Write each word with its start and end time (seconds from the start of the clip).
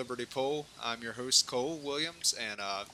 Liberty 0.00 0.24
Pole. 0.24 0.64
I'm 0.82 1.02
your 1.02 1.12
host, 1.12 1.46
Cole 1.46 1.76
Williams, 1.76 2.34
and 2.40 2.58
uh, 2.58 2.84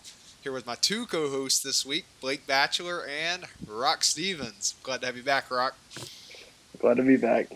here 0.43 0.51
with 0.51 0.67
my 0.67 0.75
two 0.75 1.07
co 1.07 1.31
hosts 1.31 1.63
this 1.63 1.87
week, 1.87 2.05
Blake 2.21 2.49
Batchelor 2.49 3.07
and 3.07 3.45
Rock 3.65 4.03
Stevens. 4.03 4.75
Glad 4.83 5.03
to 5.03 5.07
have 5.07 5.17
you 5.17 5.23
back, 5.23 5.49
Rock. 5.49 5.77
Glad 6.81 6.97
to 6.97 7.05
be 7.05 7.17
back. 7.17 7.47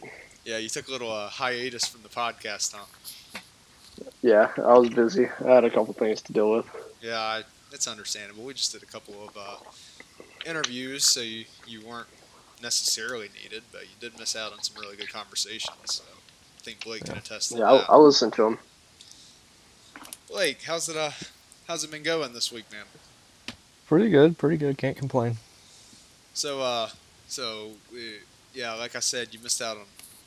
Yeah, 0.45 0.59
you 0.59 0.69
took 0.69 0.87
a 0.87 0.93
little 0.93 1.11
uh, 1.11 1.29
hiatus 1.29 1.85
from 1.89 2.03
the 2.03 2.09
podcast, 2.09 2.77
huh? 2.77 3.41
Yeah, 4.23 4.53
I 4.57 4.79
was 4.79 4.89
busy. 4.91 5.29
I 5.45 5.49
had 5.55 5.65
a 5.65 5.71
couple 5.71 5.95
things 5.95 6.23
to 6.23 6.33
deal 6.33 6.53
with. 6.53 6.67
Yeah, 7.03 7.19
I, 7.19 7.43
it's 7.73 7.89
understandable. 7.89 8.45
We 8.45 8.55
just 8.55 8.71
did 8.71 8.85
a 8.85 8.87
couple 8.87 9.15
of 9.29 9.37
uh, 9.37 9.57
interviews, 10.49 11.05
so 11.05 11.23
you, 11.23 11.45
you 11.67 11.85
weren't 11.85 12.07
necessarily 12.63 13.31
needed, 13.43 13.65
but 13.73 13.83
you 13.83 13.97
did 13.99 14.17
miss 14.17 14.37
out 14.37 14.53
on 14.53 14.63
some 14.63 14.81
really 14.81 14.95
good 14.95 15.13
conversations. 15.13 15.75
So 15.87 16.05
I 16.05 16.61
think 16.63 16.85
Blake 16.85 17.05
can 17.07 17.19
attest 17.19 17.51
to 17.51 17.59
Yeah, 17.59 17.73
that. 17.73 17.91
I, 17.91 17.95
I 17.95 17.97
listened 17.97 18.33
to 18.35 18.43
them. 18.45 18.61
Blake, 20.31 20.63
how's 20.63 20.89
it 20.89 20.97
uh, 20.97 21.11
how's 21.67 21.83
it 21.83 21.91
been 21.91 22.05
going 22.05 22.33
this 22.33 22.53
week, 22.53 22.65
man? 22.71 22.85
Pretty 23.89 24.09
good, 24.09 24.39
pretty 24.39 24.57
good. 24.57 24.79
Can't 24.79 24.97
complain. 24.97 25.39
So, 26.35 26.61
uh, 26.61 26.91
so 27.27 27.73
we, 27.93 28.19
yeah, 28.55 28.75
like 28.75 28.95
I 28.95 29.01
said, 29.01 29.35
you 29.35 29.41
missed 29.41 29.61
out 29.61 29.77
on 29.77 29.87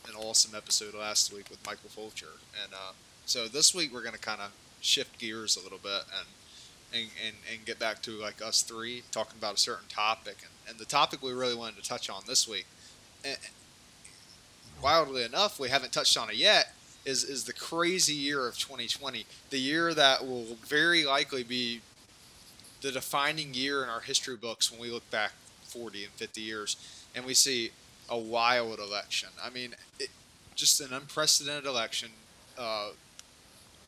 an 0.09 0.15
awesome 0.15 0.55
episode 0.55 0.93
last 0.93 1.31
week 1.31 1.49
with 1.49 1.65
Michael 1.65 1.89
Fulcher, 1.89 2.35
and 2.61 2.73
uh, 2.73 2.91
so 3.25 3.47
this 3.47 3.73
week 3.73 3.93
we're 3.93 4.03
gonna 4.03 4.17
kind 4.17 4.41
of 4.41 4.51
shift 4.81 5.17
gears 5.19 5.55
a 5.55 5.63
little 5.63 5.79
bit 5.81 6.03
and, 6.19 6.27
and 6.93 7.09
and 7.25 7.35
and 7.49 7.65
get 7.65 7.79
back 7.79 8.01
to 8.01 8.11
like 8.11 8.41
us 8.41 8.61
three 8.61 9.03
talking 9.11 9.37
about 9.37 9.55
a 9.55 9.59
certain 9.59 9.87
topic, 9.87 10.35
and, 10.41 10.71
and 10.71 10.79
the 10.79 10.85
topic 10.85 11.23
we 11.23 11.31
really 11.31 11.55
wanted 11.55 11.81
to 11.81 11.87
touch 11.87 12.09
on 12.09 12.23
this 12.27 12.45
week, 12.45 12.65
and 13.23 13.37
wildly 14.81 15.23
enough, 15.23 15.61
we 15.61 15.69
haven't 15.69 15.93
touched 15.93 16.17
on 16.17 16.29
it 16.29 16.35
yet. 16.35 16.73
Is, 17.05 17.23
is 17.25 17.43
the 17.43 17.53
crazy 17.53 18.13
year 18.13 18.47
of 18.47 18.57
2020, 18.57 19.25
the 19.49 19.59
year 19.59 19.93
that 19.93 20.25
will 20.25 20.45
very 20.65 21.03
likely 21.03 21.43
be 21.43 21.81
the 22.81 22.91
defining 22.91 23.53
year 23.53 23.83
in 23.83 23.89
our 23.89 23.99
history 23.99 24.37
books 24.37 24.71
when 24.71 24.79
we 24.79 24.89
look 24.89 25.09
back 25.11 25.33
40 25.65 26.05
and 26.05 26.13
50 26.13 26.41
years 26.41 26.77
and 27.15 27.25
we 27.25 27.33
see 27.33 27.71
a 28.09 28.17
wild 28.17 28.79
election. 28.79 29.29
I 29.43 29.49
mean, 29.49 29.75
it, 29.99 30.09
just 30.55 30.81
an 30.81 30.93
unprecedented 30.93 31.65
election. 31.65 32.09
Uh, 32.57 32.89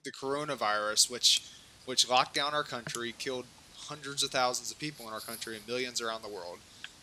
the 0.03 0.11
coronavirus, 0.11 1.09
which 1.09 1.41
which 1.85 2.09
locked 2.09 2.33
down 2.33 2.53
our 2.53 2.63
country, 2.63 3.13
killed 3.17 3.45
hundreds 3.77 4.23
of 4.23 4.31
thousands 4.31 4.72
of 4.72 4.79
people 4.79 5.07
in 5.07 5.13
our 5.13 5.19
country 5.19 5.55
and 5.55 5.67
millions 5.67 6.02
around 6.02 6.23
the 6.23 6.29
world. 6.29 6.57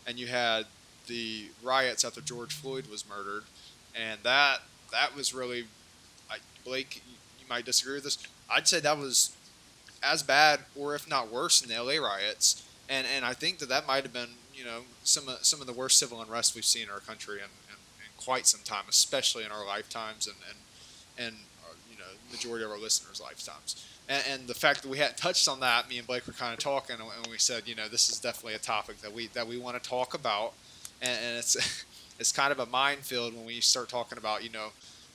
And 0.07 0.19
you 0.19 0.27
had 0.27 0.67
the 1.07 1.47
riots 1.63 2.05
after 2.05 2.21
George 2.21 2.53
Floyd 2.53 2.87
was 2.89 3.09
murdered, 3.09 3.45
and 3.95 4.21
that 4.23 4.63
that 4.91 5.15
was 5.15 5.33
really, 5.33 5.67
Blake, 6.65 7.03
you 7.39 7.47
might 7.49 7.65
disagree 7.65 7.95
with 7.95 8.05
this. 8.05 8.19
I'd 8.51 8.69
say 8.69 8.81
that 8.81 8.99
was 8.99 9.37
as 10.03 10.23
bad, 10.23 10.61
or 10.77 10.95
if 10.95 11.09
not 11.09 11.31
worse, 11.31 11.61
than 11.61 11.75
the 11.75 11.83
LA 11.83 12.05
riots. 12.05 12.67
And 12.89 13.07
and 13.15 13.25
I 13.25 13.33
think 13.33 13.59
that 13.59 13.69
that 13.69 13.87
might 13.87 14.03
have 14.03 14.13
been 14.13 14.31
you 14.55 14.65
know 14.65 14.81
some 15.05 15.29
of, 15.29 15.45
some 15.45 15.61
of 15.61 15.67
the 15.67 15.73
worst 15.73 15.99
civil 15.99 16.21
unrest 16.21 16.55
we've 16.55 16.65
seen 16.65 16.85
in 16.85 16.91
our 16.91 17.01
country 17.01 17.37
in, 17.37 17.45
in, 17.45 17.77
in 17.77 18.11
quite 18.17 18.47
some 18.47 18.61
time, 18.65 18.85
especially 18.89 19.45
in 19.45 19.53
our 19.53 19.67
lifetimes 19.67 20.27
and 20.27 20.37
and 20.49 21.27
and 21.27 21.37
uh, 21.65 21.75
you 21.91 21.99
know 21.99 22.05
majority 22.31 22.65
of 22.65 22.71
our 22.71 22.79
listeners' 22.79 23.21
lifetimes. 23.21 23.87
And, 24.09 24.25
and 24.29 24.49
the 24.49 24.55
fact 24.55 24.83
that 24.83 24.89
we 24.89 24.99
hadn't 24.99 25.17
touched 25.17 25.49
on 25.49 25.61
that, 25.61 25.89
me 25.89 25.99
and 25.99 26.07
Blake 26.07 26.27
were 26.27 26.33
kind 26.33 26.53
of 26.53 26.59
talking, 26.59 26.97
and 26.97 27.27
we 27.31 27.39
said, 27.39 27.69
you 27.69 27.77
know, 27.77 27.87
this 27.89 28.11
is 28.11 28.19
definitely 28.19 28.55
a 28.55 28.59
topic 28.59 29.01
that 29.01 29.13
we 29.13 29.29
that 29.29 29.47
we 29.47 29.59
want 29.59 29.81
to 29.81 29.89
talk 29.89 30.15
about, 30.15 30.53
and, 31.01 31.19
and 31.25 31.39
it's 31.39 31.85
it's 32.19 32.33
kind 32.33 32.53
of 32.53 32.59
a 32.59 32.67
minefield 32.67 33.35
when 33.35 33.47
we 33.47 33.61
start 33.61 33.89
talking 33.89 34.19
about 34.19 34.43
you 34.43 34.51
know 34.51 34.69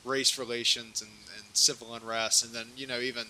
race 0.08 0.38
relations 0.38 1.02
and, 1.02 1.12
and 1.36 1.56
civil 1.56 1.94
unrest, 1.94 2.44
and 2.44 2.54
then 2.54 2.68
you 2.76 2.88
know 2.88 3.00
even 3.00 3.28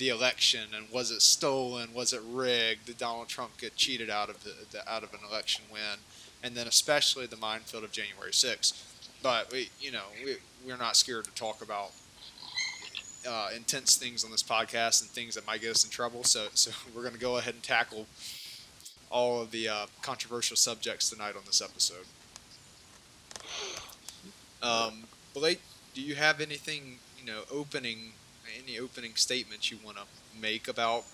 the 0.00 0.08
election 0.08 0.68
and 0.74 0.86
was 0.90 1.10
it 1.10 1.20
stolen? 1.20 1.92
Was 1.94 2.12
it 2.12 2.22
rigged? 2.26 2.86
Did 2.86 2.96
Donald 2.96 3.28
Trump 3.28 3.58
get 3.58 3.76
cheated 3.76 4.08
out 4.08 4.30
of 4.30 4.42
the, 4.42 4.54
the 4.72 4.90
out 4.90 5.04
of 5.04 5.12
an 5.12 5.20
election 5.30 5.64
win? 5.70 6.00
And 6.42 6.54
then 6.54 6.66
especially 6.66 7.26
the 7.26 7.36
minefield 7.36 7.84
of 7.84 7.92
January 7.92 8.32
6th. 8.32 8.82
But 9.22 9.52
we, 9.52 9.68
you 9.78 9.92
know, 9.92 10.04
we 10.24 10.36
we're 10.66 10.78
not 10.78 10.96
scared 10.96 11.26
to 11.26 11.30
talk 11.32 11.62
about 11.62 11.90
uh, 13.28 13.50
intense 13.54 13.96
things 13.96 14.24
on 14.24 14.30
this 14.30 14.42
podcast 14.42 15.02
and 15.02 15.10
things 15.10 15.34
that 15.34 15.46
might 15.46 15.60
get 15.60 15.70
us 15.70 15.84
in 15.84 15.90
trouble. 15.90 16.24
So 16.24 16.46
so 16.54 16.70
we're 16.94 17.02
going 17.02 17.14
to 17.14 17.20
go 17.20 17.36
ahead 17.36 17.54
and 17.54 17.62
tackle 17.62 18.06
all 19.10 19.42
of 19.42 19.50
the 19.50 19.68
uh, 19.68 19.86
controversial 20.00 20.56
subjects 20.56 21.10
tonight 21.10 21.36
on 21.36 21.42
this 21.44 21.60
episode. 21.60 22.06
Um, 24.62 25.04
Blake, 25.34 25.60
do 25.94 26.00
you 26.00 26.14
have 26.14 26.40
anything 26.40 26.98
you 27.18 27.26
know 27.26 27.40
opening 27.52 28.12
any 28.64 28.78
opening 28.78 29.14
statements 29.14 29.70
you 29.70 29.78
want 29.84 29.96
to 29.96 30.02
make 30.40 30.68
about 30.68 31.04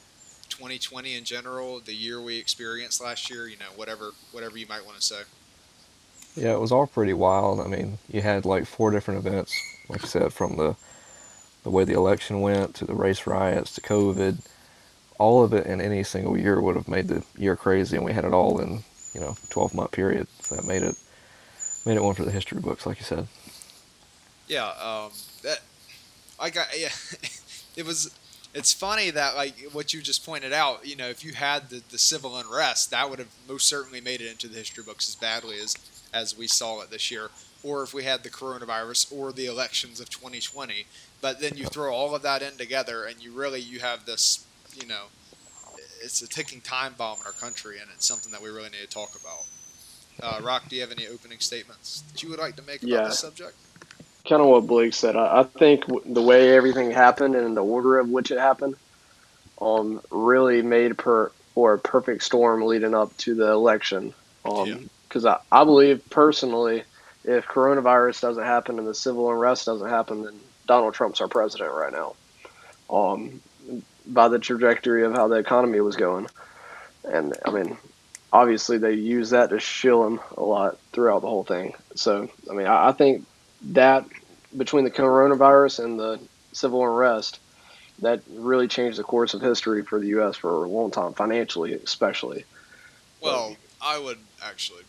2020 0.51 1.15
in 1.15 1.25
general, 1.25 1.81
the 1.81 1.95
year 1.95 2.21
we 2.21 2.39
experienced 2.39 3.03
last 3.03 3.31
year, 3.31 3.47
you 3.47 3.57
know, 3.59 3.67
whatever 3.75 4.13
whatever 4.33 4.57
you 4.57 4.67
might 4.67 4.85
want 4.85 4.97
to 4.97 5.03
say. 5.03 5.23
Yeah, 6.35 6.53
it 6.53 6.61
was 6.61 6.73
all 6.73 6.87
pretty 6.87 7.15
wild. 7.15 7.61
I 7.61 7.67
mean, 7.67 7.99
you 8.11 8.21
had 8.23 8.45
like 8.45 8.67
four 8.67 8.91
different 8.91 9.27
events, 9.27 9.55
like 9.89 10.05
I 10.05 10.07
said, 10.07 10.33
from 10.33 10.57
the 10.57 10.77
the 11.63 11.71
way 11.71 11.85
the 11.85 11.95
election 11.95 12.41
went 12.41 12.75
to 12.77 12.85
the 12.85 12.95
race 12.95 13.27
riots 13.27 13.75
to 13.75 13.81
COVID. 13.81 14.47
All 15.19 15.43
of 15.43 15.53
it 15.55 15.67
in 15.67 15.81
any 15.81 16.05
single 16.05 16.39
year 16.39 16.61
would 16.61 16.77
have 16.77 16.89
made 16.89 17.09
the 17.09 17.25
year 17.37 17.57
crazy, 17.57 17.97
and 17.97 18.05
we 18.05 18.13
had 18.13 18.25
it 18.25 18.33
all 18.33 18.61
in 18.61 18.85
you 19.15 19.21
know 19.21 19.37
12 19.51 19.75
month 19.75 19.93
period. 19.93 20.29
So 20.41 20.57
that 20.57 20.67
made 20.67 20.83
it 20.83 20.95
made 21.85 21.97
it 21.97 22.03
one 22.03 22.15
for 22.15 22.25
the 22.25 22.31
history 22.31 22.61
books, 22.61 22.87
like 22.87 22.99
you 22.99 23.05
said. 23.05 23.27
Yeah, 24.49 24.67
um, 24.69 25.11
that 25.43 25.61
I 26.39 26.51
got. 26.51 26.69
Yeah, 26.79 26.89
it 27.77 27.85
was. 27.87 28.17
It's 28.55 28.73
funny 28.73 29.11
that 29.11 29.37
like 29.37 29.55
what 29.73 29.93
you 29.93 30.01
just 30.01 30.25
pointed 30.25 30.53
out. 30.53 30.87
You 30.87 30.97
know, 30.97 31.09
if 31.09 31.25
you 31.25 31.33
had 31.33 31.69
the, 31.69 31.83
the 31.91 31.99
civil 31.99 32.37
unrest, 32.37 32.91
that 32.91 33.11
would 33.11 33.19
have 33.19 33.29
most 33.49 33.69
certainly 33.69 34.01
made 34.01 34.21
it 34.21 34.31
into 34.31 34.49
the 34.49 34.57
history 34.59 34.83
books 34.85 35.09
as 35.09 35.15
badly 35.15 35.57
as 35.59 35.77
as 36.15 36.37
we 36.39 36.47
saw 36.47 36.81
it 36.83 36.91
this 36.91 37.11
year. 37.11 37.31
Or 37.63 37.83
if 37.83 37.93
we 37.93 38.05
had 38.05 38.23
the 38.23 38.31
coronavirus 38.31 39.13
or 39.13 39.33
the 39.33 39.47
elections 39.47 39.99
of 40.01 40.09
2020. 40.09 40.87
But 41.21 41.41
then 41.41 41.57
you 41.57 41.65
throw 41.65 41.93
all 41.93 42.15
of 42.15 42.23
that 42.23 42.41
in 42.43 42.57
together, 42.57 43.05
and 43.05 43.21
you 43.23 43.33
really 43.33 43.61
you 43.61 43.81
have 43.81 44.07
this. 44.07 44.47
You 44.81 44.87
know, 44.87 45.05
it's 46.03 46.23
a 46.23 46.29
ticking 46.29 46.61
time 46.61 46.95
bomb 46.97 47.19
in 47.21 47.27
our 47.27 47.33
country, 47.33 47.79
and 47.81 47.89
it's 47.93 48.07
something 48.07 48.31
that 48.33 48.43
we 48.43 48.49
really 48.51 48.69
need 48.71 48.83
to 48.83 48.87
talk 48.87 49.11
about. 49.21 49.45
Uh, 50.23 50.41
Rock, 50.43 50.69
do 50.69 50.77
you 50.77 50.83
have 50.83 50.93
any 50.93 51.07
opening 51.09 51.41
statements 51.41 52.03
that 52.13 52.23
you 52.23 52.29
would 52.31 52.39
like 52.39 52.57
to 52.57 52.63
make 52.63 52.83
about 52.83 52.91
Yeah. 52.91 53.05
this 53.09 53.19
subject? 53.19 53.55
Kind 54.29 54.43
of 54.43 54.49
what 54.49 54.67
Blake 54.67 54.93
said. 54.93 55.17
I, 55.17 55.41
I 55.41 55.43
think 55.45 55.87
w- 55.87 56.13
the 56.13 56.23
way 56.23 56.57
everything 56.57 56.91
happened 56.91 57.37
and 57.37 57.57
the 57.57 57.65
order 57.65 57.99
of 57.99 58.09
which 58.09 58.31
it 58.31 58.39
happened, 58.39 58.75
um, 59.61 60.01
really 60.11 60.63
made 60.63 60.99
per 60.99 61.31
or 61.55 61.75
a 61.75 61.79
perfect 61.79 62.23
storm 62.23 62.65
leading 62.67 62.95
up 62.95 63.17
to 63.19 63.35
the 63.35 63.51
election. 63.51 64.13
Yeah. 64.45 64.53
Um, 64.53 64.91
because 65.09 65.25
I, 65.25 65.39
I 65.51 65.65
believe 65.65 66.03
personally, 66.11 66.83
if 67.25 67.47
coronavirus 67.47 68.21
doesn't 68.21 68.45
happen 68.45 68.79
and 68.79 68.87
the 68.87 68.95
civil 68.95 69.31
unrest 69.31 69.67
doesn't 69.67 69.89
happen, 69.89 70.25
then 70.25 70.35
Donald 70.67 70.95
Trump's 70.95 71.21
our 71.21 71.29
president 71.29 71.73
right 71.73 71.93
now. 71.93 72.15
Um, 72.91 73.41
by 74.07 74.29
the 74.29 74.39
trajectory 74.39 75.05
of 75.05 75.13
how 75.13 75.29
the 75.29 75.37
economy 75.37 75.81
was 75.81 75.97
going, 75.97 76.29
and 77.05 77.35
I 77.45 77.51
mean, 77.51 77.77
obviously 78.33 78.79
they 78.79 78.93
use 78.93 79.31
that 79.31 79.51
to 79.51 79.61
shill 79.61 80.07
him 80.07 80.21
a 80.37 80.43
lot 80.43 80.79
throughout 80.93 81.23
the 81.23 81.29
whole 81.29 81.45
thing. 81.45 81.75
So 81.95 82.29
I 82.51 82.55
mean, 82.55 82.67
I, 82.67 82.89
I 82.89 82.93
think 82.93 83.25
that 83.63 84.07
between 84.57 84.85
the 84.85 84.91
coronavirus 84.91 85.85
and 85.85 85.99
the 85.99 86.21
civil 86.53 86.83
unrest, 86.83 87.41
that 88.01 88.21
really 88.31 88.69
changed 88.69 88.99
the 88.99 89.03
course 89.03 89.35
of 89.35 89.41
history 89.41 89.83
for 89.83 89.99
the 89.99 90.09
U.S. 90.09 90.37
for 90.37 90.65
a 90.65 90.69
long 90.69 90.91
time, 90.91 91.15
financially 91.15 91.73
especially. 91.73 92.45
Well, 93.21 93.57
I 93.81 93.99
would 93.99 94.19
actually 94.43 94.83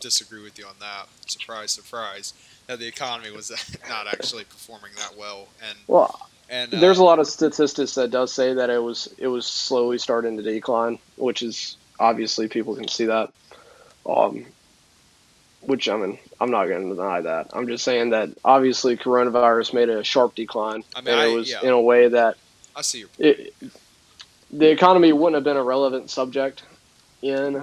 disagree 0.00 0.42
with 0.42 0.58
you 0.58 0.66
on 0.66 0.74
that. 0.80 1.06
Surprise, 1.26 1.70
surprise, 1.70 2.32
that 2.66 2.78
the 2.78 2.86
economy 2.86 3.30
was 3.30 3.50
not 3.88 4.06
actually 4.06 4.44
performing 4.44 4.92
that 4.96 5.16
well, 5.16 5.48
and 5.68 5.78
Well, 5.86 6.28
and 6.48 6.74
uh, 6.74 6.80
there's 6.80 6.98
a 6.98 7.04
lot 7.04 7.18
of 7.18 7.26
statistics 7.26 7.94
that 7.94 8.10
does 8.10 8.32
say 8.32 8.54
that 8.54 8.70
it 8.70 8.82
was 8.82 9.12
it 9.18 9.28
was 9.28 9.46
slowly 9.46 9.98
starting 9.98 10.36
to 10.36 10.42
decline, 10.42 10.98
which 11.16 11.42
is 11.42 11.76
obviously 11.98 12.48
people 12.48 12.74
can 12.74 12.88
see 12.88 13.06
that. 13.06 13.32
Um, 14.06 14.46
which 15.62 15.88
I 15.88 15.96
mean, 15.96 16.18
I'm 16.40 16.50
not 16.50 16.66
going 16.66 16.88
to 16.88 16.94
deny 16.94 17.20
that. 17.20 17.50
I'm 17.52 17.66
just 17.66 17.84
saying 17.84 18.10
that 18.10 18.30
obviously 18.44 18.96
coronavirus 18.96 19.74
made 19.74 19.88
a 19.88 20.02
sharp 20.04 20.34
decline, 20.34 20.84
I 20.94 21.00
mean, 21.00 21.08
and 21.08 21.20
I- 21.20 21.26
it 21.26 21.34
was 21.34 21.50
yeah. 21.50 21.62
in 21.62 21.70
a 21.70 21.80
way 21.80 22.08
that 22.08 22.36
I 22.74 22.82
see 22.82 23.00
your 23.00 23.08
point. 23.08 23.38
it, 23.38 23.54
the 24.52 24.70
economy 24.70 25.12
wouldn't 25.12 25.34
have 25.34 25.44
been 25.44 25.56
a 25.56 25.62
relevant 25.62 26.10
subject 26.10 26.62
in 27.22 27.62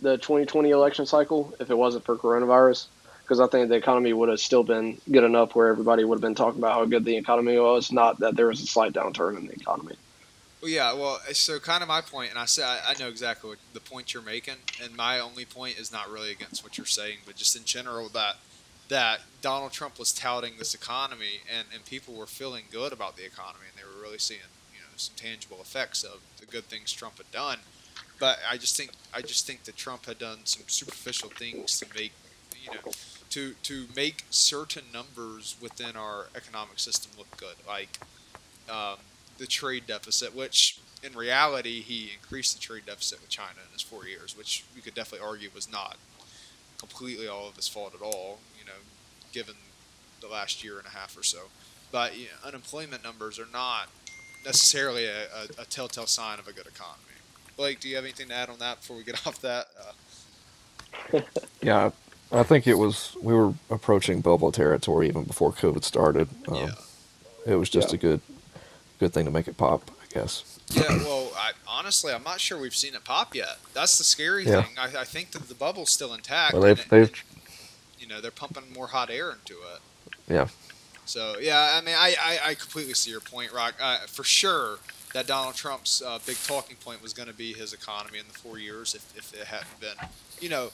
the 0.00 0.16
2020 0.18 0.70
election 0.70 1.06
cycle 1.06 1.54
if 1.60 1.70
it 1.70 1.76
wasn't 1.76 2.04
for 2.04 2.16
coronavirus. 2.16 2.86
Because 3.22 3.40
I 3.40 3.46
think 3.46 3.68
the 3.68 3.76
economy 3.76 4.12
would 4.12 4.28
have 4.28 4.40
still 4.40 4.64
been 4.64 5.00
good 5.08 5.22
enough 5.22 5.54
where 5.54 5.68
everybody 5.68 6.02
would 6.02 6.16
have 6.16 6.20
been 6.20 6.34
talking 6.34 6.58
about 6.58 6.72
how 6.74 6.84
good 6.84 7.04
the 7.04 7.16
economy 7.16 7.56
was, 7.58 7.92
not 7.92 8.18
that 8.18 8.34
there 8.34 8.48
was 8.48 8.60
a 8.60 8.66
slight 8.66 8.92
downturn 8.92 9.36
in 9.36 9.46
the 9.46 9.52
economy. 9.52 9.94
Well, 10.60 10.70
yeah. 10.70 10.92
Well, 10.92 11.20
so 11.32 11.58
kind 11.58 11.82
of 11.82 11.88
my 11.88 12.02
point, 12.02 12.30
and 12.30 12.38
I 12.38 12.44
say 12.44 12.62
I, 12.62 12.90
I 12.90 12.94
know 12.98 13.08
exactly 13.08 13.48
what 13.50 13.58
the 13.72 13.80
point 13.80 14.12
you're 14.12 14.22
making, 14.22 14.56
and 14.82 14.94
my 14.94 15.18
only 15.18 15.44
point 15.44 15.78
is 15.78 15.90
not 15.90 16.10
really 16.10 16.30
against 16.30 16.62
what 16.62 16.76
you're 16.76 16.86
saying, 16.86 17.18
but 17.24 17.36
just 17.36 17.56
in 17.56 17.64
general 17.64 18.08
that 18.10 18.36
that 18.88 19.20
Donald 19.40 19.72
Trump 19.72 19.98
was 19.98 20.12
touting 20.12 20.54
this 20.58 20.74
economy, 20.74 21.40
and, 21.48 21.68
and 21.72 21.84
people 21.84 22.14
were 22.14 22.26
feeling 22.26 22.64
good 22.72 22.92
about 22.92 23.16
the 23.16 23.24
economy, 23.24 23.66
and 23.70 23.78
they 23.78 23.84
were 23.84 24.02
really 24.02 24.18
seeing 24.18 24.40
you 24.74 24.80
know 24.80 24.88
some 24.96 25.14
tangible 25.16 25.58
effects 25.62 26.02
of 26.02 26.20
the 26.38 26.46
good 26.46 26.64
things 26.64 26.92
Trump 26.92 27.16
had 27.18 27.30
done. 27.30 27.58
But 28.18 28.38
I 28.48 28.58
just 28.58 28.76
think 28.76 28.90
I 29.14 29.22
just 29.22 29.46
think 29.46 29.64
that 29.64 29.76
Trump 29.76 30.04
had 30.06 30.18
done 30.18 30.40
some 30.44 30.64
superficial 30.66 31.30
things 31.30 31.78
to 31.80 31.86
make 31.94 32.12
you 32.62 32.72
know 32.72 32.92
to 33.30 33.54
to 33.62 33.86
make 33.96 34.24
certain 34.28 34.84
numbers 34.92 35.56
within 35.58 35.96
our 35.96 36.26
economic 36.36 36.78
system 36.78 37.12
look 37.16 37.34
good, 37.38 37.56
like 37.66 37.98
um, 38.68 38.96
the 39.40 39.46
trade 39.46 39.86
deficit, 39.86 40.36
which 40.36 40.78
in 41.02 41.14
reality 41.14 41.80
he 41.80 42.10
increased 42.14 42.54
the 42.54 42.60
trade 42.60 42.84
deficit 42.86 43.20
with 43.20 43.30
China 43.30 43.58
in 43.66 43.72
his 43.72 43.82
four 43.82 44.06
years, 44.06 44.36
which 44.36 44.64
you 44.76 44.82
could 44.82 44.94
definitely 44.94 45.26
argue 45.26 45.48
was 45.54 45.72
not 45.72 45.96
completely 46.78 47.26
all 47.26 47.48
of 47.48 47.56
his 47.56 47.66
fault 47.66 47.94
at 47.94 48.02
all. 48.02 48.38
You 48.58 48.66
know, 48.66 48.78
given 49.32 49.54
the 50.20 50.28
last 50.28 50.62
year 50.62 50.78
and 50.78 50.86
a 50.86 50.90
half 50.90 51.16
or 51.18 51.22
so. 51.22 51.38
But 51.90 52.16
you 52.16 52.26
know, 52.26 52.48
unemployment 52.48 53.02
numbers 53.02 53.38
are 53.38 53.48
not 53.52 53.88
necessarily 54.44 55.06
a, 55.06 55.22
a, 55.24 55.62
a, 55.62 55.64
telltale 55.64 56.06
sign 56.06 56.38
of 56.38 56.46
a 56.46 56.52
good 56.52 56.66
economy. 56.66 57.02
Blake, 57.56 57.80
do 57.80 57.88
you 57.88 57.96
have 57.96 58.04
anything 58.04 58.28
to 58.28 58.34
add 58.34 58.48
on 58.48 58.58
that 58.58 58.80
before 58.80 58.96
we 58.96 59.04
get 59.04 59.14
off 59.26 59.40
that? 59.40 59.68
Uh, 61.12 61.20
yeah, 61.62 61.90
I 62.30 62.42
think 62.42 62.66
it 62.66 62.74
was 62.74 63.16
we 63.22 63.34
were 63.34 63.54
approaching 63.70 64.20
bubble 64.20 64.52
territory 64.52 65.08
even 65.08 65.24
before 65.24 65.52
COVID 65.52 65.82
started. 65.82 66.28
Um, 66.48 66.56
yeah. 66.56 66.70
It 67.46 67.54
was 67.54 67.70
just 67.70 67.90
yeah. 67.90 67.94
a 67.94 67.98
good 67.98 68.20
good 69.00 69.12
thing 69.12 69.24
to 69.24 69.30
make 69.30 69.48
it 69.48 69.56
pop, 69.56 69.90
I 70.00 70.14
guess. 70.14 70.58
Yeah, 70.70 70.88
well, 70.98 71.32
I, 71.36 71.52
honestly, 71.66 72.12
I'm 72.12 72.22
not 72.22 72.38
sure 72.38 72.60
we've 72.60 72.76
seen 72.76 72.94
it 72.94 73.02
pop 73.02 73.34
yet. 73.34 73.58
That's 73.74 73.98
the 73.98 74.04
scary 74.04 74.44
yeah. 74.44 74.62
thing. 74.62 74.76
I, 74.78 75.00
I, 75.00 75.04
think 75.04 75.32
that 75.32 75.48
the 75.48 75.54
bubble's 75.54 75.90
still 75.90 76.14
intact. 76.14 76.52
Well, 76.52 76.62
they've, 76.62 76.80
and, 76.80 76.90
they've, 76.90 77.08
and, 77.08 77.50
you 77.98 78.06
know, 78.06 78.20
they're 78.20 78.30
pumping 78.30 78.72
more 78.72 78.86
hot 78.86 79.10
air 79.10 79.32
into 79.32 79.54
it. 79.54 79.80
Yeah. 80.28 80.46
So 81.06 81.38
yeah, 81.40 81.72
I 81.74 81.80
mean, 81.80 81.96
I, 81.98 82.14
I, 82.22 82.50
I 82.50 82.54
completely 82.54 82.94
see 82.94 83.10
your 83.10 83.20
point, 83.20 83.52
Rock. 83.52 83.74
Uh, 83.80 83.98
for 84.06 84.22
sure, 84.22 84.78
that 85.12 85.26
Donald 85.26 85.56
Trump's 85.56 86.02
uh, 86.02 86.20
big 86.24 86.36
talking 86.46 86.76
point 86.76 87.02
was 87.02 87.12
going 87.12 87.28
to 87.28 87.34
be 87.34 87.52
his 87.52 87.72
economy 87.72 88.20
in 88.20 88.26
the 88.28 88.38
four 88.38 88.58
years 88.60 88.94
if, 88.94 89.16
if 89.16 89.34
it 89.34 89.46
hadn't 89.46 89.80
been, 89.80 90.08
you 90.40 90.48
know, 90.48 90.70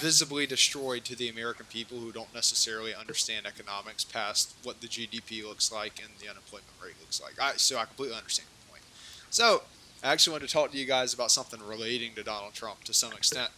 visibly 0.00 0.46
destroyed 0.46 1.04
to 1.04 1.14
the 1.14 1.28
American 1.28 1.66
people 1.66 1.98
who 1.98 2.10
don't 2.10 2.32
necessarily 2.34 2.94
understand 2.94 3.46
economics 3.46 4.02
past 4.02 4.54
what 4.62 4.80
the 4.80 4.88
GDP 4.88 5.44
looks 5.46 5.70
like 5.70 6.00
and 6.02 6.10
the 6.18 6.28
unemployment 6.28 6.70
rate 6.82 6.94
looks 7.00 7.20
like. 7.20 7.34
I, 7.40 7.56
so 7.56 7.78
I 7.78 7.84
completely 7.84 8.16
understand 8.16 8.48
the 8.64 8.70
point. 8.72 8.82
So 9.28 9.62
I 10.02 10.12
actually 10.12 10.32
wanted 10.32 10.48
to 10.48 10.52
talk 10.52 10.72
to 10.72 10.78
you 10.78 10.86
guys 10.86 11.12
about 11.12 11.30
something 11.30 11.60
relating 11.60 12.14
to 12.14 12.22
Donald 12.22 12.54
Trump 12.54 12.84
to 12.84 12.94
some 12.94 13.12
extent. 13.12 13.50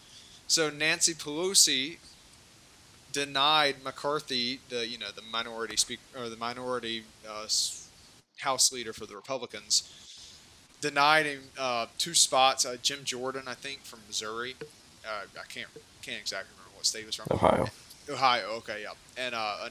So 0.49 0.69
Nancy 0.69 1.15
Pelosi 1.15 1.99
denied 3.13 3.77
McCarthy, 3.85 4.61
the 4.69 4.87
you 4.87 4.99
know 4.99 5.11
the 5.15 5.23
minority 5.23 5.77
speaker 5.77 6.03
or 6.17 6.29
the 6.29 6.37
minority 6.37 7.05
uh, 7.29 7.47
House 8.39 8.73
leader 8.73 8.93
for 8.93 9.07
the 9.07 9.15
Republicans, 9.15 9.89
denied 10.81 11.27
him 11.27 11.43
uh, 11.59 11.87
two 11.99 12.15
spots. 12.15 12.67
Uh, 12.67 12.77
Jim 12.83 13.05
Jordan, 13.05 13.45
I 13.47 13.55
think, 13.55 13.85
from 13.85 14.01
Missouri. 14.09 14.57
Uh, 15.07 15.27
I 15.39 15.47
can't 15.49 15.69
can't 16.03 16.21
exactly 16.21 16.51
remember 16.57 16.77
what 16.77 16.87
state 16.87 17.07
was 17.07 17.17
from. 17.17 17.27
Ohio. 17.31 17.69
Ohio. 18.11 18.47
Okay, 18.59 18.83
yeah, 18.83 18.93
and 19.17 19.35
uh, 19.35 19.69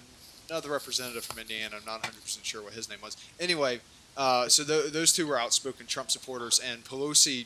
another 0.49 0.69
representative 0.69 1.23
from 1.23 1.39
Indiana. 1.39 1.75
I'm 1.77 1.85
not 1.85 2.01
100 2.03 2.21
percent 2.21 2.45
sure 2.45 2.63
what 2.63 2.73
his 2.73 2.89
name 2.89 2.99
was. 3.01 3.17
Anyway, 3.39 3.79
uh, 4.17 4.47
so 4.47 4.63
th- 4.63 4.91
those 4.91 5.13
two 5.13 5.27
were 5.27 5.39
outspoken 5.39 5.85
Trump 5.85 6.11
supporters, 6.11 6.59
and 6.59 6.83
Pelosi 6.83 7.45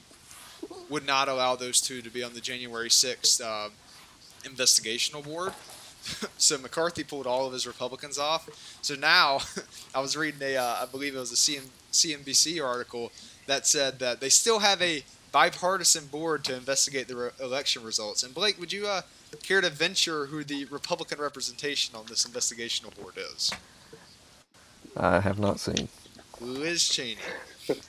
would 0.89 1.05
not 1.05 1.27
allow 1.27 1.55
those 1.55 1.81
two 1.81 2.01
to 2.01 2.09
be 2.09 2.23
on 2.23 2.33
the 2.33 2.41
January 2.41 2.89
6th 2.89 3.41
uh, 3.41 3.69
investigational 4.43 5.23
board. 5.23 5.53
so 6.37 6.57
McCarthy 6.57 7.03
pulled 7.03 7.27
all 7.27 7.47
of 7.47 7.53
his 7.53 7.65
Republicans 7.65 8.17
off. 8.17 8.47
So 8.81 8.95
now, 8.95 9.39
I 9.95 9.99
was 9.99 10.15
reading 10.15 10.41
a, 10.41 10.57
uh, 10.57 10.77
I 10.81 10.85
believe 10.85 11.15
it 11.15 11.19
was 11.19 11.31
a 11.31 11.35
CM, 11.35 11.67
CNBC 11.91 12.63
article 12.63 13.11
that 13.47 13.67
said 13.67 13.99
that 13.99 14.19
they 14.21 14.29
still 14.29 14.59
have 14.59 14.81
a 14.81 15.03
bipartisan 15.35 16.05
board 16.05 16.45
to 16.45 16.55
investigate 16.55 17.09
the 17.09 17.15
re- 17.17 17.29
election 17.41 17.83
results. 17.83 18.23
And 18.23 18.33
Blake, 18.33 18.57
would 18.57 18.71
you 18.71 18.87
uh, 18.87 19.01
care 19.43 19.59
to 19.59 19.69
venture 19.69 20.27
who 20.27 20.45
the 20.45 20.63
Republican 20.63 21.19
representation 21.19 21.93
on 21.93 22.05
this 22.07 22.25
investigational 22.25 22.95
board 22.95 23.15
is? 23.17 23.51
I 24.95 25.19
have 25.19 25.37
not 25.37 25.59
seen. 25.59 25.89
Liz 26.39 26.87
Cheney. 26.87 27.17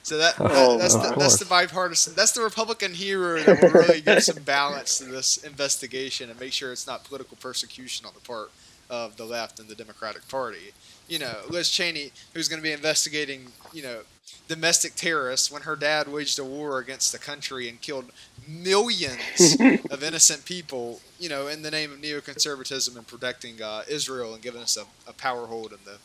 So 0.03 0.19
that, 0.19 0.37
that 0.39 0.51
oh, 0.51 0.77
that's 0.77 0.95
the 0.95 1.15
that's 1.17 1.39
the 1.39 1.45
bipartisan 1.45 2.15
that's 2.17 2.33
the 2.33 2.43
Republican 2.43 2.93
hero 2.93 3.41
that 3.41 3.63
will 3.63 3.71
really 3.71 4.01
give 4.01 4.25
some 4.25 4.43
balance 4.43 4.99
to 4.99 5.05
this 5.05 5.37
investigation 5.37 6.29
and 6.31 6.41
make 6.41 6.53
sure 6.53 6.73
it's 6.73 6.89
not 6.89 7.05
political 7.05 7.37
persecution 7.41 8.07
on 8.07 8.13
the 8.15 8.21
part 8.27 8.51
of 8.91 9.17
the 9.17 9.25
left 9.25 9.61
and 9.61 9.69
the 9.69 9.77
Democratic 9.77 10.27
Party. 10.27 10.73
You 11.07 11.21
know, 11.21 11.37
Liz 11.49 11.71
Cheney, 11.71 12.11
who's 12.35 12.49
going 12.49 12.61
to 12.61 12.65
be 12.65 12.73
investigating, 12.73 13.53
you 13.73 13.85
know, 13.85 14.01
domestic 14.49 14.95
terrorists 14.95 15.51
when 15.51 15.63
her 15.63 15.77
dad 15.77 16.09
waged 16.09 16.39
a 16.39 16.45
war 16.45 16.79
against 16.79 17.13
the 17.13 17.19
country 17.19 17.69
and 17.69 17.81
killed 17.81 18.11
millions 18.47 19.57
of 19.91 20.03
innocent 20.03 20.45
people, 20.45 21.01
you 21.19 21.29
know, 21.29 21.47
in 21.47 21.63
the 21.63 21.71
name 21.71 21.93
of 21.93 22.01
neoconservatism 22.01 22.97
and 22.97 23.07
protecting 23.07 23.61
uh, 23.61 23.83
Israel 23.89 24.35
and 24.35 24.43
giving 24.43 24.61
us 24.61 24.77
a, 24.77 24.85
a 25.09 25.13
power 25.13 25.47
hold 25.47 25.73
in 25.73 25.79
the 25.85 25.99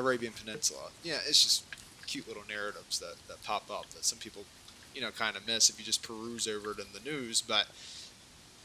Arabian 0.00 0.32
Peninsula. 0.32 0.90
Yeah, 1.02 1.18
it's 1.26 1.42
just 1.42 1.64
cute 2.06 2.26
little 2.26 2.44
narratives 2.48 2.98
that, 3.00 3.14
that 3.28 3.42
pop 3.42 3.70
up 3.70 3.90
that 3.90 4.04
some 4.04 4.18
people, 4.18 4.44
you 4.94 5.00
know, 5.00 5.10
kind 5.10 5.36
of 5.36 5.46
miss 5.46 5.68
if 5.68 5.78
you 5.78 5.84
just 5.84 6.02
peruse 6.02 6.48
over 6.48 6.72
it 6.72 6.78
in 6.78 6.86
the 6.94 7.00
news. 7.00 7.42
But 7.42 7.66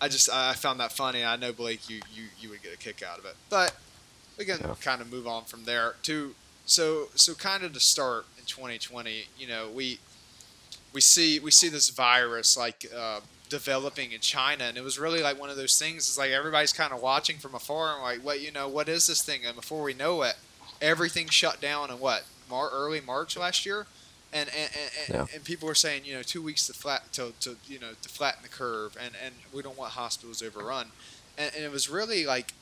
I 0.01 0.07
just 0.07 0.29
I 0.29 0.53
found 0.53 0.79
that 0.79 0.91
funny. 0.91 1.23
I 1.23 1.35
know 1.35 1.51
Blake, 1.51 1.89
you 1.89 2.01
you, 2.13 2.25
you 2.39 2.49
would 2.49 2.63
get 2.63 2.73
a 2.73 2.77
kick 2.77 3.03
out 3.03 3.19
of 3.19 3.25
it. 3.25 3.35
But 3.49 3.75
we 4.37 4.45
can 4.45 4.59
yeah. 4.61 4.75
kind 4.81 5.01
of 5.01 5.11
move 5.11 5.27
on 5.27 5.43
from 5.43 5.65
there 5.65 5.95
to 6.03 6.35
so 6.65 7.09
so 7.15 7.33
kind 7.33 7.63
of 7.63 7.73
to 7.73 7.79
start 7.79 8.25
in 8.43 8.47
2020. 8.47 9.25
You 9.37 9.47
know, 9.47 9.69
we 9.73 9.99
we 10.93 11.01
see 11.01 11.39
we 11.39 11.51
see 11.51 11.69
this 11.69 11.89
virus 11.89 12.57
like 12.57 12.85
uh, 12.95 13.21
developing 13.49 14.11
in 14.11 14.19
China, 14.19 14.65
and 14.65 14.77
it 14.77 14.83
was 14.83 14.99
really 14.99 15.21
like 15.21 15.39
one 15.39 15.49
of 15.49 15.55
those 15.55 15.79
things. 15.79 16.07
It's 16.07 16.17
like 16.17 16.31
everybody's 16.31 16.73
kind 16.73 16.93
of 16.93 17.01
watching 17.01 17.37
from 17.37 17.55
afar 17.55 17.93
and 17.93 18.03
like, 18.03 18.19
what 18.23 18.41
you 18.41 18.51
know, 18.51 18.67
what 18.67 18.89
is 18.89 19.07
this 19.07 19.21
thing? 19.21 19.45
And 19.45 19.55
before 19.55 19.83
we 19.83 19.93
know 19.93 20.21
it, 20.23 20.35
everything 20.81 21.27
shut 21.27 21.61
down 21.61 21.89
in 21.89 21.99
what 21.99 22.23
Mar- 22.49 22.69
early 22.71 23.01
March 23.01 23.37
last 23.37 23.65
year, 23.65 23.87
and 24.33 24.49
and, 24.49 24.69
and, 25.07 25.15
yeah. 25.15 25.25
and 25.33 25.43
people 25.43 25.67
were 25.67 25.75
saying 25.75 26.03
you 26.05 26.13
know 26.13 26.21
two 26.21 26.41
weeks 26.41 26.67
to 26.67 26.73
flat 26.73 27.11
to, 27.13 27.33
to 27.39 27.55
you 27.67 27.79
know 27.79 27.91
to 28.01 28.09
flatten 28.09 28.43
the 28.43 28.49
curve, 28.49 28.97
and 29.01 29.13
and 29.23 29.33
we 29.53 29.61
don't 29.61 29.77
want 29.77 29.93
hospitals 29.93 30.43
overrun, 30.43 30.87
and, 31.37 31.51
and 31.55 31.63
it 31.63 31.71
was 31.71 31.89
really 31.89 32.25
like 32.25 32.53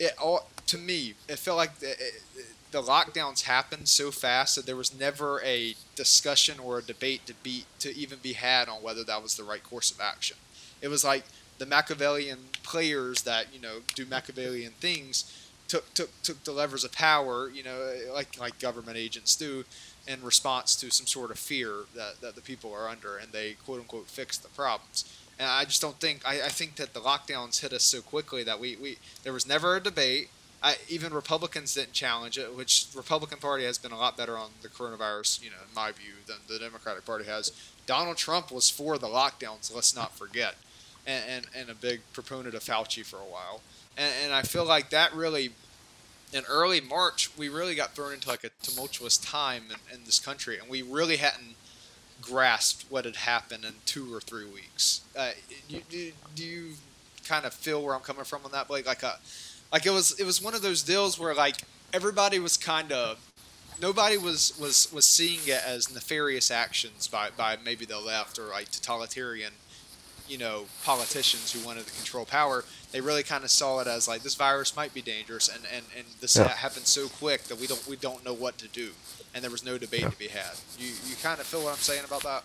it 0.00 0.12
all 0.22 0.48
to 0.66 0.78
me 0.78 1.14
it 1.28 1.38
felt 1.38 1.56
like 1.56 1.76
the, 1.80 1.90
it, 1.90 2.22
the 2.70 2.82
lockdowns 2.82 3.42
happened 3.42 3.88
so 3.88 4.10
fast 4.10 4.56
that 4.56 4.66
there 4.66 4.76
was 4.76 4.98
never 4.98 5.40
a 5.42 5.74
discussion 5.96 6.58
or 6.58 6.78
a 6.78 6.82
debate 6.82 7.26
to 7.26 7.34
be 7.34 7.64
to 7.78 7.96
even 7.96 8.18
be 8.22 8.34
had 8.34 8.68
on 8.68 8.82
whether 8.82 9.04
that 9.04 9.22
was 9.22 9.36
the 9.36 9.44
right 9.44 9.62
course 9.62 9.90
of 9.90 10.00
action. 10.00 10.36
It 10.82 10.88
was 10.88 11.04
like 11.04 11.24
the 11.58 11.66
Machiavellian 11.66 12.38
players 12.62 13.22
that 13.22 13.54
you 13.54 13.60
know 13.60 13.78
do 13.94 14.04
Machiavellian 14.04 14.72
things 14.72 15.48
took 15.68 15.92
took 15.94 16.10
took 16.22 16.42
the 16.44 16.52
levers 16.52 16.82
of 16.84 16.92
power, 16.92 17.48
you 17.50 17.62
know, 17.62 17.94
like 18.12 18.38
like 18.40 18.58
government 18.58 18.96
agents 18.96 19.36
do, 19.36 19.64
in 20.06 20.22
response 20.22 20.74
to 20.76 20.90
some 20.90 21.06
sort 21.06 21.30
of 21.30 21.38
fear 21.38 21.84
that, 21.94 22.20
that 22.20 22.34
the 22.34 22.40
people 22.40 22.72
are 22.72 22.88
under, 22.88 23.16
and 23.16 23.30
they 23.32 23.52
quote 23.64 23.80
unquote 23.80 24.08
fix 24.08 24.38
the 24.38 24.48
problems. 24.48 25.04
And 25.38 25.48
I 25.48 25.64
just 25.64 25.80
don't 25.80 26.00
think 26.00 26.26
I, 26.26 26.42
I 26.42 26.48
think 26.48 26.76
that 26.76 26.94
the 26.94 27.00
lockdowns 27.00 27.60
hit 27.60 27.72
us 27.72 27.84
so 27.84 28.00
quickly 28.00 28.42
that 28.42 28.58
we, 28.58 28.76
we 28.76 28.98
there 29.22 29.32
was 29.32 29.46
never 29.46 29.76
a 29.76 29.80
debate. 29.80 30.30
I, 30.62 30.76
even 30.88 31.14
Republicans 31.14 31.74
didn't 31.74 31.92
challenge 31.92 32.36
it, 32.36 32.56
which 32.56 32.88
Republican 32.94 33.38
Party 33.38 33.64
has 33.64 33.78
been 33.78 33.92
a 33.92 33.98
lot 33.98 34.16
better 34.16 34.36
on 34.36 34.50
the 34.62 34.68
coronavirus, 34.68 35.42
you 35.42 35.50
know, 35.50 35.56
in 35.66 35.74
my 35.74 35.92
view, 35.92 36.14
than 36.26 36.36
the 36.48 36.58
Democratic 36.58 37.04
Party 37.04 37.24
has. 37.26 37.52
Donald 37.86 38.16
Trump 38.16 38.50
was 38.50 38.68
for 38.68 38.98
the 38.98 39.06
lockdowns. 39.06 39.72
Let's 39.72 39.94
not 39.94 40.16
forget, 40.16 40.56
and 41.06 41.24
and, 41.28 41.46
and 41.56 41.70
a 41.70 41.74
big 41.74 42.00
proponent 42.12 42.54
of 42.54 42.64
Fauci 42.64 43.04
for 43.04 43.16
a 43.16 43.20
while 43.20 43.60
and, 43.98 44.12
and 44.24 44.32
I 44.32 44.42
feel 44.42 44.64
like 44.64 44.90
that 44.90 45.12
really 45.12 45.50
in 46.32 46.44
early 46.48 46.80
March, 46.80 47.30
we 47.36 47.48
really 47.48 47.74
got 47.74 47.94
thrown 47.94 48.12
into 48.12 48.28
like 48.28 48.44
a 48.44 48.50
tumultuous 48.62 49.18
time 49.18 49.64
in, 49.70 49.96
in, 49.96 50.04
this 50.04 50.20
country, 50.20 50.58
and 50.58 50.68
we 50.68 50.82
really 50.82 51.16
hadn't 51.16 51.56
grasped 52.20 52.84
what 52.90 53.06
had 53.06 53.16
happened 53.16 53.64
in 53.64 53.72
two 53.86 54.14
or 54.14 54.20
three 54.20 54.44
weeks. 54.44 55.00
Uh, 55.16 55.30
you, 55.68 55.80
do, 55.88 56.12
do, 56.34 56.44
you 56.44 56.72
kind 57.26 57.46
of 57.46 57.54
feel 57.54 57.82
where 57.82 57.94
I'm 57.94 58.02
coming 58.02 58.24
from 58.24 58.42
on 58.44 58.52
that, 58.52 58.68
Blake? 58.68 58.86
Like 58.86 59.02
a, 59.02 59.18
like 59.72 59.86
it 59.86 59.90
was 59.90 60.18
it 60.18 60.24
was 60.24 60.42
one 60.42 60.54
of 60.54 60.62
those 60.62 60.82
deals 60.82 61.18
where 61.18 61.34
like 61.34 61.56
everybody 61.92 62.38
was 62.38 62.56
kind 62.56 62.92
of 62.92 63.18
nobody 63.80 64.16
was 64.16 64.58
was 64.60 64.92
was 64.92 65.04
seeing 65.04 65.40
it 65.46 65.62
as 65.66 65.92
nefarious 65.92 66.50
actions 66.50 67.06
by 67.08 67.30
by 67.36 67.56
maybe 67.64 67.84
the 67.84 67.98
left 67.98 68.38
or 68.38 68.46
like 68.46 68.70
totalitarian 68.70 69.52
you 70.28 70.38
know 70.38 70.64
politicians 70.84 71.52
who 71.52 71.66
wanted 71.66 71.86
to 71.86 71.92
control 71.92 72.24
power. 72.24 72.64
They 72.92 73.00
really 73.00 73.22
kind 73.22 73.44
of 73.44 73.50
saw 73.50 73.80
it 73.80 73.86
as 73.86 74.08
like 74.08 74.22
this 74.22 74.34
virus 74.34 74.76
might 74.76 74.94
be 74.94 75.02
dangerous 75.02 75.48
and 75.48 75.64
and, 75.74 75.84
and 75.96 76.06
this 76.20 76.36
yeah. 76.36 76.48
happened 76.48 76.86
so 76.86 77.08
quick 77.08 77.44
that 77.44 77.58
we 77.58 77.66
don't 77.66 77.86
we 77.86 77.96
don't 77.96 78.24
know 78.24 78.34
what 78.34 78.58
to 78.58 78.68
do 78.68 78.90
and 79.34 79.42
there 79.42 79.50
was 79.50 79.64
no 79.64 79.78
debate 79.78 80.00
yeah. 80.00 80.10
to 80.10 80.18
be 80.18 80.28
had. 80.28 80.52
You 80.78 80.88
you 81.06 81.16
kind 81.22 81.40
of 81.40 81.46
feel 81.46 81.62
what 81.62 81.72
i'm 81.72 81.78
saying 81.78 82.04
about 82.04 82.22
that? 82.22 82.44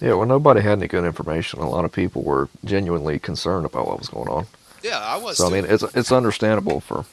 Yeah 0.00 0.14
well 0.14 0.26
nobody 0.26 0.60
had 0.60 0.78
any 0.78 0.88
good 0.88 1.04
information. 1.04 1.60
A 1.60 1.68
lot 1.68 1.84
of 1.84 1.92
people 1.92 2.22
were 2.22 2.48
genuinely 2.64 3.18
concerned 3.18 3.66
about 3.66 3.86
what 3.86 3.98
was 3.98 4.08
going 4.08 4.28
on 4.28 4.46
Yeah, 4.82 4.98
I 4.98 5.16
was. 5.16 5.38
So 5.38 5.46
I 5.46 5.50
mean, 5.50 5.64
it's 5.64 5.82
it's 5.94 6.12
understandable 6.12 6.80
for 6.80 7.04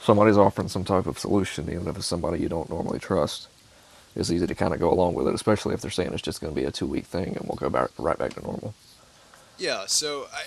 somebody's 0.00 0.36
offering 0.36 0.68
some 0.68 0.84
type 0.84 1.06
of 1.06 1.18
solution, 1.18 1.70
even 1.70 1.86
if 1.88 1.96
it's 1.96 2.06
somebody 2.06 2.40
you 2.40 2.48
don't 2.48 2.68
normally 2.68 2.98
trust. 2.98 3.48
It's 4.14 4.30
easy 4.30 4.46
to 4.46 4.54
kind 4.54 4.74
of 4.74 4.80
go 4.80 4.92
along 4.92 5.14
with 5.14 5.26
it, 5.26 5.34
especially 5.34 5.74
if 5.74 5.80
they're 5.80 5.90
saying 5.90 6.12
it's 6.12 6.20
just 6.20 6.40
going 6.40 6.54
to 6.54 6.60
be 6.60 6.66
a 6.66 6.70
two 6.70 6.86
week 6.86 7.06
thing 7.06 7.36
and 7.36 7.46
we'll 7.48 7.56
go 7.56 7.70
back 7.70 7.90
right 7.98 8.18
back 8.18 8.34
to 8.34 8.42
normal. 8.42 8.74
Yeah, 9.58 9.84
so 9.86 10.26
I, 10.34 10.44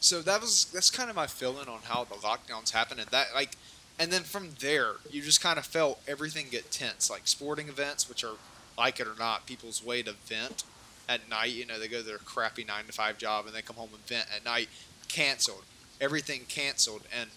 so 0.00 0.20
that 0.22 0.40
was 0.40 0.66
that's 0.66 0.90
kind 0.90 1.08
of 1.08 1.16
my 1.16 1.26
feeling 1.26 1.68
on 1.68 1.80
how 1.84 2.04
the 2.04 2.16
lockdowns 2.16 2.72
happened, 2.72 3.00
and 3.00 3.08
that 3.10 3.28
like, 3.34 3.52
and 3.98 4.10
then 4.10 4.22
from 4.22 4.50
there 4.60 4.94
you 5.10 5.22
just 5.22 5.42
kind 5.42 5.58
of 5.58 5.64
felt 5.64 6.00
everything 6.06 6.46
get 6.50 6.70
tense, 6.70 7.08
like 7.08 7.22
sporting 7.24 7.68
events, 7.68 8.08
which 8.08 8.22
are 8.22 8.36
like 8.76 9.00
it 9.00 9.06
or 9.06 9.14
not, 9.18 9.46
people's 9.46 9.82
way 9.84 10.02
to 10.02 10.12
vent 10.12 10.64
at 11.08 11.28
night. 11.28 11.52
You 11.52 11.64
know, 11.64 11.78
they 11.78 11.88
go 11.88 11.98
to 11.98 12.02
their 12.06 12.18
crappy 12.18 12.64
nine 12.64 12.84
to 12.86 12.92
five 12.92 13.18
job 13.18 13.46
and 13.46 13.54
they 13.54 13.62
come 13.62 13.76
home 13.76 13.90
and 13.94 14.04
vent 14.06 14.26
at 14.34 14.44
night. 14.44 14.68
Canceled, 15.08 15.62
everything 16.04 16.42
canceled, 16.48 17.02
and 17.18 17.30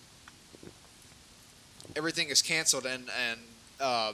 everything 1.95 2.29
is 2.29 2.41
canceled, 2.41 2.85
and 2.85 3.09
and 3.29 3.39
uh, 3.79 4.11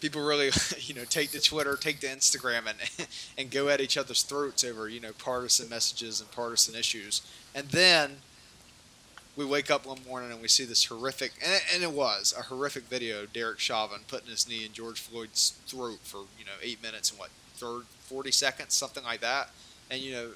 people 0.00 0.22
really, 0.22 0.50
you 0.80 0.94
know, 0.94 1.04
take 1.04 1.30
to 1.30 1.40
Twitter, 1.40 1.76
take 1.76 2.00
to 2.00 2.08
Instagram, 2.08 2.62
and 2.68 3.08
and 3.38 3.50
go 3.50 3.68
at 3.68 3.80
each 3.80 3.96
other's 3.96 4.22
throats 4.22 4.64
over 4.64 4.88
you 4.88 5.00
know 5.00 5.12
partisan 5.12 5.68
messages 5.68 6.20
and 6.20 6.30
partisan 6.32 6.74
issues, 6.74 7.22
and 7.54 7.68
then 7.68 8.16
we 9.36 9.44
wake 9.44 9.70
up 9.70 9.86
one 9.86 9.98
morning 10.08 10.30
and 10.30 10.40
we 10.40 10.48
see 10.48 10.64
this 10.64 10.84
horrific, 10.84 11.32
and 11.42 11.52
it, 11.52 11.62
and 11.72 11.82
it 11.82 11.92
was 11.92 12.34
a 12.36 12.42
horrific 12.42 12.84
video. 12.84 13.26
Derek 13.26 13.60
Chauvin 13.60 14.00
putting 14.08 14.30
his 14.30 14.48
knee 14.48 14.64
in 14.64 14.72
George 14.72 15.00
Floyd's 15.00 15.54
throat 15.66 16.00
for 16.02 16.18
you 16.38 16.44
know 16.44 16.58
eight 16.62 16.82
minutes 16.82 17.10
and 17.10 17.18
what 17.18 17.30
third 17.54 17.84
forty 18.00 18.32
seconds, 18.32 18.74
something 18.74 19.04
like 19.04 19.20
that, 19.20 19.50
and 19.88 20.00
you 20.00 20.12
know, 20.12 20.28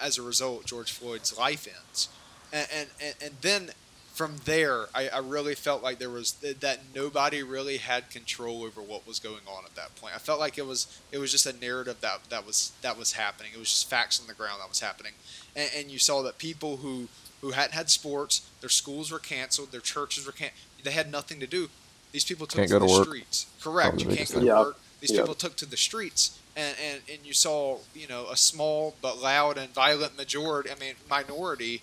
as 0.00 0.18
a 0.18 0.22
result, 0.22 0.66
George 0.66 0.92
Floyd's 0.92 1.36
life 1.38 1.66
ends, 1.66 2.08
and 2.52 2.68
and 2.74 2.88
and, 3.00 3.14
and 3.22 3.34
then 3.40 3.70
from 4.14 4.34
there, 4.46 4.86
I, 4.96 5.08
I 5.08 5.18
really 5.18 5.54
felt 5.54 5.80
like 5.80 6.00
there 6.00 6.10
was 6.10 6.32
that 6.32 6.78
nobody 6.94 7.42
really 7.42 7.76
had 7.76 8.10
control 8.10 8.64
over 8.64 8.82
what 8.82 9.06
was 9.06 9.20
going 9.20 9.46
on 9.46 9.64
at 9.64 9.76
that 9.76 9.94
point. 9.94 10.12
I 10.14 10.18
felt 10.18 10.40
like 10.40 10.58
it 10.58 10.66
was 10.66 10.86
it 11.12 11.18
was 11.18 11.30
just 11.30 11.46
a 11.46 11.52
narrative 11.56 12.00
that 12.00 12.24
that 12.28 12.44
was 12.46 12.72
that 12.82 12.98
was 12.98 13.12
happening. 13.12 13.52
It 13.54 13.58
was 13.58 13.68
just 13.70 13.88
facts 13.88 14.20
on 14.20 14.26
the 14.26 14.34
ground 14.34 14.60
that 14.60 14.68
was 14.68 14.80
happening, 14.80 15.12
and, 15.54 15.70
and 15.76 15.90
you 15.90 15.98
saw 15.98 16.22
that 16.22 16.38
people 16.38 16.78
who 16.78 17.08
who 17.40 17.52
hadn't 17.52 17.74
had 17.74 17.88
sports, 17.90 18.48
their 18.60 18.68
schools 18.70 19.12
were 19.12 19.20
canceled, 19.20 19.70
their 19.70 19.80
churches 19.80 20.26
were 20.26 20.32
canceled. 20.32 20.58
They 20.82 20.90
had 20.90 21.10
nothing 21.12 21.38
to 21.40 21.46
do. 21.46 21.68
These 22.10 22.24
people 22.24 22.46
took 22.46 22.56
Can't 22.58 22.68
to 22.70 22.74
go 22.74 22.78
the 22.80 22.86
to 22.86 22.92
work. 22.98 23.06
streets. 23.06 23.46
Correct. 23.60 23.98
Probably 23.98 24.04
You 24.10 24.16
can't 24.16 24.28
go 24.28 24.34
to 24.34 24.38
thing. 24.40 24.46
Yep. 24.46 24.56
work. 24.58 24.78
These 25.00 25.12
Yep. 25.12 25.20
people 25.20 25.34
took 25.34 25.56
to 25.56 25.66
the 25.66 25.76
streets, 25.76 26.38
and, 26.56 26.76
and, 26.84 27.00
and 27.10 27.24
you 27.24 27.32
saw 27.32 27.78
you 27.94 28.08
know 28.08 28.26
a 28.28 28.36
small 28.36 28.96
but 29.00 29.18
loud 29.20 29.58
and 29.58 29.72
violent 29.72 30.16
majority. 30.16 30.70
I 30.70 30.74
mean 30.74 30.94
minority 31.08 31.82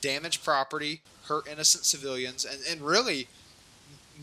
damage 0.00 0.42
property, 0.42 1.00
hurt 1.24 1.46
innocent 1.46 1.84
civilians, 1.84 2.44
and, 2.44 2.60
and 2.68 2.80
really 2.80 3.28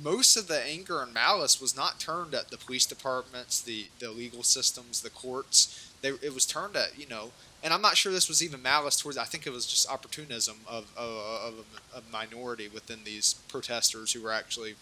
most 0.01 0.37
of 0.37 0.47
the 0.47 0.63
anger 0.63 1.01
and 1.01 1.13
malice 1.13 1.59
was 1.59 1.75
not 1.75 1.99
turned 1.99 2.35
at 2.35 2.49
the 2.49 2.57
police 2.57 2.85
departments, 2.85 3.61
the, 3.61 3.87
the 3.99 4.11
legal 4.11 4.43
systems, 4.43 5.01
the 5.01 5.09
courts. 5.09 5.91
They, 6.01 6.09
it 6.09 6.33
was 6.33 6.45
turned 6.45 6.75
at, 6.75 6.97
you 6.99 7.07
know, 7.07 7.31
and 7.63 7.73
I'm 7.73 7.81
not 7.81 7.97
sure 7.97 8.11
this 8.11 8.27
was 8.29 8.43
even 8.43 8.61
malice 8.61 8.99
towards, 8.99 9.17
I 9.17 9.23
think 9.25 9.47
it 9.47 9.53
was 9.53 9.65
just 9.65 9.89
opportunism 9.91 10.57
of, 10.67 10.91
of, 10.95 11.09
of 11.09 11.53
a, 11.95 11.97
a 11.97 12.01
minority 12.11 12.67
within 12.67 12.99
these 13.03 13.33
protesters 13.47 14.11
who 14.13 14.21
were 14.21 14.31
actually 14.31 14.75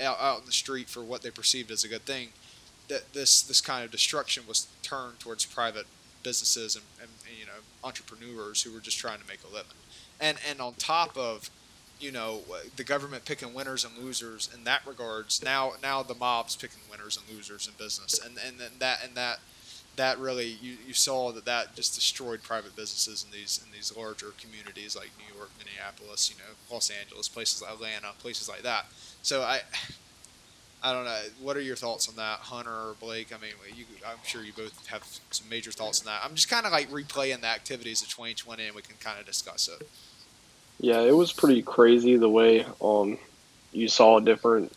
out, 0.00 0.20
out 0.20 0.40
in 0.40 0.46
the 0.46 0.52
street 0.52 0.88
for 0.88 1.02
what 1.02 1.22
they 1.22 1.30
perceived 1.30 1.70
as 1.70 1.82
a 1.82 1.88
good 1.88 2.02
thing. 2.02 2.28
That 2.92 3.12
this, 3.12 3.42
this 3.42 3.60
kind 3.60 3.84
of 3.84 3.90
destruction 3.90 4.44
was 4.46 4.66
turned 4.82 5.18
towards 5.18 5.46
private 5.46 5.86
businesses 6.22 6.76
and, 6.76 6.84
and, 7.00 7.10
you 7.38 7.46
know, 7.46 7.52
entrepreneurs 7.82 8.62
who 8.62 8.72
were 8.72 8.80
just 8.80 8.98
trying 8.98 9.18
to 9.18 9.26
make 9.26 9.40
a 9.48 9.52
living 9.52 9.76
and 10.22 10.38
and 10.48 10.60
on 10.60 10.72
top 10.74 11.16
of 11.18 11.50
you 12.00 12.10
know 12.10 12.40
the 12.76 12.84
government 12.84 13.24
picking 13.24 13.52
winners 13.52 13.84
and 13.84 13.98
losers 13.98 14.48
in 14.54 14.64
that 14.64 14.86
regards 14.86 15.42
now 15.44 15.72
now 15.82 16.02
the 16.02 16.14
mobs 16.14 16.56
picking 16.56 16.80
winners 16.90 17.18
and 17.18 17.36
losers 17.36 17.66
in 17.66 17.74
business 17.76 18.18
and 18.24 18.38
and 18.46 18.58
then 18.58 18.70
that 18.78 19.00
and 19.04 19.14
that 19.14 19.40
that 19.96 20.18
really 20.18 20.56
you, 20.62 20.76
you 20.86 20.94
saw 20.94 21.30
that 21.32 21.44
that 21.44 21.74
just 21.74 21.94
destroyed 21.94 22.42
private 22.42 22.74
businesses 22.74 23.24
in 23.24 23.30
these 23.30 23.62
in 23.64 23.70
these 23.72 23.94
larger 23.94 24.32
communities 24.40 24.96
like 24.96 25.10
New 25.18 25.36
York, 25.36 25.50
Minneapolis, 25.58 26.30
you 26.30 26.36
know, 26.38 26.50
Los 26.72 26.88
Angeles, 26.88 27.28
places 27.28 27.60
like 27.60 27.72
Atlanta, 27.72 28.08
places 28.18 28.48
like 28.48 28.62
that. 28.62 28.86
So 29.20 29.42
I 29.42 29.60
I 30.82 30.92
don't 30.92 31.04
know. 31.04 31.20
What 31.40 31.56
are 31.56 31.60
your 31.60 31.76
thoughts 31.76 32.08
on 32.08 32.16
that, 32.16 32.40
Hunter 32.40 32.70
or 32.70 32.96
Blake? 33.00 33.32
I 33.32 33.40
mean, 33.40 33.52
you, 33.76 33.84
I'm 34.04 34.18
sure 34.24 34.42
you 34.42 34.52
both 34.52 34.86
have 34.88 35.04
some 35.30 35.48
major 35.48 35.70
thoughts 35.70 36.00
on 36.00 36.06
that. 36.06 36.22
I'm 36.24 36.34
just 36.34 36.50
kind 36.50 36.66
of 36.66 36.72
like 36.72 36.90
replaying 36.90 37.42
the 37.42 37.46
activities 37.46 38.02
of 38.02 38.08
2020, 38.08 38.66
and 38.66 38.74
we 38.74 38.82
can 38.82 38.96
kind 38.96 39.20
of 39.20 39.26
discuss 39.26 39.68
it. 39.68 39.88
Yeah, 40.80 41.00
it 41.00 41.14
was 41.14 41.32
pretty 41.32 41.62
crazy 41.62 42.16
the 42.16 42.28
way 42.28 42.66
um 42.80 43.16
you 43.72 43.88
saw 43.88 44.18
different 44.18 44.72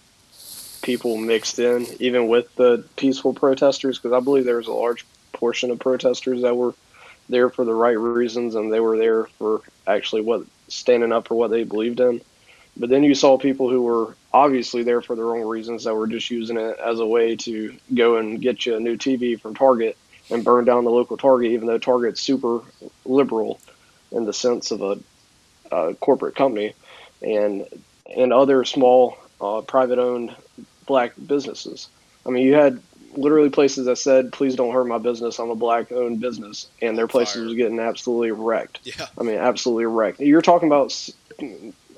people 0.82 1.18
mixed 1.18 1.58
in, 1.58 1.88
even 2.00 2.28
with 2.28 2.54
the 2.56 2.86
peaceful 2.96 3.34
protesters, 3.34 3.98
because 3.98 4.14
I 4.14 4.20
believe 4.20 4.46
there 4.46 4.58
was 4.58 4.68
a 4.68 4.74
large 4.74 5.06
portion 5.34 5.72
of 5.72 5.80
protesters 5.80 6.44
that 6.44 6.56
were 6.56 6.76
there 7.28 7.50
for 7.50 7.66
the 7.66 7.74
right 7.74 7.98
reasons 7.98 8.54
and 8.54 8.72
they 8.72 8.80
were 8.80 8.98
there 8.98 9.26
for 9.40 9.62
actually 9.88 10.22
what 10.22 10.46
standing 10.68 11.12
up 11.12 11.28
for 11.28 11.36
what 11.36 11.50
they 11.50 11.64
believed 11.64 12.00
in. 12.00 12.22
But 12.78 12.90
then 12.90 13.04
you 13.04 13.16
saw 13.16 13.38
people 13.38 13.70
who 13.70 13.82
were 13.84 14.16
obviously 14.34 14.84
there 14.84 15.02
for 15.02 15.16
their 15.16 15.36
own 15.36 15.48
reasons 15.48 15.86
that 15.86 15.96
were 15.96 16.08
just 16.08 16.30
using 16.30 16.58
it 16.58 16.78
as 16.78 17.00
a 17.00 17.06
way 17.06 17.36
to 17.38 17.76
go 17.94 18.18
and 18.18 18.42
get 18.42 18.66
you 18.66 18.76
a 18.76 18.80
new 18.80 18.98
TV 18.98 19.40
from 19.40 19.56
Target 19.56 19.98
and 20.30 20.44
burn 20.44 20.66
down 20.66 20.84
the 20.84 20.92
local 20.92 21.18
Target, 21.18 21.52
even 21.52 21.68
though 21.68 21.78
Target's 21.78 22.22
super 22.22 22.62
liberal 23.06 23.60
in 24.12 24.26
the 24.26 24.34
sense 24.34 24.72
of 24.72 24.82
a 24.82 25.00
uh, 25.74 25.94
corporate 25.94 26.36
company, 26.36 26.74
and 27.22 27.66
and 28.16 28.34
other 28.34 28.64
small 28.66 29.18
uh, 29.42 29.62
private 29.62 30.00
owned 30.00 30.36
black 30.86 31.14
businesses. 31.26 31.88
I 32.26 32.30
mean, 32.30 32.46
you 32.46 32.54
had 32.54 32.82
literally 33.16 33.50
places 33.50 33.86
that 33.86 33.98
said, 33.98 34.32
"Please 34.32 34.56
don't 34.56 34.74
hurt 34.74 34.86
my 34.86 34.98
business. 34.98 35.40
I'm 35.40 35.50
a 35.50 35.56
black 35.56 35.92
owned 35.92 36.20
business," 36.20 36.68
and 36.82 36.98
their 36.98 37.08
places 37.08 37.36
Fire. 37.36 37.44
was 37.46 37.54
getting 37.56 37.80
absolutely 37.80 38.32
wrecked. 38.32 38.80
Yeah. 38.84 39.08
I 39.18 39.24
mean, 39.24 39.38
absolutely 39.38 39.86
wrecked. 39.86 40.20
You're 40.20 40.42
talking 40.42 40.68
about 40.68 40.92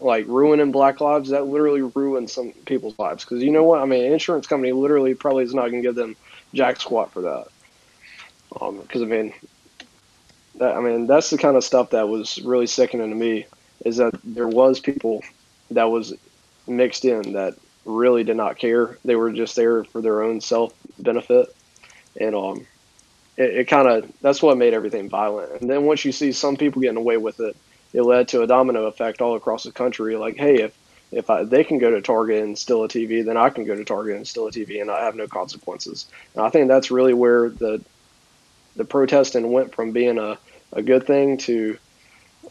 like 0.08 0.26
ruining 0.28 0.72
black 0.72 1.00
lives. 1.02 1.30
That 1.30 1.46
literally 1.46 1.84
ruins 1.84 2.34
some 2.34 2.54
people's 2.66 2.98
lives. 2.98 3.24
Because 3.24 3.44
you 3.44 3.52
know 3.52 3.64
what? 3.64 3.82
I 3.82 3.86
mean, 3.86 4.06
an 4.06 4.14
insurance 4.14 4.48
company 4.48 4.72
literally 4.72 5.14
probably 5.14 5.44
is 5.44 5.54
not 5.54 5.70
going 5.70 5.84
to 5.84 5.88
give 5.88 5.96
them 5.96 6.16
jack 6.54 6.80
squat 6.80 7.12
for 7.12 7.22
that. 7.22 7.48
Because 8.50 9.04
I 9.04 9.06
mean, 9.06 9.34
that, 10.56 10.76
I 10.76 10.80
mean 10.80 11.06
that's 11.06 11.30
the 11.30 11.38
kind 11.38 11.58
of 11.58 11.64
stuff 11.64 11.92
that 11.92 12.08
was 12.10 12.42
really 12.42 12.66
sickening 12.66 13.10
to 13.10 13.16
me. 13.16 13.46
Is 13.86 13.98
that 13.98 14.16
there 14.24 14.48
was 14.48 14.80
people 14.80 15.22
that 15.70 15.84
was 15.92 16.14
mixed 16.66 17.06
in 17.06 17.34
that 17.34 17.54
really 17.86 18.24
did 18.24 18.38
not 18.38 18.58
care. 18.58 18.98
They 19.06 19.16
were 19.16 19.32
just 19.32 19.56
there 19.56 19.84
for 19.84 20.02
their 20.02 20.24
own 20.24 20.42
self 20.42 20.74
benefit, 21.00 21.56
and 22.20 22.34
um, 22.34 22.66
it, 23.36 23.58
it 23.58 23.64
kind 23.66 23.88
of 23.88 24.12
that's 24.22 24.42
what 24.42 24.58
made 24.58 24.74
everything 24.74 25.10
violent. 25.10 25.62
And 25.62 25.70
then 25.70 25.84
once 25.84 26.06
you 26.06 26.12
see 26.12 26.32
some 26.32 26.56
people 26.56 26.82
getting 26.82 26.98
away 26.98 27.18
with 27.18 27.40
it, 27.40 27.56
it 27.94 28.01
led 28.01 28.27
to 28.29 28.41
a 28.41 28.48
domino 28.48 28.86
effect 28.86 29.22
all 29.22 29.36
across 29.36 29.63
the 29.63 29.72
country. 29.72 30.15
Like, 30.15 30.38
hey, 30.38 30.62
if 30.62 30.77
if 31.12 31.29
I, 31.29 31.44
they 31.44 31.63
can 31.63 31.77
go 31.79 31.91
to 31.91 32.01
Target 32.01 32.44
and 32.44 32.58
steal 32.58 32.84
a 32.84 32.89
TV, 32.89 33.24
then 33.24 33.38
I 33.38 33.50
can 33.50 33.63
go 33.65 33.75
to 33.75 33.86
Target 33.86 34.17
and 34.17 34.27
steal 34.27 34.48
a 34.48 34.51
TV, 34.51 34.82
and 34.82 34.91
I 34.91 35.06
have 35.06 35.15
no 35.15 35.27
consequences. 35.27 36.06
And 36.36 36.44
I 36.44 36.50
think 36.50 36.67
that's 36.67 36.91
really 36.91 37.13
where 37.13 37.50
the 37.50 37.82
the 38.75 38.86
protesting 38.86 39.51
went 39.51 39.74
from 39.74 39.91
being 39.91 40.17
a, 40.20 40.38
a 40.74 40.82
good 40.84 41.08
thing 41.08 41.38
to 41.38 41.77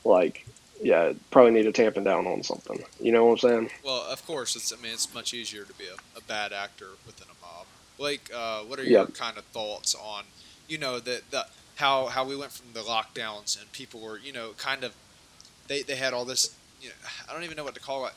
like, 0.04 0.46
yeah, 0.82 1.12
probably 1.30 1.52
need 1.52 1.64
to 1.64 1.72
tamping 1.72 2.04
down 2.04 2.26
on 2.26 2.42
something. 2.42 2.82
You 3.00 3.12
know 3.12 3.24
what 3.26 3.32
I'm 3.44 3.50
saying? 3.50 3.70
Well, 3.84 4.02
of 4.10 4.26
course, 4.26 4.56
it's. 4.56 4.72
I 4.72 4.76
mean, 4.76 4.92
it's 4.92 5.12
much 5.14 5.34
easier 5.34 5.64
to 5.64 5.72
be 5.74 5.84
a, 5.86 6.18
a 6.18 6.22
bad 6.22 6.52
actor 6.52 6.88
within 7.06 7.28
a 7.28 7.44
mob. 7.46 7.66
Blake, 7.98 8.30
uh, 8.34 8.60
what 8.60 8.78
are 8.78 8.84
Yeah. 8.84 8.90
your 9.00 9.06
kind 9.06 9.38
of 9.38 9.44
thoughts 9.46 9.94
on, 9.94 10.24
you 10.68 10.78
know, 10.78 10.98
the 10.98 11.22
the 11.30 11.46
how 11.76 12.06
how 12.06 12.24
we 12.24 12.36
went 12.36 12.52
from 12.52 12.72
the 12.72 12.80
lockdowns 12.80 13.58
and 13.60 13.70
people 13.72 14.00
were, 14.00 14.18
you 14.18 14.32
know, 14.32 14.50
kind 14.58 14.84
of, 14.84 14.94
they 15.68 15.82
they 15.82 15.96
had 15.96 16.12
all 16.14 16.24
this, 16.24 16.54
you 16.80 16.88
know, 16.90 16.94
I 17.28 17.32
don't 17.32 17.44
even 17.44 17.56
know 17.56 17.64
what 17.64 17.74
to 17.74 17.80
call 17.80 18.06
it, 18.06 18.12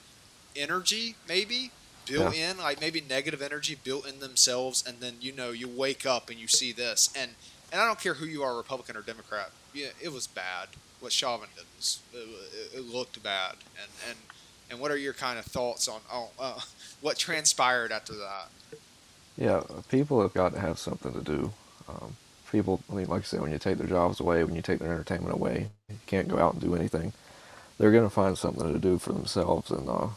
energy 0.56 1.16
maybe 1.28 1.72
built 2.06 2.36
in, 2.36 2.58
like 2.58 2.82
maybe 2.82 3.02
negative 3.02 3.42
energy 3.42 3.78
built 3.84 4.08
in 4.08 4.20
themselves, 4.20 4.84
and 4.86 5.00
then 5.00 5.16
you 5.22 5.32
know 5.32 5.52
you 5.52 5.68
wake 5.68 6.06
up 6.06 6.30
and 6.30 6.40
you 6.40 6.48
see 6.48 6.72
this, 6.72 7.10
and 7.16 7.32
and 7.72 7.80
I 7.82 7.86
don't 7.86 8.00
care 8.00 8.16
who 8.16 8.26
you 8.26 8.42
are, 8.44 8.56
Republican 8.58 8.98
or 8.98 9.02
Democrat, 9.02 9.52
yeah, 9.74 9.90
it 10.02 10.12
was 10.12 10.26
bad. 10.28 10.70
What 11.02 11.12
Chauvin 11.14 11.50
did 11.56 11.66
was 11.78 12.00
it, 12.14 12.18
it- 12.18 12.80
it 12.80 12.86
looked 12.86 13.22
bad, 13.24 13.54
and 13.82 13.92
and 14.10 14.18
and 14.72 14.80
what 14.80 14.92
are 14.92 14.98
your 14.98 15.14
kind 15.14 15.40
of 15.40 15.46
thoughts 15.46 15.88
on 15.88 16.02
oh, 16.12 16.30
uh, 16.40 16.60
what 17.02 17.18
transpired 17.18 17.92
after 17.92 18.14
that? 18.14 18.50
Yeah, 19.38 19.62
people 19.90 20.22
have 20.22 20.34
got 20.34 20.54
to 20.54 20.60
have 20.60 20.78
something 20.80 21.14
to 21.14 21.22
do. 21.22 21.54
Um, 21.88 22.18
people, 22.52 22.82
I 22.92 22.96
mean, 22.96 23.08
like 23.08 23.22
I 23.22 23.24
said, 23.24 23.42
when 23.42 23.52
you 23.52 23.58
take 23.58 23.78
their 23.78 23.88
jobs 23.88 24.20
away, 24.20 24.44
when 24.44 24.54
you 24.56 24.62
take 24.62 24.80
their 24.80 24.92
entertainment 24.92 25.34
away, 25.34 25.70
you 25.90 25.96
can't 26.08 26.28
go 26.28 26.38
out 26.40 26.54
and 26.54 26.62
do 26.62 26.76
anything. 26.76 27.14
They're 27.80 27.92
going 27.92 28.04
to 28.04 28.10
find 28.10 28.38
something 28.38 28.72
to 28.72 28.78
do 28.80 29.00
for 29.00 29.14
themselves, 29.14 29.72
and 29.72 29.90
uh, 29.90 30.08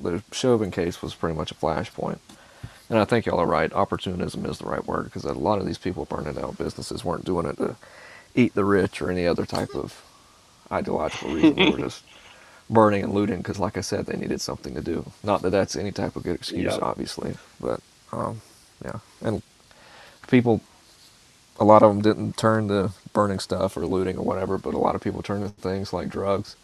the 0.00 0.22
Chauvin 0.32 0.70
case 0.70 1.02
was 1.02 1.14
pretty 1.14 1.36
much 1.36 1.50
a 1.50 1.54
flashpoint. 1.54 2.18
And 2.90 2.98
I 2.98 3.04
think 3.04 3.26
y'all 3.26 3.40
are 3.40 3.46
right. 3.46 3.72
Opportunism 3.72 4.44
is 4.46 4.58
the 4.58 4.66
right 4.66 4.84
word 4.86 5.04
because 5.04 5.24
a 5.24 5.32
lot 5.32 5.58
of 5.60 5.66
these 5.66 5.78
people 5.78 6.04
burning 6.04 6.34
down 6.34 6.52
businesses 6.54 7.04
weren't 7.04 7.24
doing 7.24 7.46
it 7.46 7.56
to 7.58 7.76
eat 8.34 8.54
the 8.54 8.64
rich 8.64 9.00
or 9.00 9.10
any 9.10 9.26
other 9.26 9.46
type 9.46 9.74
of 9.74 10.02
ideological 10.70 11.32
reason. 11.32 11.54
they 11.54 11.70
were 11.70 11.78
just 11.88 12.04
burning 12.68 13.04
and 13.04 13.12
looting 13.14 13.38
because, 13.38 13.58
like 13.58 13.76
I 13.78 13.80
said, 13.80 14.06
they 14.06 14.16
needed 14.16 14.40
something 14.40 14.74
to 14.74 14.80
do. 14.80 15.10
Not 15.22 15.42
that 15.42 15.50
that's 15.50 15.76
any 15.76 15.92
type 15.92 16.16
of 16.16 16.24
good 16.24 16.34
excuse, 16.36 16.74
Yeah. 16.76 16.78
obviously, 16.82 17.36
but 17.60 17.80
um, 18.12 18.40
yeah. 18.84 18.98
And 19.22 19.42
people, 20.28 20.60
a 21.60 21.64
lot 21.64 21.82
of 21.82 21.90
them 21.92 22.02
didn't 22.02 22.36
turn 22.36 22.68
to 22.68 22.92
burning 23.12 23.38
stuff 23.38 23.76
or 23.76 23.86
looting 23.86 24.16
or 24.18 24.24
whatever, 24.24 24.58
but 24.58 24.74
a 24.74 24.78
lot 24.78 24.94
of 24.96 25.02
people 25.02 25.22
turned 25.22 25.44
to 25.44 25.50
things 25.62 25.92
like 25.92 26.08
drugs. 26.08 26.56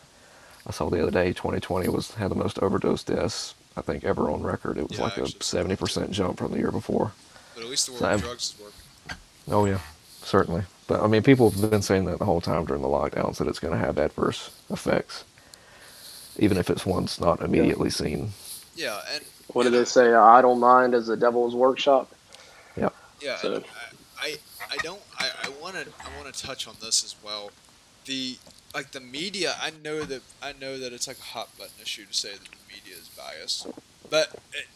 I 0.67 0.73
saw 0.73 0.91
the 0.91 1.03
other 1.03 1.13
day 1.13 1.33
2020 1.33 1.89
was 1.89 2.13
had 2.13 2.31
the 2.31 2.35
most 2.37 2.59
overdose 2.61 3.05
deaths 3.05 3.55
I 3.77 3.83
think 3.83 4.05
ever 4.05 4.31
on 4.31 4.43
record. 4.43 4.79
It 4.79 4.89
was 4.89 4.99
Yeah, 4.99 5.05
like 5.05 5.19
a 5.19 5.23
actually, 5.23 5.41
so- 5.41 5.65
70% 5.65 6.11
jump 6.11 6.39
from 6.39 6.53
the 6.53 6.59
year 6.59 6.73
before. 6.73 7.13
But 7.55 7.65
at 7.65 7.71
least 7.71 7.87
the 7.87 7.93
war 7.93 8.01
So 8.01 8.07
on 8.07 8.19
drugs 8.19 8.55
is 8.55 8.61
working. 8.61 9.19
Oh 9.49 9.65
yeah, 9.67 9.81
certainly. 10.23 10.63
But 10.89 11.03
I 11.03 11.07
mean, 11.09 11.23
people 11.23 11.51
have 11.51 11.71
been 11.71 11.83
saying 11.83 12.05
that 12.07 12.19
the 12.19 12.25
whole 12.25 12.41
time 12.41 12.65
during 12.65 12.83
the 12.83 12.89
lockdowns 12.89 13.39
that 13.39 13.49
it's 13.49 13.59
going 13.61 13.73
to 13.73 13.79
have 13.79 13.99
adverse 13.99 14.51
effects, 14.71 15.25
even 16.39 16.57
if 16.59 16.71
it's 16.71 16.87
one's 16.87 17.21
not 17.21 17.43
immediately 17.43 17.91
seen. 17.91 18.33
Yeah, 18.75 19.01
and 19.13 19.25
What 19.49 19.65
did 19.65 19.75
and 19.75 19.83
they 19.83 19.85
say? 19.85 20.13
Uh, 20.13 20.23
idle 20.23 20.57
mind 20.57 20.95
is 20.95 21.07
the 21.07 21.17
devil's 21.17 21.55
workshop. 21.55 22.13
Yep. 22.77 22.95
Yeah, 23.21 23.37
So- 23.37 23.55
and 23.55 23.65
I, 24.71 24.77
don't. 24.79 25.01
I, 25.19 25.51
want 25.61 25.75
to. 25.75 25.87
I 26.01 26.21
want 26.21 26.33
to 26.33 26.47
touch 26.47 26.67
on 26.67 26.75
this 26.81 27.05
as 27.05 27.15
well. 27.23 27.51
The 28.05 28.39
like 28.75 28.93
the 28.93 29.01
media. 29.01 29.55
I 29.61 29.71
know 29.83 30.05
that. 30.05 30.23
I 30.43 30.53
know 30.53 30.79
that 30.79 30.93
it's 30.93 31.09
like 31.09 31.19
a 31.19 31.23
hot 31.23 31.57
button 31.59 31.75
issue 31.81 32.05
to 32.07 32.15
say 32.15 32.33
that 32.33 32.43
the 32.43 32.57
media 32.69 32.95
is 33.01 33.09
biased, 33.09 33.67
but 34.11 34.35
it, 34.53 34.67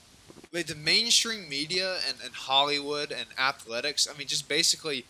like 0.53 0.67
the 0.67 0.75
mainstream 0.75 1.49
media 1.49 1.99
and, 2.09 2.19
and 2.25 2.35
Hollywood 2.35 3.13
and 3.13 3.27
athletics. 3.39 4.09
I 4.13 4.17
mean, 4.17 4.27
just 4.27 4.49
basically 4.49 5.05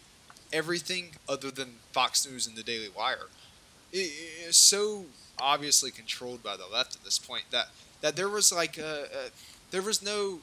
everything 0.53 1.13
other 1.29 1.51
than 1.51 1.77
Fox 1.93 2.29
News 2.29 2.47
and 2.47 2.57
the 2.57 2.63
Daily 2.63 2.89
Wire 2.89 3.29
is 3.93 4.57
so 4.57 5.07
obviously 5.41 5.91
controlled 5.91 6.43
by 6.43 6.57
the 6.57 6.67
left 6.67 6.95
at 6.95 7.05
this 7.05 7.19
point 7.19 7.45
that 7.51 7.69
that 8.03 8.17
there 8.17 8.29
was 8.29 8.53
like 8.53 8.79
a, 8.79 9.05
a 9.05 9.31
there 9.71 9.83
was 9.83 10.03
no 10.03 10.41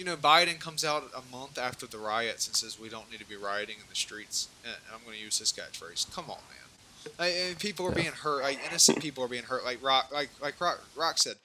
you 0.00 0.06
know, 0.06 0.16
Biden 0.16 0.58
comes 0.58 0.82
out 0.82 1.10
a 1.14 1.20
month 1.30 1.58
after 1.58 1.86
the 1.86 1.98
riots 1.98 2.46
and 2.46 2.56
says 2.56 2.80
we 2.80 2.88
don't 2.88 3.10
need 3.10 3.18
to 3.20 3.28
be 3.28 3.36
rioting 3.36 3.76
in 3.76 3.84
the 3.86 3.94
streets. 3.94 4.48
And 4.64 4.74
I'm 4.90 5.04
going 5.04 5.18
to 5.18 5.22
use 5.22 5.38
his 5.38 5.52
catchphrase. 5.52 6.10
Come 6.14 6.30
on, 6.30 6.38
man. 6.48 7.12
Like, 7.18 7.58
people 7.58 7.84
are 7.84 7.90
Yeah. 7.90 7.96
being 7.96 8.12
hurt. 8.12 8.42
Like 8.42 8.58
innocent 8.66 9.02
people 9.02 9.22
are 9.24 9.28
being 9.28 9.42
hurt. 9.42 9.62
Like 9.62 9.82
Rock, 9.82 10.10
like 10.10 10.30
like 10.40 10.58
Rock, 10.58 10.80
Rock 10.96 11.18
said, 11.18 11.36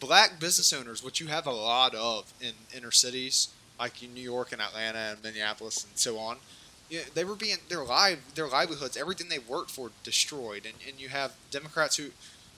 black 0.00 0.38
business 0.38 0.70
owners, 0.74 1.02
which 1.02 1.18
you 1.18 1.28
have 1.28 1.46
a 1.46 1.52
lot 1.52 1.94
of 1.94 2.30
in 2.42 2.52
inner 2.76 2.90
cities, 2.90 3.48
like 3.80 4.02
in 4.02 4.12
New 4.12 4.20
York 4.22 4.52
and 4.52 4.60
Atlanta 4.60 4.98
and 4.98 5.22
Minneapolis 5.22 5.82
and 5.82 5.96
so 5.96 6.18
on. 6.18 6.36
Yeah, 6.90 7.04
they 7.14 7.24
were 7.24 7.36
being 7.36 7.56
their 7.70 7.84
live 7.84 8.18
their 8.34 8.48
livelihoods, 8.48 8.98
everything 8.98 9.30
they 9.30 9.38
worked 9.38 9.70
for, 9.70 9.92
destroyed. 10.02 10.66
And, 10.66 10.74
and 10.86 11.00
you 11.00 11.08
have 11.08 11.32
Democrats 11.50 11.96
who, 11.96 12.10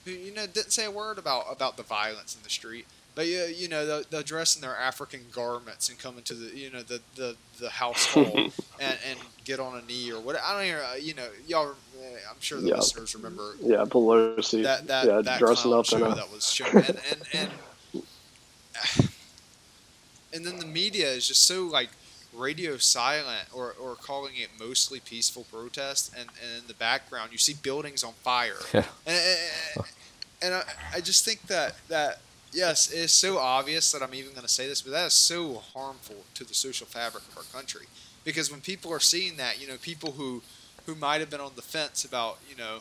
who 0.03 0.11
you 0.11 0.33
know 0.33 0.45
didn't 0.45 0.71
say 0.73 0.83
a 0.83 0.91
word 0.91 1.17
about 1.17 1.45
about 1.49 1.77
the 1.77 1.83
violence 1.83 2.35
in 2.35 2.43
the 2.43 2.49
street. 2.49 2.85
But 3.17 3.25
you, 3.25 3.45
you 3.45 3.67
know 3.67 3.83
they'll, 3.87 4.03
they'll 4.11 4.21
dress 4.21 4.55
in 4.55 4.61
their 4.61 4.75
African 4.77 5.21
garments 5.31 5.89
and 5.89 5.97
come 5.97 6.19
into 6.19 6.35
the 6.35 6.55
you 6.55 6.69
know 6.69 6.83
the 6.83 7.01
the, 7.15 7.35
the 7.59 7.69
house 7.71 8.15
and, 8.15 8.45
and 8.79 9.19
get 9.43 9.59
on 9.59 9.75
a 9.75 9.81
knee 9.87 10.11
or 10.11 10.21
what 10.21 10.35
I 10.35 10.53
don't 10.53 10.63
hear 10.65 10.85
you 11.01 11.15
know 11.15 11.27
y'all 11.47 11.69
uh, 11.69 12.03
I'm 12.29 12.39
sure 12.39 12.61
the 12.61 12.67
Yeah. 12.67 12.75
listeners 12.75 13.15
remember 13.15 13.55
Yeah, 13.63 13.85
Pelosi. 13.85 14.61
that 14.61 14.85
that, 14.85 15.07
yeah, 15.07 15.21
that 15.21 15.39
dressing 15.39 15.73
up 15.73 15.85
show 15.87 16.13
that 16.13 16.31
was 16.31 16.45
shown 16.57 16.67
and 16.75 16.99
and 17.11 17.21
and 17.33 17.51
and 20.33 20.45
then 20.45 20.59
the 20.59 20.65
media 20.65 21.07
is 21.09 21.27
just 21.27 21.47
so 21.47 21.63
like 21.65 21.89
radio 22.35 22.77
silent 22.77 23.47
or, 23.51 23.73
or 23.81 23.95
calling 23.95 24.33
it 24.35 24.49
mostly 24.59 24.99
peaceful 24.99 25.43
protest 25.51 26.13
and, 26.15 26.29
and 26.43 26.61
in 26.61 26.67
the 26.67 26.75
background 26.75 27.31
you 27.31 27.39
see 27.39 27.55
buildings 27.63 28.03
on 28.03 28.13
fire 28.13 28.59
Yeah. 28.73 28.83
and, 29.07 29.17
and, 29.75 29.85
and 30.43 30.53
I, 30.53 30.63
I 30.97 31.01
just 31.01 31.25
think 31.25 31.41
that 31.47 31.77
that 31.89 32.19
yes 32.53 32.91
it 32.91 32.99
is 32.99 33.11
so 33.11 33.37
obvious 33.37 33.91
that 33.91 34.01
i'm 34.01 34.13
even 34.13 34.31
going 34.31 34.41
to 34.41 34.47
say 34.47 34.67
this 34.67 34.81
but 34.81 34.91
that 34.91 35.07
is 35.07 35.13
so 35.13 35.61
harmful 35.73 36.15
to 36.33 36.43
the 36.43 36.53
social 36.53 36.87
fabric 36.87 37.23
of 37.29 37.37
our 37.37 37.43
country 37.43 37.85
because 38.23 38.51
when 38.51 38.61
people 38.61 38.91
are 38.91 38.99
seeing 38.99 39.37
that 39.37 39.61
you 39.61 39.67
know 39.67 39.75
people 39.81 40.13
who 40.13 40.41
who 40.85 40.95
might 40.95 41.19
have 41.19 41.29
been 41.29 41.41
on 41.41 41.51
the 41.55 41.61
fence 41.61 42.05
about 42.05 42.39
you 42.49 42.55
know 42.55 42.79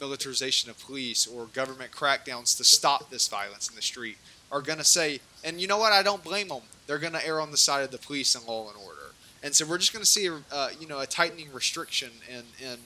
militarization 0.00 0.70
of 0.70 0.78
police 0.78 1.26
or 1.26 1.46
government 1.46 1.90
crackdowns 1.90 2.56
to 2.56 2.64
stop 2.64 3.10
this 3.10 3.28
violence 3.28 3.68
in 3.68 3.76
the 3.76 3.82
street 3.82 4.18
are 4.52 4.62
going 4.62 4.78
to 4.78 4.84
say, 4.84 5.20
and 5.44 5.60
you 5.60 5.66
know 5.66 5.78
what? 5.78 5.92
I 5.92 6.02
don't 6.02 6.22
blame 6.22 6.48
them. 6.48 6.62
They're 6.86 6.98
going 6.98 7.14
to 7.14 7.26
err 7.26 7.40
on 7.40 7.50
the 7.50 7.56
side 7.56 7.82
of 7.82 7.90
the 7.90 7.98
police 7.98 8.34
and 8.34 8.46
law 8.46 8.68
and 8.68 8.76
order. 8.84 9.12
And 9.42 9.54
so 9.54 9.66
we're 9.66 9.78
just 9.78 9.92
going 9.92 10.04
to 10.04 10.10
see, 10.10 10.28
uh, 10.52 10.68
you 10.78 10.86
know, 10.86 11.00
a 11.00 11.06
tightening 11.06 11.52
restriction 11.52 12.10
in, 12.28 12.44
in 12.64 12.78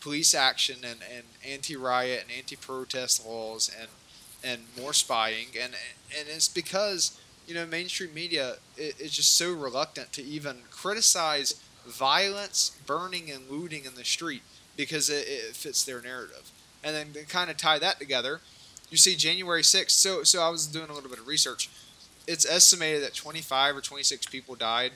police 0.00 0.34
action 0.34 0.76
and, 0.84 1.00
and 1.14 1.24
anti-riot 1.46 2.22
and 2.22 2.32
anti-protest 2.36 3.26
laws 3.26 3.70
and 3.78 3.88
and 4.44 4.62
more 4.78 4.92
spying. 4.92 5.48
And 5.60 5.74
and 6.18 6.28
it's 6.28 6.48
because 6.48 7.18
you 7.46 7.54
know 7.54 7.66
mainstream 7.66 8.14
media 8.14 8.56
is 8.76 9.12
just 9.12 9.36
so 9.36 9.52
reluctant 9.52 10.12
to 10.14 10.22
even 10.22 10.58
criticize 10.70 11.60
violence, 11.86 12.76
burning, 12.86 13.30
and 13.30 13.50
looting 13.50 13.84
in 13.84 13.94
the 13.94 14.04
street 14.04 14.42
because 14.76 15.10
it, 15.10 15.26
it 15.28 15.56
fits 15.56 15.84
their 15.84 16.00
narrative. 16.00 16.50
And 16.84 16.94
then 16.94 17.12
to 17.12 17.24
kind 17.24 17.50
of 17.50 17.56
tie 17.56 17.78
that 17.78 17.98
together, 17.98 18.40
you 18.90 18.96
see 18.96 19.14
January 19.14 19.62
6th. 19.62 19.90
So, 19.90 20.22
so 20.22 20.42
I 20.42 20.48
was 20.50 20.66
doing 20.66 20.90
a 20.90 20.92
little 20.92 21.10
bit 21.10 21.18
of 21.18 21.26
research. 21.26 21.70
It's 22.26 22.44
estimated 22.44 23.02
that 23.02 23.14
25 23.14 23.76
or 23.76 23.80
26 23.80 24.26
people 24.26 24.54
died 24.54 24.92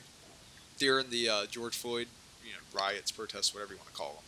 during 0.77 1.09
the 1.09 1.29
uh, 1.29 1.45
George 1.47 1.75
Floyd, 1.75 2.07
you 2.45 2.51
know, 2.51 2.79
riots, 2.79 3.11
protests, 3.11 3.53
whatever 3.53 3.73
you 3.73 3.79
want 3.79 3.89
to 3.89 3.95
call 3.95 4.13
them. 4.13 4.23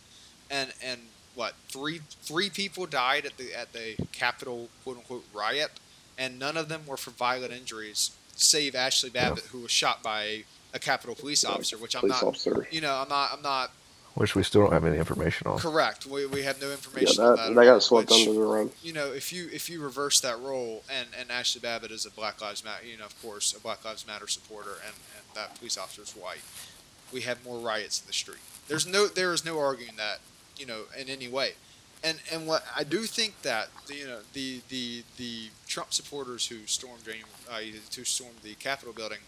And 0.50 0.72
and 0.84 1.00
what 1.34 1.54
three 1.68 2.00
three 2.22 2.50
people 2.50 2.86
died 2.86 3.24
at 3.26 3.36
the 3.36 3.54
at 3.54 3.72
the 3.72 3.96
Capitol 4.12 4.68
quote 4.84 4.96
unquote 4.98 5.24
riot, 5.32 5.70
and 6.18 6.38
none 6.38 6.56
of 6.56 6.68
them 6.68 6.82
were 6.86 6.96
for 6.96 7.10
violent 7.10 7.52
injuries, 7.52 8.10
save 8.34 8.72
Ashli 8.74 9.12
Babbitt, 9.12 9.44
who 9.46 9.60
was 9.60 9.70
shot 9.70 10.02
by 10.02 10.22
a, 10.24 10.44
a 10.74 10.78
Capitol 10.78 11.14
police 11.14 11.44
officer. 11.44 11.76
Which 11.78 11.94
I'm 11.94 12.08
not, 12.08 12.22
officer. 12.22 12.66
you 12.70 12.80
know, 12.80 12.94
I'm 12.94 13.08
not 13.08 13.30
I'm 13.32 13.42
not 13.42 13.70
Which 14.14 14.34
we 14.34 14.42
still 14.42 14.62
don't 14.62 14.72
have 14.72 14.84
any 14.84 14.98
information 14.98 15.46
on. 15.46 15.58
correct. 15.58 16.04
We, 16.06 16.26
we 16.26 16.42
have 16.42 16.60
no 16.60 16.70
information 16.72 17.22
on 17.22 17.36
that 17.36 17.46
that. 17.48 17.54
that 17.54 17.64
got 17.64 17.82
swept 17.82 18.10
which- 18.10 18.26
under 18.26 18.32
the 18.32 18.44
rug. 18.44 18.70
you 18.82 18.92
know, 18.92 19.06
if 19.12 19.32
you 19.32 19.48
if 19.52 19.70
you 19.70 19.80
reverse 19.82 20.20
that 20.20 20.38
role, 20.40 20.82
and 20.90 21.08
and 21.18 21.28
Ashli 21.30 21.62
Babbitt 21.62 21.90
is 21.92 22.04
a 22.06 22.10
Black 22.10 22.40
Lives 22.42 22.64
Matter, 22.64 22.84
you 22.84 22.98
know, 22.98 23.04
of 23.06 23.22
course, 23.22 23.54
a 23.56 23.60
Black 23.60 23.84
Lives 23.84 24.04
Matter 24.06 24.26
supporter, 24.26 24.72
and 24.84 24.94
and 25.16 25.24
that 25.36 25.54
police 25.56 25.78
officer 25.78 26.02
is 26.02 26.10
white, 26.12 26.42
we 27.12 27.20
have 27.20 27.44
more 27.44 27.58
riots 27.60 28.00
in 28.00 28.06
the 28.08 28.12
street. 28.12 28.38
There's 28.66 28.84
no 28.86 29.06
there 29.06 29.32
is 29.32 29.44
no 29.44 29.58
arguing 29.60 29.94
that, 29.96 30.18
you 30.60 30.66
know, 30.66 30.82
in 30.98 31.08
any 31.08 31.26
way, 31.26 31.52
and 32.04 32.18
and 32.32 32.46
what 32.46 32.64
I 32.76 32.84
do 32.84 33.00
think 33.00 33.42
that 33.42 33.68
you 33.88 34.06
know 34.06 34.18
the 34.34 34.60
the 34.68 35.02
the 35.16 35.48
Trump 35.66 35.92
supporters 35.92 36.46
who 36.46 36.66
stormed 36.66 37.02
uh, 37.50 37.58
who 37.96 38.04
the 38.42 38.54
Capitol 38.54 38.92
building, 38.92 39.20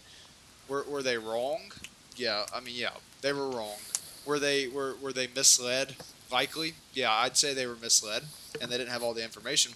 were 0.69 0.85
were 0.87 1.03
they 1.03 1.17
wrong? 1.17 1.71
Yeah, 2.15 2.45
I 2.53 2.59
mean, 2.59 2.75
yeah, 2.75 2.91
they 3.21 3.33
were 3.33 3.49
wrong. 3.49 3.77
Were 4.25 4.39
they 4.39 4.67
were 4.67 4.95
were 5.01 5.13
they 5.13 5.27
misled? 5.27 5.95
Likely, 6.31 6.73
yeah, 6.93 7.11
I'd 7.11 7.37
say 7.37 7.53
they 7.53 7.67
were 7.67 7.75
misled, 7.75 8.23
and 8.61 8.71
they 8.71 8.77
didn't 8.77 8.91
have 8.91 9.03
all 9.03 9.13
the 9.13 9.23
information. 9.23 9.73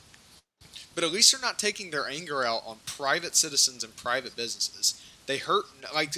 But 0.96 1.04
at 1.04 1.12
least 1.12 1.32
they're 1.32 1.42
not 1.42 1.60
taking 1.60 1.92
their 1.92 2.08
anger 2.08 2.44
out 2.44 2.64
on 2.66 2.78
private 2.86 3.36
citizens 3.36 3.84
and 3.84 3.96
private 3.96 4.36
businesses. 4.36 5.00
They 5.28 5.38
hurt 5.38 5.66
like 5.94 6.12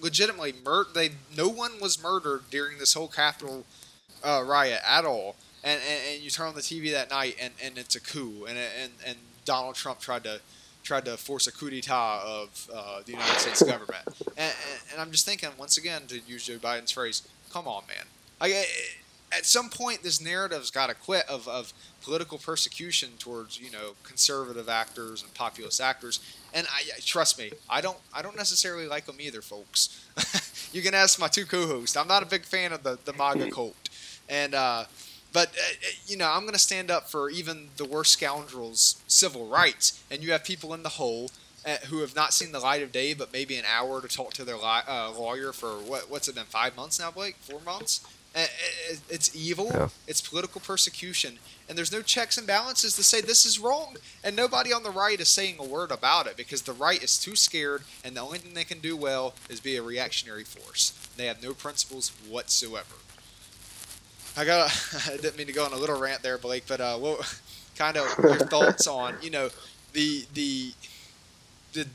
legitimately 0.00 0.54
They 0.94 1.10
no 1.36 1.48
one 1.48 1.78
was 1.80 2.02
murdered 2.02 2.50
during 2.50 2.78
this 2.78 2.94
whole 2.94 3.08
Capitol 3.08 3.64
uh, 4.26 4.42
riot 4.42 4.80
at 4.86 5.04
all. 5.04 5.36
And, 5.64 5.80
and 5.80 6.00
and 6.12 6.22
you 6.22 6.30
turn 6.30 6.48
on 6.48 6.54
the 6.54 6.60
TV 6.60 6.92
that 6.92 7.10
night, 7.10 7.36
and, 7.40 7.52
and 7.64 7.76
it's 7.76 7.96
a 7.96 8.00
coup, 8.00 8.46
and 8.48 8.56
and 8.56 8.92
and 9.04 9.16
Donald 9.44 9.74
Trump 9.74 10.00
tried 10.00 10.24
to 10.24 10.40
tried 10.84 11.04
to 11.04 11.16
force 11.16 11.48
a 11.48 11.52
coup 11.52 11.70
d'état 11.70 12.22
of 12.22 12.70
uh, 12.72 13.00
the 13.04 13.12
United 13.12 13.38
States 13.38 13.62
government. 13.72 14.04
And, 14.36 14.38
and, 14.38 14.80
and 14.92 15.00
I'm 15.00 15.10
just 15.10 15.26
thinking 15.26 15.48
once 15.58 15.76
again 15.76 16.02
to 16.08 16.20
use 16.20 16.44
Joe 16.44 16.58
Biden's 16.58 16.92
phrase, 16.92 17.26
"Come 17.52 17.66
on, 17.66 17.82
man." 17.88 18.06
Like, 18.40 18.52
at 19.32 19.44
some 19.44 19.68
point, 19.70 20.02
this 20.02 20.20
narrative's 20.20 20.70
got 20.70 20.88
to 20.88 20.94
quit 20.94 21.28
of, 21.28 21.48
of 21.48 21.72
political 22.02 22.38
persecution 22.38 23.10
towards 23.18 23.60
you 23.60 23.70
know 23.70 23.92
conservative 24.02 24.68
actors 24.68 25.22
and 25.22 25.32
populist 25.34 25.80
actors. 25.80 26.20
And 26.54 26.66
I, 26.68 26.82
trust 27.00 27.38
me, 27.38 27.50
I 27.68 27.80
don't 27.80 27.98
I 28.14 28.22
don't 28.22 28.36
necessarily 28.36 28.86
like 28.86 29.06
them 29.06 29.16
either, 29.20 29.42
folks. 29.42 30.08
you 30.72 30.82
can 30.82 30.94
ask 30.94 31.18
my 31.18 31.28
two 31.28 31.44
co-hosts. 31.44 31.96
I'm 31.96 32.08
not 32.08 32.22
a 32.22 32.26
big 32.26 32.44
fan 32.44 32.72
of 32.72 32.82
the 32.82 32.98
the 33.04 33.12
MAGA 33.12 33.50
cult, 33.56 33.88
and 34.28 34.54
uh, 34.54 34.84
but 35.32 35.48
uh, 35.48 35.60
uh, 35.60 35.88
you 36.06 36.16
know 36.16 36.30
I'm 36.30 36.42
going 36.42 36.52
to 36.54 36.58
stand 36.58 36.90
up 36.90 37.08
for 37.10 37.30
even 37.30 37.68
the 37.76 37.84
worst 37.84 38.12
scoundrels' 38.12 39.02
civil 39.06 39.46
rights. 39.48 40.02
And 40.10 40.22
you 40.22 40.32
have 40.32 40.44
people 40.44 40.72
in 40.74 40.82
the 40.82 40.90
hole 40.90 41.30
uh, 41.66 41.76
who 41.88 42.00
have 42.00 42.14
not 42.14 42.32
seen 42.32 42.52
the 42.52 42.60
light 42.60 42.82
of 42.82 42.92
day, 42.92 43.12
but 43.14 43.32
maybe 43.32 43.56
an 43.56 43.64
hour 43.66 44.00
to 44.00 44.08
talk 44.08 44.32
to 44.34 44.44
their 44.44 44.56
li- 44.56 44.86
uh, 44.88 45.12
lawyer 45.12 45.52
for 45.52 45.70
what 45.78 46.10
what's 46.10 46.28
it 46.28 46.34
been 46.34 46.44
five 46.44 46.76
months 46.76 46.98
now, 46.98 47.10
Blake? 47.10 47.36
Four 47.40 47.60
months. 47.60 48.00
Uh, 48.34 48.46
It's 49.08 49.34
evil. 49.34 49.70
Yeah. 49.72 49.88
It's 50.06 50.20
political 50.20 50.60
persecution, 50.60 51.38
and 51.68 51.78
there's 51.78 51.90
no 51.90 52.02
checks 52.02 52.36
and 52.36 52.46
balances 52.46 52.94
to 52.96 53.02
say 53.02 53.22
this 53.22 53.46
is 53.46 53.58
wrong. 53.58 53.96
And 54.22 54.36
nobody 54.36 54.74
on 54.74 54.82
the 54.82 54.90
right 54.90 55.18
is 55.18 55.28
saying 55.28 55.56
a 55.58 55.64
word 55.64 55.90
about 55.90 56.26
it 56.26 56.36
because 56.36 56.62
the 56.62 56.74
right 56.74 57.02
is 57.02 57.18
too 57.18 57.34
scared, 57.34 57.82
and 58.04 58.14
the 58.14 58.20
only 58.20 58.38
thing 58.38 58.52
they 58.52 58.64
can 58.64 58.80
do 58.80 58.94
well 58.94 59.34
is 59.48 59.60
be 59.60 59.76
a 59.76 59.82
reactionary 59.82 60.44
force. 60.44 60.92
They 61.16 61.26
have 61.26 61.42
no 61.42 61.54
principles 61.54 62.10
whatsoever. 62.28 62.96
I 64.36 64.44
got. 64.44 64.70
I 65.08 65.16
didn't 65.16 65.36
mean 65.36 65.46
to 65.46 65.52
go 65.52 65.64
on 65.64 65.72
a 65.72 65.76
little 65.76 65.98
rant 65.98 66.22
there, 66.22 66.38
Blake, 66.38 66.64
but 66.66 66.80
uh, 66.80 66.96
what 66.98 67.40
kind 67.76 67.96
of 67.96 68.06
your 68.18 68.36
thoughts 68.46 68.86
on 68.86 69.14
you 69.22 69.30
know 69.30 69.48
the 69.92 70.24
the 70.34 70.72
the 71.72 71.86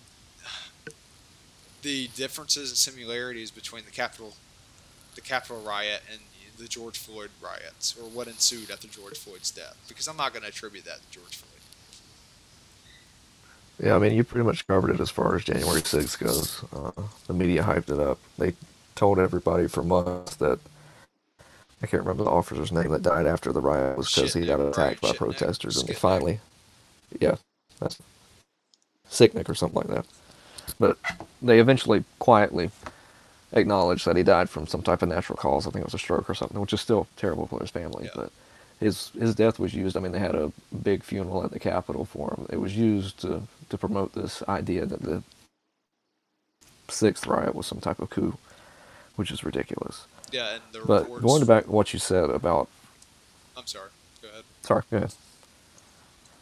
the 1.81 2.07
differences 2.15 2.69
and 2.69 2.77
similarities 2.77 3.51
between 3.51 3.85
the 3.85 3.91
Capitol 3.91 4.33
the 5.15 5.21
Capitol 5.21 5.61
riot 5.61 6.01
and 6.11 6.21
the 6.57 6.67
George 6.67 6.97
Floyd 6.97 7.31
riots, 7.41 7.95
or 7.99 8.07
what 8.07 8.27
ensued 8.27 8.69
after 8.69 8.87
George 8.87 9.17
Floyd's 9.17 9.51
death? 9.51 9.77
Because 9.87 10.07
I'm 10.07 10.17
not 10.17 10.31
going 10.31 10.43
to 10.43 10.49
attribute 10.49 10.85
that 10.85 10.97
to 10.97 11.19
George 11.19 11.35
Floyd. 11.35 11.47
Yeah, 13.83 13.95
I 13.95 13.99
mean, 13.99 14.13
you 14.13 14.23
pretty 14.23 14.45
much 14.45 14.67
covered 14.67 14.91
it 14.91 14.99
as 14.99 15.09
far 15.09 15.35
as 15.35 15.43
January 15.43 15.81
6th 15.81 16.19
goes. 16.19 16.63
Uh, 16.71 16.91
the 17.25 17.33
media 17.33 17.63
hyped 17.63 17.89
it 17.89 17.99
up. 17.99 18.19
They 18.37 18.53
told 18.93 19.17
everybody 19.17 19.67
for 19.67 19.81
months 19.81 20.35
that 20.35 20.59
I 21.83 21.87
can't 21.87 22.03
remember 22.03 22.23
the 22.23 22.29
officer's 22.29 22.71
name 22.71 22.89
that 22.89 23.01
died 23.01 23.25
after 23.25 23.51
the 23.51 23.61
riot 23.61 23.97
was 23.97 24.13
because 24.13 24.33
he 24.33 24.45
got 24.45 24.59
attacked 24.59 25.01
by 25.01 25.09
right, 25.09 25.17
protesters, 25.17 25.81
and 25.81 25.95
finally, 25.97 26.39
yeah, 27.19 27.35
that's 27.79 27.97
Sicknick 29.09 29.49
or 29.49 29.55
something 29.55 29.81
like 29.81 29.87
that. 29.87 30.05
But 30.79 30.97
they 31.41 31.59
eventually 31.59 32.03
quietly 32.19 32.71
acknowledged 33.53 34.05
that 34.05 34.15
he 34.15 34.23
died 34.23 34.49
from 34.49 34.67
some 34.67 34.81
type 34.81 35.01
of 35.01 35.09
natural 35.09 35.37
cause. 35.37 35.67
I 35.67 35.71
think 35.71 35.81
it 35.81 35.87
was 35.87 35.93
a 35.95 35.99
stroke 35.99 36.29
or 36.29 36.35
something, 36.35 36.61
which 36.61 36.73
is 36.73 36.81
still 36.81 37.07
terrible 37.17 37.47
for 37.47 37.59
his 37.59 37.71
family. 37.71 38.05
Yeah. 38.05 38.11
But 38.15 38.31
his 38.79 39.09
his 39.19 39.35
death 39.35 39.59
was 39.59 39.73
used. 39.73 39.97
I 39.97 39.99
mean, 39.99 40.11
they 40.11 40.19
had 40.19 40.35
a 40.35 40.51
big 40.83 41.03
funeral 41.03 41.43
at 41.43 41.51
the 41.51 41.59
Capitol 41.59 42.05
for 42.05 42.35
him. 42.35 42.47
It 42.49 42.61
was 42.61 42.77
used 42.77 43.19
to 43.21 43.43
to 43.69 43.77
promote 43.77 44.13
this 44.13 44.43
idea 44.47 44.85
that 44.85 45.01
the 45.01 45.23
sixth 46.89 47.25
riot 47.25 47.55
was 47.55 47.65
some 47.65 47.79
type 47.79 47.99
of 47.99 48.09
coup, 48.09 48.37
which 49.15 49.31
is 49.31 49.43
ridiculous. 49.43 50.05
Yeah, 50.31 50.53
and 50.55 50.61
the 50.71 50.79
But 50.85 51.03
reports. 51.03 51.23
going 51.25 51.45
back 51.45 51.65
to 51.65 51.71
what 51.71 51.93
you 51.93 51.99
said 51.99 52.29
about, 52.29 52.67
I'm 53.57 53.67
sorry. 53.67 53.89
Go 54.21 54.29
ahead. 54.29 54.43
sorry, 54.61 54.83
go 54.89 54.97
ahead. 54.97 55.13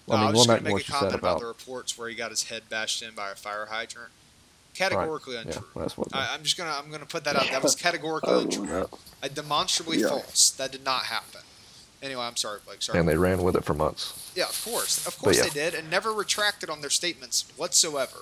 No, 0.07 0.15
I 0.15 0.17
I 0.17 0.21
mean, 0.25 0.33
was 0.33 0.33
going 0.33 0.35
just 0.35 0.47
back 0.47 0.47
going 0.47 0.63
to 0.63 0.63
to 0.65 0.71
what 0.73 0.77
make 0.77 0.83
a 0.83 0.87
you 0.87 0.93
said 0.93 0.99
comment 0.99 1.15
about, 1.15 1.29
about, 1.31 1.39
the 1.41 1.45
reports 1.47 1.97
where 1.97 2.09
he 2.09 2.15
got 2.15 2.31
his 2.31 2.43
head 2.43 2.63
bashed 2.69 3.01
in 3.01 3.13
by 3.13 3.31
a 3.31 3.35
fire 3.35 3.67
hydrant. 3.69 4.09
Categorically 4.75 5.35
yeah, 5.35 5.41
untrue. 5.41 5.65
that's 5.75 5.97
what. 5.97 6.07
I, 6.13 6.33
I'm 6.33 6.43
just 6.43 6.55
gonna 6.57 6.71
I'm 6.71 6.89
gonna 6.91 7.05
put 7.05 7.23
that 7.25 7.35
out. 7.35 7.49
That 7.51 7.61
was 7.63 7.75
categorically 7.87 8.33
Oh, 8.33 8.39
untrue. 8.41 8.65
no. 8.65 8.89
Uh, 9.21 9.27
demonstrably 9.27 9.97
Yeah. 9.99 10.09
false. 10.09 10.51
That 10.51 10.71
did 10.71 10.85
not 10.85 11.03
happen. 11.05 11.41
Anyway, 12.01 12.21
I'm 12.21 12.37
sorry, 12.37 12.59
Blake. 12.65 12.81
Sorry. 12.81 12.97
and 12.97 13.09
they 13.09 13.17
ran 13.17 13.41
with 13.43 13.55
it 13.55 13.65
for 13.65 13.73
months. 13.73 14.31
yeah, 14.35 14.45
of 14.45 14.63
course, 14.63 15.05
of 15.05 15.17
course 15.17 15.37
yeah. 15.37 15.43
they 15.43 15.49
did, 15.49 15.73
and 15.73 15.89
never 15.89 16.13
retracted 16.13 16.69
on 16.69 16.79
their 16.81 16.89
statements 16.89 17.45
whatsoever. 17.57 18.19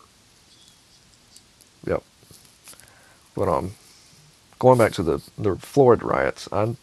Yep. 1.86 2.02
But 3.36 3.48
um, 3.50 3.76
going 4.60 4.78
back 4.78 4.94
to 4.94 5.04
the 5.04 5.22
the 5.38 5.56
Florida 5.58 6.06
riots, 6.06 6.48
I 6.52 6.76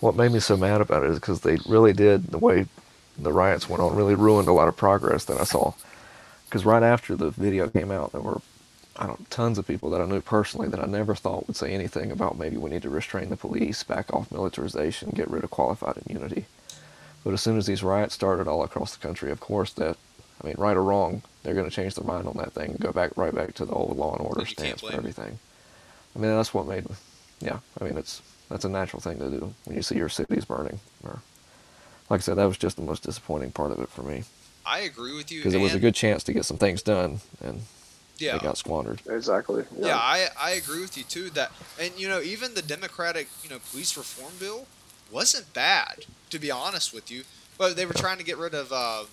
what 0.00 0.16
made 0.16 0.32
me 0.32 0.40
so 0.40 0.56
mad 0.56 0.80
about 0.80 1.04
it 1.04 1.10
is 1.10 1.18
because 1.18 1.40
they 1.40 1.58
really 1.66 1.92
did 1.92 2.26
the 2.26 2.38
way 2.38 2.66
the 3.18 3.32
riots 3.32 3.68
went 3.68 3.82
on 3.82 3.96
really 3.96 4.14
ruined 4.14 4.48
a 4.48 4.52
lot 4.52 4.68
of 4.68 4.76
progress 4.76 5.24
that 5.24 5.40
I 5.40 5.44
saw. 5.44 5.72
Because 6.44 6.64
right 6.64 6.82
after 6.82 7.16
the 7.16 7.30
video 7.30 7.68
came 7.68 7.90
out, 7.90 8.12
there 8.12 8.20
were 8.20 8.40
I 8.96 9.06
don't 9.06 9.28
tons 9.30 9.58
of 9.58 9.66
people 9.66 9.90
that 9.90 10.00
I 10.00 10.06
knew 10.06 10.20
personally 10.20 10.68
that 10.68 10.80
I 10.80 10.86
never 10.86 11.14
thought 11.14 11.46
would 11.46 11.56
say 11.56 11.72
anything 11.72 12.12
about 12.12 12.38
maybe 12.38 12.56
we 12.56 12.70
need 12.70 12.82
to 12.82 12.90
restrain 12.90 13.28
the 13.28 13.36
police, 13.36 13.82
back 13.82 14.12
off 14.12 14.30
militarization, 14.30 15.10
get 15.10 15.30
rid 15.30 15.42
of 15.42 15.50
qualified 15.50 15.96
immunity. 16.06 16.46
But 17.24 17.32
as 17.32 17.40
soon 17.40 17.56
as 17.56 17.66
these 17.66 17.82
riots 17.82 18.14
started 18.14 18.46
all 18.46 18.62
across 18.62 18.94
the 18.94 19.04
country, 19.04 19.30
of 19.30 19.40
course 19.40 19.72
that 19.72 19.96
I 20.42 20.46
mean, 20.46 20.56
right 20.58 20.76
or 20.76 20.82
wrong, 20.82 21.22
they're 21.42 21.54
going 21.54 21.68
to 21.68 21.74
change 21.74 21.94
their 21.94 22.04
mind 22.04 22.26
on 22.26 22.36
that 22.36 22.52
thing 22.52 22.72
and 22.72 22.80
go 22.80 22.92
back 22.92 23.16
right 23.16 23.34
back 23.34 23.54
to 23.54 23.64
the 23.64 23.72
old 23.72 23.96
law 23.96 24.16
and 24.16 24.26
order 24.26 24.44
stance 24.44 24.80
for 24.80 24.92
everything. 24.92 25.38
I 26.14 26.18
mean, 26.18 26.30
that's 26.30 26.54
what 26.54 26.66
made, 26.66 26.88
me 26.88 26.96
yeah. 27.40 27.58
I 27.80 27.84
mean, 27.84 27.98
it's 27.98 28.22
that's 28.48 28.64
a 28.64 28.68
natural 28.68 29.00
thing 29.00 29.18
to 29.18 29.30
do 29.30 29.54
when 29.64 29.76
you 29.76 29.82
see 29.82 29.96
your 29.96 30.08
cities 30.08 30.44
burning. 30.44 30.80
Or, 31.02 31.20
like 32.10 32.18
I 32.18 32.22
said, 32.22 32.36
that 32.36 32.44
was 32.44 32.58
just 32.58 32.76
the 32.76 32.82
most 32.82 33.02
disappointing 33.02 33.52
part 33.52 33.72
of 33.72 33.80
it 33.80 33.88
for 33.88 34.02
me 34.02 34.24
I 34.66 34.80
agree 34.80 35.16
with 35.16 35.30
you. 35.30 35.40
because 35.40 35.54
it 35.54 35.60
was 35.60 35.74
a 35.74 35.78
good 35.78 35.94
chance 35.94 36.24
to 36.24 36.32
get 36.32 36.44
some 36.44 36.56
things 36.56 36.82
done 36.82 37.20
and 37.42 37.62
yeah. 38.18 38.32
they 38.32 38.38
got 38.38 38.56
squandered. 38.56 39.02
Exactly. 39.06 39.64
Yeah, 39.78 39.88
Yeah. 39.88 39.96
I, 39.96 40.28
I 40.40 40.50
agree 40.52 40.80
with 40.80 40.96
you 40.96 41.04
too. 41.04 41.30
That 41.30 41.52
and 41.80 41.92
you 41.98 42.08
know 42.08 42.20
even 42.20 42.54
the 42.54 42.62
Democratic 42.62 43.28
you 43.42 43.50
know 43.50 43.58
police 43.70 43.96
reform 43.96 44.32
bill 44.38 44.66
wasn't 45.10 45.52
bad 45.52 46.06
to 46.30 46.38
be 46.38 46.50
honest 46.50 46.94
with 46.94 47.10
you, 47.10 47.24
but 47.58 47.76
they 47.76 47.86
were 47.86 47.94
trying 47.94 48.18
to 48.18 48.24
get 48.24 48.38
rid 48.38 48.54
of 48.54 48.72
uh, 48.72 49.04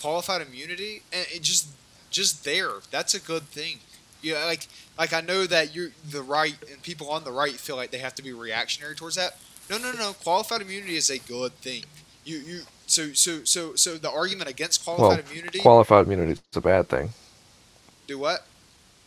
qualified 0.00 0.42
immunity 0.42 1.02
and 1.12 1.26
it 1.30 1.42
just 1.42 1.68
just 2.10 2.44
there 2.44 2.74
that's 2.90 3.14
a 3.14 3.20
good 3.20 3.42
thing. 3.44 3.78
Yeah, 4.22 4.44
like 4.44 4.68
like 4.98 5.12
I 5.12 5.20
know 5.20 5.46
that 5.46 5.74
you 5.74 5.92
the 6.04 6.22
right 6.22 6.56
and 6.70 6.82
people 6.82 7.10
on 7.10 7.24
the 7.24 7.32
right 7.32 7.60
feel 7.60 7.76
like 7.76 7.90
they 7.90 7.98
have 7.98 8.14
to 8.16 8.22
be 8.22 8.32
reactionary 8.32 8.94
towards 8.96 9.16
that. 9.16 9.32
No, 9.70 9.78
no, 9.78 9.92
no. 9.92 9.98
no. 9.98 10.12
Qualified 10.14 10.62
immunity 10.62 10.96
is 10.96 11.10
a 11.10 11.18
good 11.18 11.60
thing. 11.60 11.84
You 12.24 12.38
you 12.38 12.62
so 12.86 13.12
so 13.12 13.44
so 13.44 13.74
so 13.76 13.98
the 13.98 14.10
argument 14.10 14.50
against 14.50 14.84
Well, 14.96 15.18
qualified 15.18 15.20
immunity 15.20 15.60
qualified 15.60 16.06
immunity 16.06 16.32
is 16.32 16.42
a 16.56 16.60
bad 16.60 16.88
thing, 16.88 17.14
do 18.06 18.18
what? 18.18 18.46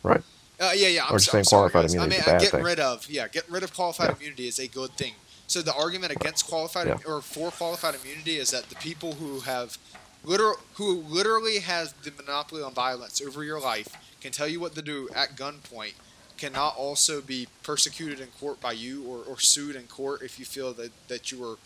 right? 0.02 0.22
Uh, 0.60 0.72
yeah, 0.74 0.88
yeah. 0.88 1.06
I'm, 1.06 1.16
Or 1.16 1.18
so, 1.18 1.32
saying 1.32 1.38
I'm 1.38 1.44
sorry, 1.44 1.70
qualified 1.72 1.72
guys. 1.72 1.94
immunity 1.94 2.06
I 2.06 2.06
is 2.08 2.18
mean, 2.18 2.20
a 2.20 2.22
uh, 2.22 2.32
bad 2.32 2.38
get 2.38 2.52
thing. 2.52 2.60
rid 2.60 2.80
of 2.80 3.08
yeah, 3.08 3.28
getting 3.28 3.52
rid 3.52 3.62
of 3.62 3.74
qualified 3.74 4.10
Yeah. 4.10 4.14
immunity 4.14 4.46
is 4.48 4.58
a 4.58 4.68
good 4.68 4.96
thing. 4.96 5.14
So 5.46 5.62
the 5.62 5.74
argument 5.74 6.12
against 6.12 6.46
qualified 6.46 6.88
Yeah. 6.88 6.98
or 7.06 7.22
for 7.22 7.50
qualified 7.52 7.94
immunity 7.94 8.36
is 8.36 8.50
that 8.50 8.68
the 8.68 8.76
people 8.76 9.14
who 9.14 9.40
have 9.40 9.78
literal 10.22 10.56
who 10.74 11.00
literally 11.02 11.60
has 11.60 11.94
the 11.94 12.12
monopoly 12.12 12.62
on 12.62 12.74
violence 12.74 13.20
over 13.22 13.42
your 13.44 13.60
life 13.60 13.96
can 14.20 14.32
tell 14.32 14.48
you 14.48 14.60
what 14.60 14.74
to 14.74 14.82
do 14.82 15.08
at 15.14 15.36
gunpoint. 15.36 15.94
Cannot 16.36 16.76
also 16.76 17.20
be 17.20 17.48
persecuted 17.62 18.20
in 18.20 18.28
court 18.28 18.60
by 18.60 18.72
you 18.72 19.04
or, 19.04 19.22
or 19.24 19.38
sued 19.38 19.76
in 19.76 19.84
court 19.84 20.22
if 20.22 20.38
you 20.38 20.44
feel 20.44 20.72
that, 20.74 20.90
that 21.08 21.30
you 21.30 21.38
were 21.38 21.56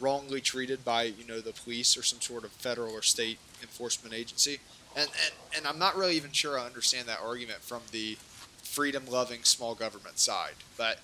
wrongly 0.00 0.40
treated 0.40 0.84
by 0.84 1.04
you 1.04 1.24
know 1.26 1.40
the 1.40 1.52
police 1.52 1.96
or 1.96 2.02
some 2.02 2.20
sort 2.20 2.44
of 2.44 2.50
federal 2.52 2.92
or 2.92 3.02
state 3.02 3.38
enforcement 3.60 4.14
agency. 4.14 4.58
And 4.96 5.08
and, 5.08 5.58
and 5.58 5.66
i'm 5.66 5.78
not 5.78 5.96
really 5.96 6.16
even 6.16 6.32
sure 6.32 6.58
i 6.58 6.66
understand 6.66 7.06
that 7.08 7.20
argument 7.22 7.60
from 7.60 7.82
the 7.92 8.16
freedom 8.62 9.04
loving 9.06 9.44
small 9.44 9.74
government 9.74 10.18
side. 10.18 10.54
But 10.76 10.98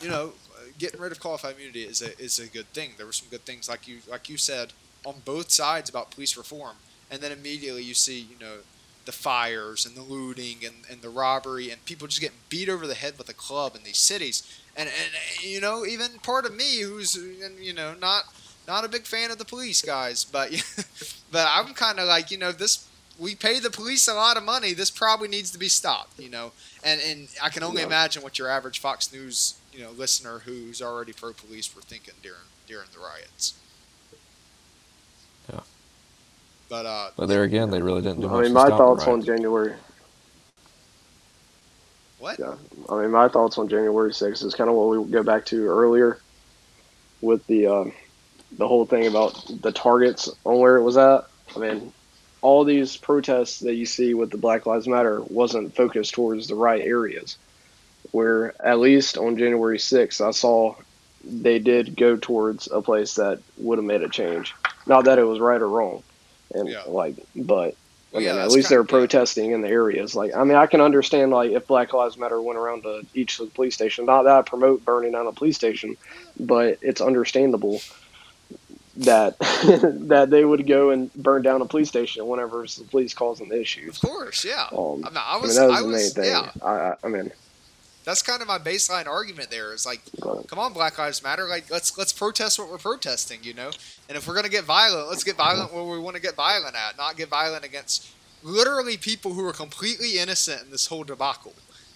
you 0.00 0.08
know 0.08 0.32
getting 0.78 1.00
rid 1.00 1.12
of 1.12 1.20
qualified 1.20 1.54
immunity 1.54 1.82
is 1.82 2.02
a, 2.02 2.18
is 2.20 2.38
a 2.38 2.46
good 2.46 2.66
thing. 2.72 2.92
There 2.96 3.06
were 3.06 3.12
some 3.12 3.28
good 3.28 3.44
things 3.44 3.68
like 3.68 3.86
you 3.88 3.98
like 4.08 4.28
you 4.28 4.36
said 4.36 4.72
on 5.04 5.16
both 5.24 5.50
sides 5.50 5.90
about 5.90 6.10
police 6.10 6.36
reform. 6.36 6.76
And 7.10 7.20
then 7.20 7.32
immediately 7.32 7.82
you 7.82 7.94
see 7.94 8.20
you 8.20 8.38
know 8.40 8.58
the 9.08 9.12
fires 9.28 9.86
and 9.86 9.96
the 9.96 10.02
looting 10.02 10.58
and, 10.64 10.76
and 10.90 11.00
the 11.00 11.08
robbery 11.08 11.70
and 11.70 11.82
people 11.86 12.06
just 12.06 12.20
getting 12.20 12.36
beat 12.50 12.68
over 12.68 12.86
the 12.86 12.94
head 12.94 13.14
with 13.16 13.28
a 13.30 13.34
club 13.46 13.74
in 13.74 13.82
these 13.82 13.98
cities. 13.98 14.42
And 14.76 14.88
and 14.88 15.10
you 15.52 15.60
know 15.60 15.86
even 15.86 16.18
part 16.22 16.44
of 16.44 16.54
me 16.54 16.80
who's 16.82 17.16
you 17.68 17.72
know 17.72 17.94
not 17.94 18.24
not 18.66 18.84
a 18.84 18.88
big 18.88 19.06
fan 19.06 19.30
of 19.30 19.38
the 19.38 19.44
police 19.54 19.80
guys 19.82 20.24
but 20.24 20.48
but 21.32 21.46
i'm 21.50 21.72
kind 21.74 21.98
of 21.98 22.06
like 22.06 22.30
you 22.30 22.36
know 22.38 22.52
this 22.52 22.86
we 23.18 23.34
pay 23.34 23.58
the 23.58 23.70
police 23.70 24.06
a 24.06 24.14
lot 24.14 24.36
of 24.36 24.44
money. 24.44 24.72
This 24.74 24.92
probably 24.92 25.26
needs 25.26 25.50
to 25.50 25.58
be 25.58 25.68
stopped 25.68 26.18
you 26.20 26.30
know? 26.36 26.52
And 26.84 27.00
and 27.00 27.28
i 27.42 27.48
can 27.48 27.62
only 27.64 27.80
Yeah. 27.80 27.86
imagine 27.92 28.22
what 28.22 28.38
your 28.38 28.48
average 28.56 28.78
fox 28.86 29.12
news 29.12 29.54
you 29.72 29.80
know 29.82 29.90
listener 29.90 30.36
who's 30.46 30.80
already 30.82 31.12
pro 31.12 31.32
police 31.32 31.74
were 31.74 31.82
thinking 31.92 32.14
during 32.22 32.46
during 32.68 32.88
the 32.92 33.00
riots 33.00 33.54
Yeah. 35.50 35.60
But 36.68 36.86
uh 36.86 37.10
But 37.16 37.26
there 37.26 37.42
again, 37.42 37.70
they 37.70 37.82
really 37.82 38.02
didn't 38.02 38.20
do 38.20 38.28
much 38.28 38.38
I 38.38 38.42
mean, 38.42 38.48
to 38.50 38.54
my 38.54 38.66
stop 38.66 38.70
the 38.70 38.76
thoughts 38.76 39.06
on. 39.06 39.22
January. 39.22 39.74
what 42.18 42.38
Yeah. 42.38 42.54
I 42.88 43.02
mean, 43.02 43.10
my 43.10 43.28
thoughts 43.28 43.58
on 43.58 43.68
January 43.68 44.10
6th 44.10 44.44
is 44.44 44.54
kind 44.54 44.70
of 44.70 44.76
what 44.76 44.88
we 44.88 45.10
go 45.10 45.22
back 45.22 45.46
to 45.46 45.66
earlier 45.66 46.20
with 47.20 47.46
the 47.46 47.66
uh, 47.66 47.84
the 48.56 48.66
whole 48.68 48.86
thing 48.86 49.06
about 49.06 49.50
the 49.60 49.72
targets 49.72 50.30
on 50.44 50.58
where 50.58 50.76
it 50.76 50.82
was 50.82 50.96
at. 50.96 51.26
I 51.54 51.58
mean, 51.58 51.92
all 52.40 52.64
these 52.64 52.96
protests 52.96 53.60
that 53.60 53.74
you 53.74 53.86
see 53.86 54.14
with 54.14 54.30
the 54.30 54.38
Black 54.38 54.66
Lives 54.66 54.86
Matter 54.86 55.20
wasn't 55.22 55.74
focused 55.74 56.14
towards 56.14 56.46
the 56.46 56.54
right 56.54 56.80
areas. 56.80 57.36
Where 58.12 58.54
at 58.64 58.78
least 58.78 59.18
on 59.18 59.36
January 59.36 59.76
6th, 59.78 60.26
I 60.26 60.30
saw 60.30 60.76
they 61.24 61.58
did 61.58 61.96
go 61.96 62.16
towards 62.16 62.68
a 62.70 62.80
place 62.80 63.14
that 63.16 63.40
would 63.58 63.78
have 63.78 63.84
made 63.84 64.02
a 64.02 64.08
change. 64.08 64.54
Not 64.86 65.04
that 65.04 65.18
it 65.18 65.24
was 65.24 65.40
right 65.40 65.60
or 65.60 65.68
wrong, 65.68 66.02
and 66.54 66.68
Yeah. 66.68 66.82
like, 66.86 67.14
but 67.36 67.74
I 68.12 68.16
Well, 68.16 68.22
yeah, 68.22 68.32
mean, 68.32 68.40
at 68.42 68.50
least 68.50 68.70
they 68.70 68.76
were 68.76 68.84
kind- 68.84 68.90
yeah. 69.02 69.06
protesting 69.06 69.50
in 69.52 69.60
the 69.60 69.68
areas. 69.68 70.14
Like, 70.14 70.34
I 70.34 70.42
mean, 70.44 70.56
I 70.56 70.66
can 70.66 70.80
understand 70.80 71.30
like 71.30 71.50
if 71.52 71.66
Black 71.66 71.92
Lives 71.92 72.16
Matter 72.16 72.40
went 72.40 72.58
around 72.58 72.82
to 72.84 73.02
each 73.14 73.38
of 73.38 73.46
the 73.48 73.54
police 73.54 73.74
stations. 73.74 74.06
Not 74.06 74.22
that 74.22 74.32
I 74.36 74.42
promote 74.42 74.84
burning 74.84 75.12
down 75.12 75.26
a 75.26 75.32
police 75.32 75.56
station, 75.56 75.96
but 76.40 76.78
it's 76.80 77.00
understandable 77.02 77.80
that 78.96 79.38
that 80.08 80.28
they 80.30 80.44
would 80.44 80.66
go 80.66 80.90
and 80.90 81.12
burn 81.14 81.42
down 81.42 81.60
a 81.62 81.66
police 81.66 81.88
station 81.88 82.26
whenever 82.26 82.62
the 82.66 82.84
police 82.90 83.14
causing 83.14 83.48
the 83.48 83.60
issue. 83.60 83.88
of 83.90 84.00
course 84.00 84.44
yeah 84.44 84.66
Um, 84.72 85.04
I, 85.04 85.08
mean, 85.10 85.16
I 85.16 85.22
I 85.30 85.32
mean, 85.34 85.42
was, 85.42 85.56
that 85.56 85.68
was 85.68 85.76
I 85.78 85.80
the 85.82 85.86
was, 85.86 86.16
main 86.16 86.24
thing. 86.24 86.32
yeah. 86.32 86.50
I, 86.62 86.70
I, 86.70 86.94
I 87.04 87.08
mean, 87.08 87.30
That's 88.08 88.22
kind 88.22 88.40
of 88.40 88.48
my 88.48 88.56
baseline 88.56 89.06
argument. 89.06 89.50
There 89.50 89.74
is 89.74 89.84
like, 89.84 90.00
come 90.46 90.58
on, 90.58 90.72
Black 90.72 90.96
Lives 90.96 91.22
Matter. 91.22 91.46
Like, 91.46 91.70
let's 91.70 91.98
let's 91.98 92.10
protest 92.10 92.58
what 92.58 92.70
we're 92.70 92.78
protesting, 92.78 93.40
you 93.42 93.52
know. 93.52 93.70
And 94.08 94.16
if 94.16 94.26
we're 94.26 94.34
gonna 94.34 94.48
get 94.48 94.64
violent, 94.64 95.08
let's 95.10 95.22
get 95.22 95.36
violent 95.36 95.74
where 95.74 95.84
we 95.84 95.98
want 95.98 96.16
to 96.16 96.22
get 96.22 96.34
violent 96.34 96.74
at, 96.74 96.96
not 96.96 97.18
get 97.18 97.28
violent 97.28 97.66
against 97.66 98.08
literally 98.42 98.96
people 98.96 99.34
who 99.34 99.44
are 99.46 99.52
completely 99.52 100.18
innocent 100.18 100.62
in 100.62 100.70
this 100.70 100.86
whole 100.86 101.04
debacle. 101.04 101.52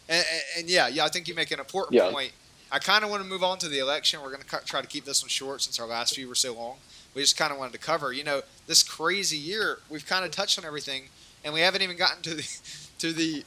And, 0.06 0.22
and, 0.30 0.42
and 0.58 0.68
yeah, 0.68 0.86
yeah, 0.86 1.06
I 1.06 1.08
think 1.08 1.28
you 1.28 1.34
make 1.34 1.50
an 1.50 1.60
important 1.60 1.94
Yeah. 1.94 2.10
point. 2.10 2.32
I 2.70 2.78
kind 2.78 3.04
of 3.04 3.08
want 3.08 3.22
to 3.22 3.28
move 3.28 3.42
on 3.42 3.56
to 3.60 3.68
the 3.70 3.78
election. 3.78 4.20
We're 4.20 4.32
going 4.32 4.42
to 4.42 4.60
try 4.66 4.82
to 4.82 4.86
keep 4.86 5.06
this 5.06 5.22
one 5.22 5.30
short 5.30 5.62
since 5.62 5.80
our 5.80 5.86
last 5.86 6.14
few 6.14 6.28
were 6.28 6.34
so 6.34 6.52
long. 6.52 6.76
We 7.14 7.22
just 7.22 7.38
kind 7.38 7.52
of 7.52 7.58
wanted 7.58 7.72
to 7.72 7.78
cover, 7.78 8.12
you 8.12 8.24
know, 8.24 8.42
this 8.66 8.82
crazy 8.82 9.38
year. 9.38 9.78
We've 9.88 10.04
kind 10.04 10.26
of 10.26 10.30
touched 10.30 10.58
on 10.58 10.66
everything, 10.66 11.04
and 11.42 11.54
we 11.54 11.60
haven't 11.60 11.80
even 11.80 11.96
gotten 11.96 12.20
to 12.24 12.34
the 12.34 12.58
to 12.98 13.14
the 13.14 13.44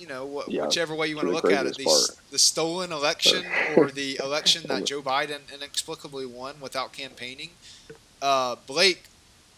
you 0.00 0.06
know, 0.06 0.42
wh- 0.46 0.50
Yeah, 0.50 0.64
whichever 0.64 0.94
way 0.94 1.08
you 1.08 1.16
want 1.16 1.28
to 1.28 1.34
look 1.34 1.52
at 1.52 1.66
it, 1.66 1.76
the, 1.76 1.84
s- 1.84 2.18
the 2.30 2.38
stolen 2.38 2.90
election 2.90 3.44
or 3.76 3.90
the 3.90 4.18
election 4.22 4.62
that 4.68 4.86
Joe 4.86 5.02
Biden 5.02 5.40
inexplicably 5.54 6.24
won 6.26 6.54
without 6.60 6.92
campaigning. 6.92 7.50
Uh, 8.22 8.56
Blake, 8.66 9.04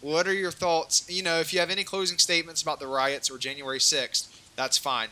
what 0.00 0.26
are 0.26 0.32
your 0.34 0.50
thoughts? 0.50 1.04
You 1.08 1.22
know, 1.22 1.38
if 1.38 1.52
you 1.52 1.60
have 1.60 1.70
any 1.70 1.84
closing 1.84 2.18
statements 2.18 2.60
about 2.60 2.80
the 2.80 2.86
riots 2.88 3.30
or 3.30 3.38
January 3.38 3.78
6th, 3.78 4.26
that's 4.56 4.76
fine. 4.76 5.08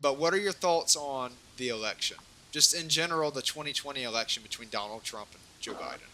But 0.00 0.18
what 0.18 0.34
are 0.34 0.38
your 0.38 0.52
thoughts 0.52 0.94
on 0.96 1.32
the 1.56 1.70
election? 1.70 2.18
Just 2.52 2.74
in 2.74 2.88
general, 2.88 3.30
the 3.30 3.42
2020 3.42 4.02
election 4.02 4.42
between 4.42 4.68
Donald 4.70 5.02
Trump 5.02 5.28
and 5.32 5.40
Joe 5.60 5.72
Biden. 5.72 6.08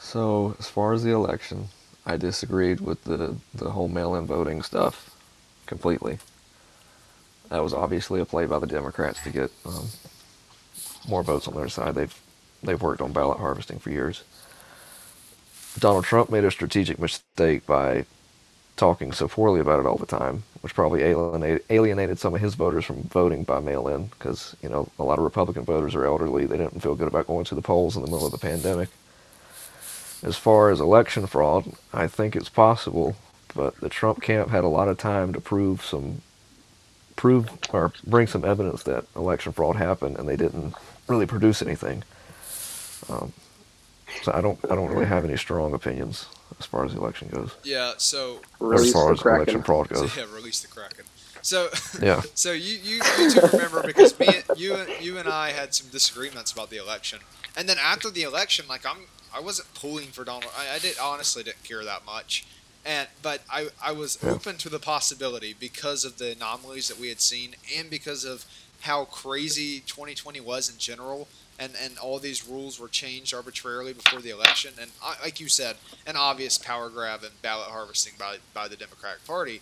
So, 0.00 0.56
as 0.58 0.68
far 0.68 0.92
as 0.92 1.02
the 1.02 1.10
election, 1.10 1.68
I 2.08 2.16
disagreed 2.16 2.80
with 2.80 3.04
the, 3.04 3.36
the 3.54 3.70
whole 3.70 3.88
mail 3.88 4.14
in 4.14 4.26
voting 4.26 4.62
stuff 4.62 5.14
completely. 5.66 6.18
That 7.50 7.62
was 7.62 7.74
obviously 7.74 8.20
a 8.20 8.24
play 8.24 8.46
by 8.46 8.58
the 8.58 8.66
Democrats 8.66 9.22
to 9.24 9.30
get 9.30 9.50
um, 9.66 9.88
more 11.06 11.22
votes 11.22 11.46
on 11.46 11.54
their 11.54 11.68
side. 11.68 11.94
They've 11.94 12.20
they've 12.62 12.80
worked 12.80 13.02
on 13.02 13.12
ballot 13.12 13.38
harvesting 13.38 13.78
for 13.78 13.90
years. 13.90 14.24
Donald 15.78 16.04
Trump 16.04 16.30
made 16.30 16.44
a 16.44 16.50
strategic 16.50 16.98
mistake 16.98 17.66
by 17.66 18.06
talking 18.76 19.12
so 19.12 19.28
poorly 19.28 19.60
about 19.60 19.78
it 19.78 19.86
all 19.86 19.98
the 19.98 20.06
time, 20.06 20.44
which 20.62 20.74
probably 20.74 21.02
alienated, 21.02 21.62
alienated 21.68 22.18
some 22.18 22.34
of 22.34 22.40
his 22.40 22.54
voters 22.54 22.86
from 22.86 23.02
voting 23.02 23.44
by 23.44 23.60
mail 23.60 23.86
in 23.86 24.06
because, 24.06 24.56
you 24.62 24.68
know, 24.68 24.88
a 24.98 25.04
lot 25.04 25.18
of 25.18 25.24
Republican 25.24 25.64
voters 25.64 25.94
are 25.94 26.06
elderly. 26.06 26.46
They 26.46 26.56
didn't 26.56 26.80
feel 26.80 26.94
good 26.94 27.08
about 27.08 27.26
going 27.26 27.44
to 27.46 27.54
the 27.54 27.62
polls 27.62 27.96
in 27.96 28.02
the 28.02 28.10
middle 28.10 28.26
of 28.26 28.32
the 28.32 28.38
pandemic. 28.38 28.88
As 30.22 30.36
far 30.36 30.70
as 30.70 30.80
election 30.80 31.26
fraud, 31.26 31.72
I 31.92 32.06
think 32.08 32.34
it's 32.34 32.48
possible, 32.48 33.16
but 33.54 33.76
the 33.80 33.88
Trump 33.88 34.20
camp 34.22 34.50
had 34.50 34.64
a 34.64 34.68
lot 34.68 34.88
of 34.88 34.98
time 34.98 35.32
to 35.32 35.40
prove 35.40 35.84
some 35.84 36.22
prove 37.16 37.48
or 37.72 37.92
bring 38.06 38.26
some 38.28 38.44
evidence 38.44 38.84
that 38.84 39.04
election 39.16 39.52
fraud 39.52 39.76
happened 39.76 40.16
and 40.18 40.28
they 40.28 40.36
didn't 40.36 40.72
really 41.08 41.26
produce 41.26 41.60
anything. 41.62 42.04
Um, 43.08 43.32
so 44.22 44.32
I 44.32 44.40
don't 44.40 44.58
I 44.70 44.74
don't 44.74 44.90
really 44.90 45.06
have 45.06 45.24
any 45.24 45.36
strong 45.36 45.74
opinions 45.74 46.26
as 46.58 46.66
far 46.66 46.84
as 46.84 46.94
the 46.94 47.00
election 47.00 47.28
goes. 47.28 47.54
Yeah, 47.62 47.92
so 47.98 48.40
Or 48.60 48.68
Release 48.70 48.86
as 48.88 48.92
far 48.92 49.06
the 49.14 49.20
as 49.20 49.26
election 49.26 49.62
fraud 49.62 49.88
goes. 49.88 50.16
yeah, 50.16 50.24
release 50.32 50.60
the 50.60 50.68
Kraken. 50.68 51.04
So 51.42 51.68
Yeah. 52.02 52.22
So 52.34 52.52
you, 52.52 52.78
you, 52.82 53.00
you 53.18 53.30
two 53.30 53.40
remember 53.52 53.82
because 53.82 54.18
me 54.18 54.28
you 54.56 54.76
you 55.00 55.18
and 55.18 55.28
I 55.28 55.50
had 55.50 55.74
some 55.74 55.88
disagreements 55.90 56.52
about 56.52 56.70
the 56.70 56.78
election, 56.78 57.20
and 57.58 57.68
then 57.68 57.76
after 57.78 58.08
the 58.08 58.22
election, 58.22 58.66
like 58.68 58.86
I'm 58.86 58.98
I 59.34 59.40
wasn't 59.40 59.74
pulling 59.74 60.06
for 60.06 60.24
Donald. 60.24 60.50
I, 60.56 60.76
I 60.76 60.78
did 60.78 60.96
honestly 60.98 61.42
didn't 61.42 61.64
care 61.64 61.84
that 61.84 62.06
much, 62.06 62.46
and 62.86 63.08
but 63.20 63.42
I 63.50 63.68
I 63.82 63.92
was 63.92 64.16
open 64.24 64.56
to 64.58 64.68
the 64.70 64.78
possibility 64.78 65.54
because 65.58 66.04
of 66.04 66.16
the 66.16 66.32
anomalies 66.32 66.88
that 66.88 66.98
we 66.98 67.08
had 67.08 67.20
seen 67.20 67.56
and 67.76 67.90
because 67.90 68.24
of 68.24 68.46
how 68.82 69.04
crazy 69.06 69.80
2020 69.80 70.40
was 70.40 70.70
in 70.70 70.78
general. 70.78 71.28
And, 71.60 71.72
and 71.82 71.98
all 71.98 72.20
these 72.20 72.46
rules 72.46 72.78
were 72.78 72.86
changed 72.86 73.34
arbitrarily 73.34 73.92
before 73.92 74.20
the 74.20 74.30
election, 74.30 74.74
and 74.80 74.92
I, 75.02 75.16
like 75.24 75.40
you 75.40 75.48
said, 75.48 75.74
an 76.06 76.14
obvious 76.14 76.56
power 76.56 76.88
grab 76.88 77.24
and 77.24 77.42
ballot 77.42 77.66
harvesting 77.70 78.12
by, 78.16 78.36
by 78.54 78.68
the 78.68 78.76
Democratic 78.76 79.26
Party 79.26 79.60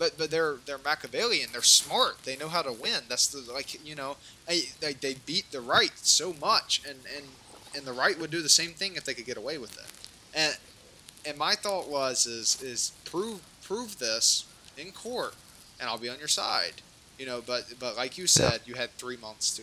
but 0.00 0.16
but 0.16 0.30
they're 0.30 0.56
they're 0.64 0.78
Machiavellian. 0.78 1.50
They're 1.52 1.62
smart. 1.62 2.24
They 2.24 2.34
know 2.34 2.48
how 2.48 2.62
to 2.62 2.72
win. 2.72 3.02
That's 3.08 3.28
the 3.28 3.52
like 3.52 3.86
you 3.86 3.94
know 3.94 4.16
they 4.48 4.62
they, 4.80 4.94
they 4.94 5.14
beat 5.26 5.52
the 5.52 5.60
right 5.60 5.92
so 5.96 6.32
much, 6.40 6.82
and 6.88 6.98
and 7.14 7.26
and 7.76 7.84
the 7.84 7.92
right 7.92 8.18
would 8.18 8.30
do 8.30 8.42
the 8.42 8.48
same 8.48 8.70
thing 8.70 8.96
if 8.96 9.04
they 9.04 9.14
could 9.14 9.26
get 9.26 9.36
away 9.36 9.58
with 9.58 9.76
it. 9.78 9.84
And 10.34 10.56
and 11.26 11.38
my 11.38 11.54
thought 11.54 11.88
was 11.88 12.26
is 12.26 12.60
is 12.62 12.92
prove 13.04 13.42
prove 13.62 13.98
this 13.98 14.46
in 14.78 14.90
court, 14.90 15.34
and 15.78 15.88
I'll 15.88 15.98
be 15.98 16.08
on 16.08 16.18
your 16.18 16.28
side. 16.28 16.80
You 17.18 17.26
know, 17.26 17.42
but 17.46 17.74
but 17.78 17.94
like 17.94 18.16
you 18.16 18.26
said, 18.26 18.62
you 18.64 18.74
had 18.74 18.90
three 18.96 19.18
months 19.18 19.54
to. 19.58 19.62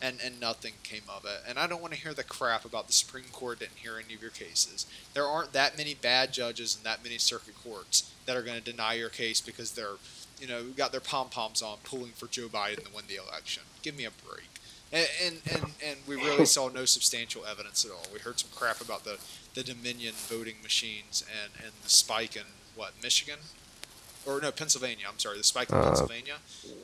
And, 0.00 0.18
and 0.22 0.38
nothing 0.38 0.74
came 0.82 1.02
of 1.08 1.24
it. 1.24 1.42
And 1.48 1.58
I 1.58 1.66
don't 1.66 1.80
want 1.80 1.94
to 1.94 1.98
hear 1.98 2.12
the 2.12 2.22
crap 2.22 2.66
about 2.66 2.86
the 2.86 2.92
Supreme 2.92 3.24
Court 3.32 3.60
didn't 3.60 3.76
hear 3.76 3.94
any 3.96 4.14
of 4.14 4.20
your 4.20 4.30
cases. 4.30 4.84
There 5.14 5.24
aren't 5.24 5.54
that 5.54 5.78
many 5.78 5.94
bad 5.94 6.32
judges 6.32 6.76
in 6.76 6.84
that 6.84 7.02
many 7.02 7.16
circuit 7.16 7.54
courts 7.64 8.12
that 8.26 8.36
are 8.36 8.42
going 8.42 8.58
to 8.58 8.70
deny 8.70 8.92
your 8.92 9.08
case 9.08 9.40
because 9.40 9.72
they're, 9.72 9.96
you 10.38 10.46
know, 10.46 10.64
got 10.76 10.92
their 10.92 11.00
pom 11.00 11.30
poms 11.30 11.62
on, 11.62 11.78
pulling 11.82 12.12
for 12.12 12.26
Joe 12.26 12.48
Biden 12.48 12.84
to 12.84 12.94
win 12.94 13.06
the 13.08 13.16
election. 13.16 13.62
Give 13.82 13.96
me 13.96 14.04
a 14.04 14.10
break. 14.10 14.50
And, 14.92 15.08
and 15.24 15.40
and 15.50 15.64
and 15.84 15.96
we 16.06 16.14
really 16.14 16.46
saw 16.46 16.68
no 16.68 16.84
substantial 16.84 17.44
evidence 17.44 17.84
at 17.84 17.90
all. 17.90 18.06
We 18.12 18.20
heard 18.20 18.38
some 18.38 18.50
crap 18.54 18.80
about 18.80 19.04
the 19.04 19.18
the 19.54 19.64
Dominion 19.64 20.14
voting 20.14 20.56
machines 20.62 21.24
and 21.42 21.52
and 21.62 21.72
the 21.82 21.88
spike 21.88 22.36
in 22.36 22.44
what 22.76 22.92
Michigan, 23.02 23.38
or 24.26 24.40
no 24.40 24.50
Pennsylvania. 24.50 25.06
I'm 25.08 25.18
sorry, 25.18 25.38
the 25.38 25.44
spike 25.44 25.70
in 25.70 25.76
Uh, 25.76 25.84
Pennsylvania. 25.84 26.36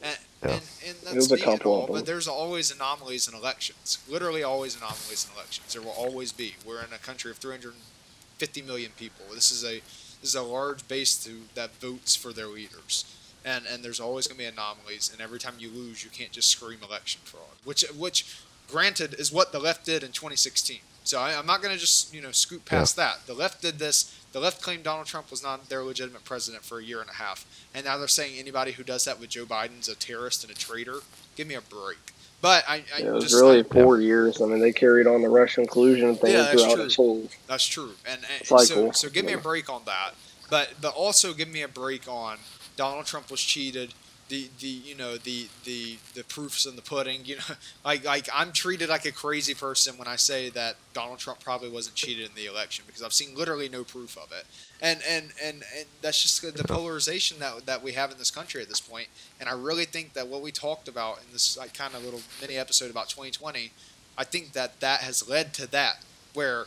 And, 0.03 0.19
yeah. 0.43 0.51
and 0.53 0.63
and 0.87 0.97
that's 1.03 1.15
was 1.15 1.33
a 1.33 1.35
it 1.35 1.43
couple 1.43 1.73
all. 1.73 1.87
But 1.89 2.07
there's 2.07 2.29
always 2.29 2.71
anomalies 2.71 3.29
in 3.29 3.35
elections. 3.35 3.99
Literally 4.09 4.43
always 4.43 4.77
anomalies 4.77 5.27
in 5.29 5.35
elections. 5.37 5.73
There 5.73 5.83
will 5.83 5.91
always 5.91 6.33
be. 6.33 6.55
We're 6.65 6.81
in 6.81 6.93
a 6.93 6.99
country 6.99 7.31
of 7.31 7.39
350 7.39 8.63
million 8.63 8.93
people. 8.97 9.27
This 9.35 9.51
is 9.51 9.65
a 9.65 9.81
this 10.21 10.31
is 10.31 10.35
a 10.37 10.43
large 10.43 10.87
base 10.87 11.17
to, 11.25 11.43
that 11.55 11.75
votes 11.81 12.15
for 12.15 12.33
their 12.33 12.47
leaders. 12.47 13.05
And, 13.45 13.65
and 13.67 13.85
there's 13.85 13.99
always 13.99 14.29
going 14.29 14.37
to 14.37 14.45
be 14.45 14.47
anomalies, 14.47 15.11
and 15.13 15.21
every 15.21 15.41
time 15.41 15.55
you 15.59 15.69
lose, 15.69 16.05
you 16.05 16.11
can't 16.11 16.31
just 16.31 16.49
scream 16.49 16.79
election 16.81 17.21
fraud, 17.25 17.57
which 17.65 17.85
which, 17.99 18.25
granted, 18.71 19.15
is 19.19 19.33
what 19.33 19.51
the 19.51 19.59
left 19.59 19.85
did 19.85 20.05
in 20.05 20.13
2016. 20.13 20.79
So 21.05 21.19
I, 21.19 21.37
I'm 21.37 21.47
not 21.47 21.63
going 21.63 21.75
to 21.75 21.81
just 21.81 22.15
you 22.15 22.21
know 22.23 22.31
scoot 22.33 22.65
past 22.65 22.97
that. 22.97 23.27
The 23.27 23.35
left 23.35 23.63
did 23.63 23.79
this. 23.79 24.19
The 24.33 24.41
left 24.41 24.63
claimed 24.63 24.85
Donald 24.85 25.07
Trump 25.07 25.31
was 25.31 25.43
not 25.43 25.69
their 25.69 25.83
legitimate 25.83 26.25
president 26.25 26.65
for 26.65 26.79
a 26.79 26.83
year 26.85 27.01
and 27.01 27.11
a 27.11 27.15
half, 27.15 27.45
and 27.75 27.85
now 27.85 27.99
they're 27.99 28.09
saying 28.09 28.39
anybody 28.39 28.73
who 28.73 28.83
does 28.83 29.05
that 29.05 29.21
with 29.21 29.29
Joe 29.31 29.45
Biden's 29.45 29.89
a 29.89 29.95
terrorist 29.95 30.43
and 30.45 30.51
a 30.53 30.55
traitor. 30.57 31.01
Give 31.37 31.47
me 31.47 31.55
a 31.55 31.61
break. 31.61 31.99
But 32.41 32.65
I, 32.69 32.83
I 32.97 33.01
Yeah, 33.01 33.07
it 33.09 33.13
was 33.13 33.25
just 33.25 33.35
really 33.37 33.61
I- 33.61 33.63
four 33.63 34.01
years. 34.01 34.41
I 34.41 34.47
mean, 34.47 34.59
they 34.61 34.73
carried 34.73 35.07
on 35.07 35.23
the 35.23 35.29
Russian 35.29 35.67
collusion 35.67 36.17
thing 36.17 36.33
Yeah, 36.33 36.47
throughout 36.47 36.75
true. 36.75 36.85
its 36.85 36.97
whole. 36.97 37.29
That's 37.47 37.67
true, 37.67 37.93
and, 38.07 38.21
and 38.37 38.47
so 38.47 38.57
Cycle. 38.59 38.93
so 38.95 39.09
give 39.11 39.25
me 39.25 39.33
a 39.35 39.39
break 39.39 39.69
on 39.71 39.83
that. 39.87 40.13
But 40.51 40.71
but 40.81 40.95
also 40.95 41.35
give 41.35 41.49
me 41.49 41.63
a 41.63 41.69
break 41.69 42.09
on 42.09 42.39
Donald 42.77 43.07
Trump 43.07 43.31
was 43.31 43.41
cheated. 43.41 43.95
The, 44.33 44.49
the 44.61 44.67
you 44.67 44.95
know 44.95 45.19
the, 45.19 45.49
the 45.65 45.99
the 46.15 46.25
proofs 46.25 46.65
in 46.65 46.75
the 46.75 46.81
pudding 46.81 47.21
you 47.27 47.37
know 47.37 47.43
like 47.85 48.03
like 48.03 48.31
I'm 48.33 48.51
treated 48.51 48.89
like 48.89 49.05
a 49.05 49.13
crazy 49.13 49.53
person 49.53 49.99
when 49.99 50.09
I 50.09 50.17
say 50.17 50.49
that 50.51 50.77
Donald 50.95 51.19
Trump 51.19 51.41
probably 51.41 51.69
wasn't 51.69 51.97
cheated 51.97 52.31
in 52.31 52.35
the 52.35 52.47
election 52.47 52.85
because 52.87 53.03
I've 53.03 53.13
seen 53.13 53.37
literally 53.37 53.69
no 53.69 53.85
proof 53.85 54.17
of 54.17 54.33
it. 54.33 54.47
And 54.81 55.01
and 55.07 55.33
and, 55.45 55.63
and 55.77 55.85
that's 56.01 56.23
just 56.23 56.41
the 56.41 56.65
polarization 56.65 57.41
that 57.41 57.67
that 57.67 57.83
we 57.83 57.93
have 57.93 58.11
in 58.11 58.17
this 58.17 58.31
country 58.31 58.63
at 58.63 58.71
this 58.71 58.81
point. 58.81 59.09
And 59.39 59.51
I 59.51 59.53
really 59.53 59.85
think 59.85 60.15
that 60.15 60.29
what 60.29 60.41
we 60.41 60.51
talked 60.51 60.89
about 60.89 61.19
in 61.19 61.25
this 61.33 61.59
like 61.59 61.75
kind 61.75 61.95
of 61.95 62.03
little 62.03 62.23
mini 62.41 62.57
episode 62.57 62.91
about 62.91 63.11
2020 63.11 63.71
I 64.17 64.25
think 64.25 64.53
that 64.53 64.81
that 64.81 65.01
has 65.01 65.29
led 65.29 65.53
to 65.55 65.71
that 65.73 66.03
where 66.35 66.67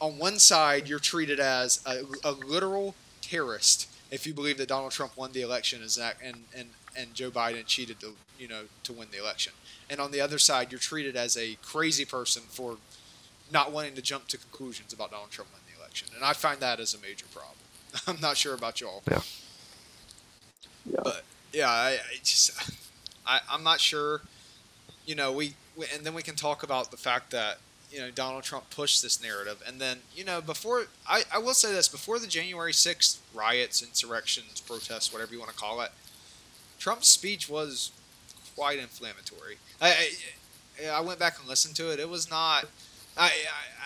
on 0.00 0.18
one 0.18 0.38
side 0.38 0.88
you're 0.88 0.98
treated 0.98 1.40
as 1.40 1.80
a, 1.86 2.02
a 2.24 2.32
literal 2.32 2.94
terrorist 3.20 3.88
if 4.10 4.26
you 4.26 4.34
believe 4.34 4.58
that 4.58 4.68
Donald 4.68 4.92
Trump 4.92 5.16
won 5.16 5.32
the 5.32 5.40
election 5.40 5.82
is 5.82 5.96
that 5.96 6.16
and, 6.22 6.44
and 6.56 6.68
and 6.96 7.14
Joe 7.14 7.30
Biden 7.30 7.66
cheated 7.66 8.00
to 8.00 8.14
you 8.38 8.48
know 8.48 8.62
to 8.84 8.92
win 8.92 9.08
the 9.10 9.18
election. 9.18 9.52
And 9.90 10.00
on 10.00 10.10
the 10.10 10.20
other 10.20 10.38
side 10.38 10.72
you're 10.72 10.78
treated 10.78 11.16
as 11.16 11.36
a 11.36 11.56
crazy 11.62 12.04
person 12.04 12.42
for 12.48 12.76
not 13.52 13.72
wanting 13.72 13.94
to 13.94 14.02
jump 14.02 14.28
to 14.28 14.38
conclusions 14.38 14.92
about 14.92 15.10
Donald 15.10 15.30
Trump 15.30 15.50
winning 15.50 15.66
the 15.74 15.80
election. 15.80 16.08
And 16.14 16.24
I 16.24 16.32
find 16.32 16.60
that 16.60 16.80
as 16.80 16.94
a 16.94 17.00
major 17.00 17.26
problem. 17.32 17.56
I'm 18.06 18.20
not 18.20 18.36
sure 18.36 18.54
about 18.54 18.80
y'all. 18.80 19.02
Yeah. 19.10 19.20
Yeah. 20.86 21.00
but 21.04 21.24
yeah 21.52 21.68
I, 21.68 21.90
I 21.90 22.16
just 22.22 22.72
I, 23.26 23.40
I'm 23.50 23.62
not 23.62 23.80
sure. 23.80 24.22
You 25.06 25.14
know 25.14 25.32
we, 25.32 25.54
we 25.76 25.86
and 25.94 26.04
then 26.04 26.14
we 26.14 26.22
can 26.22 26.36
talk 26.36 26.62
about 26.62 26.90
the 26.90 26.96
fact 26.96 27.30
that 27.32 27.58
you 27.92 28.00
know 28.00 28.10
Donald 28.10 28.42
Trump 28.42 28.70
pushed 28.70 29.02
this 29.02 29.22
narrative, 29.22 29.62
and 29.66 29.80
then 29.80 29.98
you 30.14 30.24
know 30.24 30.40
before 30.40 30.86
I, 31.06 31.22
I 31.32 31.38
will 31.38 31.54
say 31.54 31.72
this 31.72 31.88
before 31.88 32.18
the 32.18 32.26
January 32.26 32.72
6th 32.72 33.18
riots, 33.34 33.82
insurrections, 33.82 34.60
protests, 34.60 35.12
whatever 35.12 35.32
you 35.32 35.38
want 35.38 35.50
to 35.50 35.56
call 35.56 35.82
it, 35.82 35.90
Trump's 36.82 37.06
speech 37.06 37.48
was 37.48 37.92
quite 38.56 38.80
inflammatory. 38.80 39.58
I 39.80 40.10
I, 40.82 40.88
I 40.88 41.00
went 41.00 41.20
back 41.20 41.38
and 41.38 41.48
listened 41.48 41.76
to 41.76 41.92
it. 41.92 42.00
It 42.00 42.08
was 42.08 42.28
not. 42.28 42.64
I, 43.16 43.30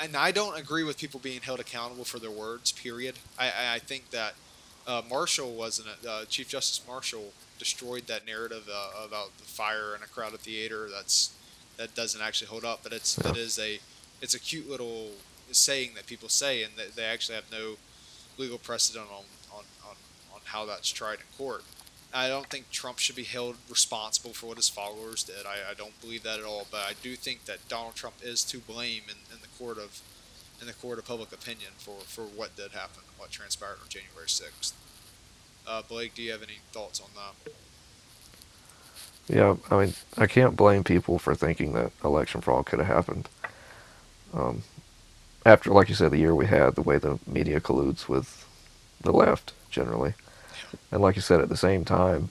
I 0.01 0.05
and 0.05 0.17
I 0.17 0.31
don't 0.31 0.59
agree 0.59 0.83
with 0.83 0.97
people 0.97 1.21
being 1.21 1.43
held 1.43 1.61
accountable 1.61 2.05
for 2.05 2.19
their 2.19 2.31
words. 2.31 2.73
Period. 2.73 3.17
I 3.39 3.75
I, 3.75 3.79
think 3.81 4.13
that 4.13 4.33
uh, 4.87 5.03
Marshall 5.11 5.53
wasn't? 5.53 5.89
Uh, 6.09 6.25
Chief 6.25 6.49
Justice 6.49 6.81
Marshall 6.89 7.35
destroyed 7.59 8.07
that 8.07 8.27
narrative 8.27 8.67
uh, 8.73 9.05
about 9.07 9.37
the 9.37 9.45
fire 9.45 9.95
in 9.95 10.03
a 10.03 10.07
crowded 10.07 10.41
theater. 10.41 10.89
That's 10.91 11.35
that 11.77 11.95
doesn't 11.95 12.23
actually 12.23 12.47
hold 12.47 12.65
up, 12.65 12.81
but 12.83 12.95
it's 12.95 13.19
Yeah. 13.23 13.33
it 13.33 13.37
is 13.37 13.59
a 13.59 13.79
it's 14.23 14.33
a 14.33 14.41
cute 14.41 14.71
little 14.71 15.11
saying 15.53 15.91
that 15.97 16.07
people 16.07 16.31
say, 16.31 16.63
and 16.63 16.73
they, 16.79 16.87
they 16.97 17.05
actually 17.05 17.35
have 17.35 17.53
no 17.53 17.77
legal 18.39 18.57
precedent 18.57 19.07
on, 19.11 19.25
on, 19.53 19.65
on, 19.87 19.97
on 20.35 20.41
how 20.45 20.65
that's 20.65 20.89
tried 20.89 21.19
in 21.19 21.27
court. 21.37 21.63
I 22.15 22.29
don't 22.29 22.47
think 22.47 22.71
Trump 22.71 22.99
should 22.99 23.17
be 23.17 23.25
held 23.25 23.57
responsible 23.69 24.33
for 24.33 24.47
what 24.47 24.57
his 24.57 24.69
followers 24.69 25.23
did. 25.23 25.45
I, 25.47 25.71
I 25.71 25.75
don't 25.75 26.01
believe 26.01 26.23
that 26.23 26.39
at 26.39 26.45
all. 26.45 26.67
But 26.71 26.81
I 26.81 26.93
do 27.03 27.15
think 27.17 27.45
that 27.45 27.69
Donald 27.69 27.95
Trump 27.95 28.17
is 28.23 28.43
to 28.45 28.59
blame 28.59 29.03
in, 29.09 29.17
in 29.35 29.43
the 29.43 29.49
court 29.59 29.79
of 29.79 30.01
in 30.61 30.67
the 30.67 30.73
court 30.73 30.99
of 30.99 31.05
public 31.05 31.33
opinion 31.33 31.73
for, 31.77 31.99
for 32.07 32.23
what 32.23 32.57
did 32.57 32.73
happen, 32.73 33.03
what 33.19 33.31
transpired 33.31 33.77
on 33.83 33.89
January 33.91 34.29
sixth. 34.29 34.75
Uh, 35.67 35.83
Blake, 35.83 36.15
do 36.15 36.23
you 36.23 36.33
have 36.33 36.43
any 36.43 36.61
thoughts 36.73 37.01
on 37.01 37.09
that? 37.15 37.53
Yeah, 39.29 39.57
I 39.71 39.85
mean, 39.85 39.95
I 40.17 40.27
can't 40.27 40.57
blame 40.57 40.85
people 40.85 41.19
for 41.19 41.35
thinking 41.35 41.73
that 41.73 41.91
election 42.05 42.41
fraud 42.41 42.67
could 42.67 42.79
have 42.79 42.89
happened. 42.89 43.29
Um, 44.33 44.63
after, 45.45 45.71
like 45.71 45.89
you 45.89 45.95
said, 45.95 46.13
the 46.13 46.19
year 46.19 46.35
we 46.35 46.47
had, 46.47 46.75
the 46.75 46.83
way 46.83 46.97
the 46.99 47.19
media 47.27 47.61
colludes 47.61 48.09
with 48.09 48.47
the 49.01 49.13
left 49.13 49.53
generally, 49.71 50.15
and 50.91 51.03
like 51.03 51.17
you 51.17 51.23
said, 51.23 51.41
at 51.41 51.49
the 51.49 51.57
same 51.57 51.85
time, 51.85 52.31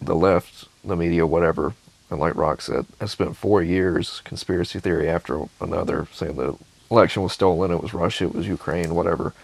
the 0.00 0.14
left, 0.14 0.66
the 0.84 0.96
media, 0.96 1.26
whatever, 1.26 1.74
and 2.10 2.20
like 2.20 2.34
Rock 2.36 2.60
said, 2.62 2.86
has 3.00 3.10
spent 3.10 3.36
four 3.36 3.62
years 3.62 4.22
conspiracy 4.24 4.78
theory 4.80 5.08
after 5.08 5.42
another, 5.60 6.06
saying 6.12 6.36
the 6.36 6.56
election 6.90 7.22
was 7.22 7.32
stolen, 7.32 7.70
it 7.70 7.82
was 7.82 7.92
Russia, 7.94 8.24
it 8.24 8.34
was 8.34 8.46
Ukraine, 8.46 8.94
whatever, 8.94 9.34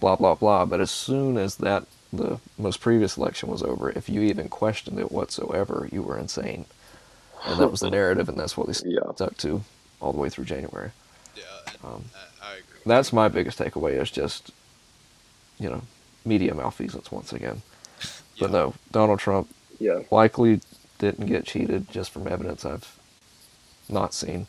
blah 0.00 0.16
blah 0.16 0.34
blah. 0.34 0.64
But 0.64 0.80
as 0.80 0.90
soon 0.90 1.36
as 1.38 1.56
that 1.56 1.84
the 2.12 2.38
most 2.58 2.80
previous 2.80 3.16
election 3.16 3.48
was 3.48 3.62
over, 3.62 3.90
if 3.90 4.08
you 4.08 4.20
even 4.22 4.48
questioned 4.48 4.98
it 4.98 5.10
whatsoever, 5.12 5.88
you 5.92 6.02
were 6.02 6.18
insane. 6.18 6.66
And 7.46 7.60
that 7.60 7.70
was 7.70 7.80
the 7.80 7.90
narrative, 7.90 8.28
and 8.28 8.38
that's 8.38 8.56
what 8.56 8.66
they 8.68 8.74
Yeah. 8.90 9.12
stuck 9.14 9.36
to 9.38 9.62
all 10.00 10.12
the 10.12 10.18
way 10.18 10.28
through 10.28 10.44
January. 10.44 10.90
Yeah, 11.36 11.42
Um, 11.84 12.04
I, 12.42 12.48
I 12.48 12.52
agree. 12.54 12.80
That's 12.86 13.12
my 13.12 13.28
biggest 13.28 13.58
takeaway 13.58 14.00
is 14.00 14.10
just, 14.10 14.50
you 15.58 15.68
know, 15.70 15.82
media 16.24 16.54
malfeasance 16.54 17.10
once 17.12 17.32
again. 17.32 17.62
But 18.38 18.46
Yeah. 18.50 18.56
no, 18.56 18.74
Donald 18.90 19.18
Trump 19.20 19.48
Yeah. 19.78 20.00
likely 20.10 20.60
didn't 20.98 21.26
get 21.26 21.44
cheated 21.46 21.90
just 21.90 22.10
from 22.10 22.26
evidence 22.28 22.64
I've 22.64 22.96
not 23.88 24.14
seen. 24.14 24.46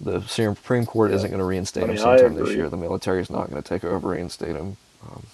The 0.00 0.20
Supreme 0.26 0.84
Court 0.86 1.10
isn't 1.12 1.30
going 1.30 1.38
to 1.38 1.44
reinstate 1.44 1.84
I 1.84 1.86
him 1.86 1.94
mean, 1.94 2.04
I 2.04 2.16
sometime 2.18 2.34
this 2.44 2.54
year. 2.54 2.68
The 2.68 2.76
military 2.76 3.20
is 3.22 3.30
not 3.30 3.50
going 3.50 3.62
to 3.62 3.66
take 3.68 3.82
over 3.84 4.08
reinstate 4.10 4.54
him. 4.54 4.76
Um, 5.06 5.26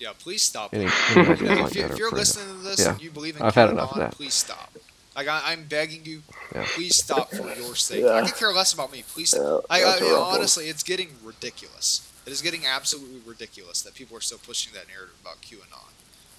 Yeah, 0.00 0.12
please 0.18 0.42
stop. 0.42 0.74
any, 0.74 0.84
any 0.84 0.92
ideas 1.16 1.40
You 1.40 1.46
know, 1.46 1.54
like 1.62 1.66
if, 1.70 1.76
you, 1.76 1.82
that 1.82 1.90
if 1.90 1.94
are 1.94 1.96
you're 1.98 2.08
pretty- 2.10 2.16
listening 2.20 2.56
to 2.56 2.62
this 2.64 2.80
Yeah. 2.80 2.90
and 2.92 3.00
you 3.02 3.10
believe 3.10 3.36
in 3.36 3.42
I've 3.42 3.54
had 3.54 3.68
QAnon, 3.68 3.72
enough 3.72 3.92
of 3.92 3.98
that. 3.98 4.12
please 4.12 4.34
stop. 4.34 4.72
Like 5.14 5.28
I, 5.28 5.40
I'm 5.46 5.64
begging 5.64 6.04
you, 6.04 6.22
Yeah. 6.54 6.66
please 6.74 6.96
stop 6.96 7.30
for 7.30 7.48
your 7.54 7.74
sake. 7.76 8.02
Yeah. 8.02 8.12
I 8.14 8.22
could 8.26 8.34
care 8.36 8.52
less 8.52 8.72
about 8.74 8.92
me. 8.92 9.04
Please, 9.08 9.32
Yeah, 9.36 9.60
I, 9.70 9.82
I, 9.84 9.94
you 9.98 10.00
know, 10.10 10.20
honestly, 10.22 10.68
it's 10.68 10.82
getting 10.82 11.08
ridiculous. 11.22 12.05
It 12.26 12.32
is 12.32 12.42
getting 12.42 12.66
absolutely 12.66 13.20
ridiculous 13.24 13.82
that 13.82 13.94
people 13.94 14.16
are 14.16 14.20
still 14.20 14.38
pushing 14.38 14.72
that 14.74 14.88
narrative 14.88 15.14
about 15.22 15.40
QAnon, 15.42 15.90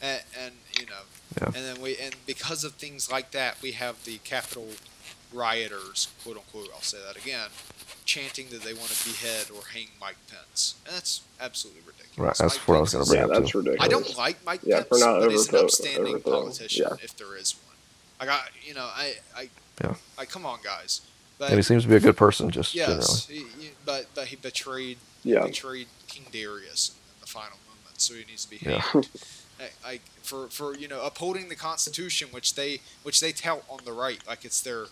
and, 0.01 0.21
and 0.39 0.53
you 0.79 0.85
know, 0.85 1.03
Yeah. 1.41 1.45
and 1.45 1.55
then 1.55 1.81
we, 1.81 1.95
and 1.97 2.13
because 2.25 2.63
of 2.65 2.73
things 2.73 3.09
like 3.09 3.31
that, 3.31 3.61
we 3.61 3.71
have 3.71 4.03
the 4.03 4.17
Capitol 4.19 4.67
rioters, 5.33 6.09
quote 6.23 6.37
unquote. 6.37 6.69
I'll 6.73 6.81
say 6.81 6.97
that 7.05 7.15
again, 7.21 7.49
chanting 8.05 8.47
that 8.49 8.63
they 8.63 8.73
want 8.73 8.89
to 8.89 9.05
behead 9.09 9.47
or 9.49 9.61
hang 9.73 9.87
Mike 9.99 10.17
Pence, 10.29 10.75
and 10.85 10.95
that's 10.95 11.21
absolutely 11.39 11.81
ridiculous. 11.85 12.17
Right, 12.17 12.37
that's 12.37 12.55
Mike 12.59 12.67
what 12.67 12.77
I 12.77 12.81
was 12.81 12.93
gonna 12.93 13.05
bring 13.05 13.19
Yeah, 13.19 13.25
up 13.25 13.31
that's 13.31 13.51
too. 13.51 13.57
ridiculous. 13.59 13.85
I 13.85 13.87
don't 13.87 14.17
like 14.17 14.45
Mike 14.45 14.61
Yeah, 14.63 14.75
Pence, 14.77 14.87
for 14.89 14.97
not 14.99 15.19
but 15.21 15.31
he's 15.31 15.47
an 15.47 15.55
overthrow- 15.55 15.63
upstanding 15.65 16.15
overthrowing. 16.15 16.41
politician 16.47 16.85
Yeah. 16.89 17.03
if 17.03 17.15
there 17.17 17.35
is 17.37 17.55
one. 17.65 17.75
I 18.19 18.25
got, 18.25 18.49
you 18.63 18.73
know, 18.73 18.85
I, 18.85 19.15
I, 19.35 19.49
Yeah. 19.81 19.95
I 20.17 20.25
come 20.25 20.45
on, 20.45 20.59
guys. 20.63 21.01
But 21.39 21.49
And 21.49 21.57
he 21.57 21.61
seems 21.63 21.83
to 21.83 21.89
be 21.89 21.95
a 21.95 21.99
good 21.99 22.17
person, 22.17 22.49
just 22.49 22.73
yes, 22.73 23.27
he, 23.27 23.39
he- 23.59 23.71
but 23.85 24.07
but 24.15 24.27
he 24.27 24.35
betrayed, 24.35 24.97
Yeah. 25.23 25.45
betrayed 25.45 25.87
King 26.07 26.25
Darius 26.31 26.89
in, 26.89 26.95
the 27.21 27.27
final 27.27 27.57
moment, 27.67 28.01
so 28.01 28.13
he 28.15 28.23
needs 28.25 28.45
to 28.45 28.49
be 28.51 28.59
Yeah. 28.61 28.79
hanged. 28.81 29.09
I, 29.59 29.89
I, 29.89 29.99
for 30.23 30.47
for 30.49 30.75
you 30.75 30.87
know 30.87 31.03
upholding 31.03 31.49
the 31.49 31.55
Constitution, 31.55 32.29
which 32.31 32.55
they 32.55 32.81
which 33.03 33.19
they 33.19 33.31
tout 33.31 33.63
on 33.69 33.79
the 33.85 33.91
right, 33.93 34.19
like 34.27 34.45
it's 34.45 34.61
their, 34.61 34.85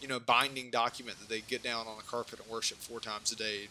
you 0.00 0.08
know, 0.08 0.18
binding 0.18 0.70
document 0.70 1.18
that 1.20 1.28
they 1.28 1.40
get 1.40 1.62
down 1.62 1.86
on 1.86 1.96
the 1.98 2.02
carpet 2.04 2.38
and 2.40 2.48
worship 2.50 2.78
four 2.78 3.00
times 3.00 3.30
a 3.32 3.36
day, 3.36 3.68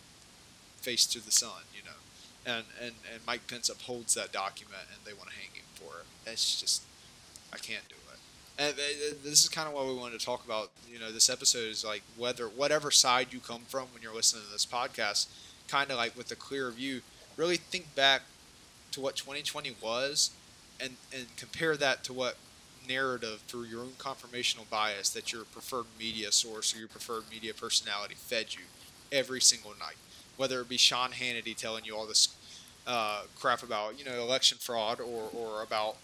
face 0.82 1.06
to 1.08 1.24
the 1.24 1.32
sun, 1.32 1.64
you 1.76 1.84
know, 1.84 2.52
and 2.56 2.66
and 2.82 2.94
and 3.14 3.26
Mike 3.26 3.48
Pence 3.48 3.68
upholds 3.70 4.14
that 4.16 4.32
document, 4.32 4.84
and 4.94 5.00
they 5.06 5.14
want 5.14 5.30
to 5.30 5.36
hang 5.36 5.50
him 5.54 5.66
for 5.76 6.00
it. 6.02 6.32
It's 6.32 6.60
just, 6.62 6.84
I 7.54 7.58
can't 7.58 7.88
do 7.90 7.96
it. 7.96 8.07
And 8.60 8.74
uh, 8.74 9.14
this 9.24 9.44
is 9.44 9.50
kind 9.50 9.68
of 9.68 9.74
what 9.74 9.86
we 9.86 9.94
wanted 9.94 10.20
to 10.20 10.26
talk 10.26 10.44
about. 10.46 10.72
You 10.92 11.00
know, 11.00 11.12
this 11.12 11.30
episode 11.30 11.70
is 11.70 11.86
like 11.86 12.02
whether 12.18 12.48
whatever 12.48 12.90
side 12.90 13.28
you 13.32 13.40
come 13.40 13.62
from 13.68 13.88
when 13.94 14.02
you're 14.02 14.16
listening 14.16 14.44
to 14.46 14.52
this 14.52 14.66
podcast, 14.66 15.28
kind 15.68 15.92
of 15.92 15.98
like 15.98 16.18
with 16.18 16.32
a 16.32 16.36
clear 16.36 16.72
view, 16.72 17.02
really 17.36 17.58
think 17.58 17.94
back 17.96 18.24
to 18.92 19.02
what 19.02 19.16
2020 19.16 19.76
was, 19.82 20.32
and 20.80 20.96
and 21.16 21.28
compare 21.38 21.78
that 21.78 22.04
to 22.06 22.14
what 22.14 22.38
narrative 22.88 23.42
through 23.48 23.64
your 23.64 23.82
own 23.82 23.92
confirmational 24.00 24.68
bias 24.70 25.10
that 25.10 25.34
your 25.34 25.44
preferred 25.44 25.86
media 26.00 26.32
source 26.32 26.74
or 26.74 26.80
your 26.80 26.88
preferred 26.88 27.24
media 27.30 27.54
personality 27.54 28.16
fed 28.16 28.54
you 28.56 28.62
every 29.12 29.42
single 29.42 29.74
night, 29.80 29.98
whether 30.38 30.62
it 30.62 30.70
be 30.70 30.78
Sean 30.78 31.12
Hannity 31.12 31.56
telling 31.56 31.84
you 31.86 31.96
all 31.96 32.08
this 32.08 32.30
uh, 32.88 33.24
crap 33.36 33.62
about 33.62 34.00
you 34.00 34.06
know 34.06 34.20
election 34.20 34.58
fraud 34.60 35.00
or 35.00 35.30
or 35.34 35.62
about 35.62 35.98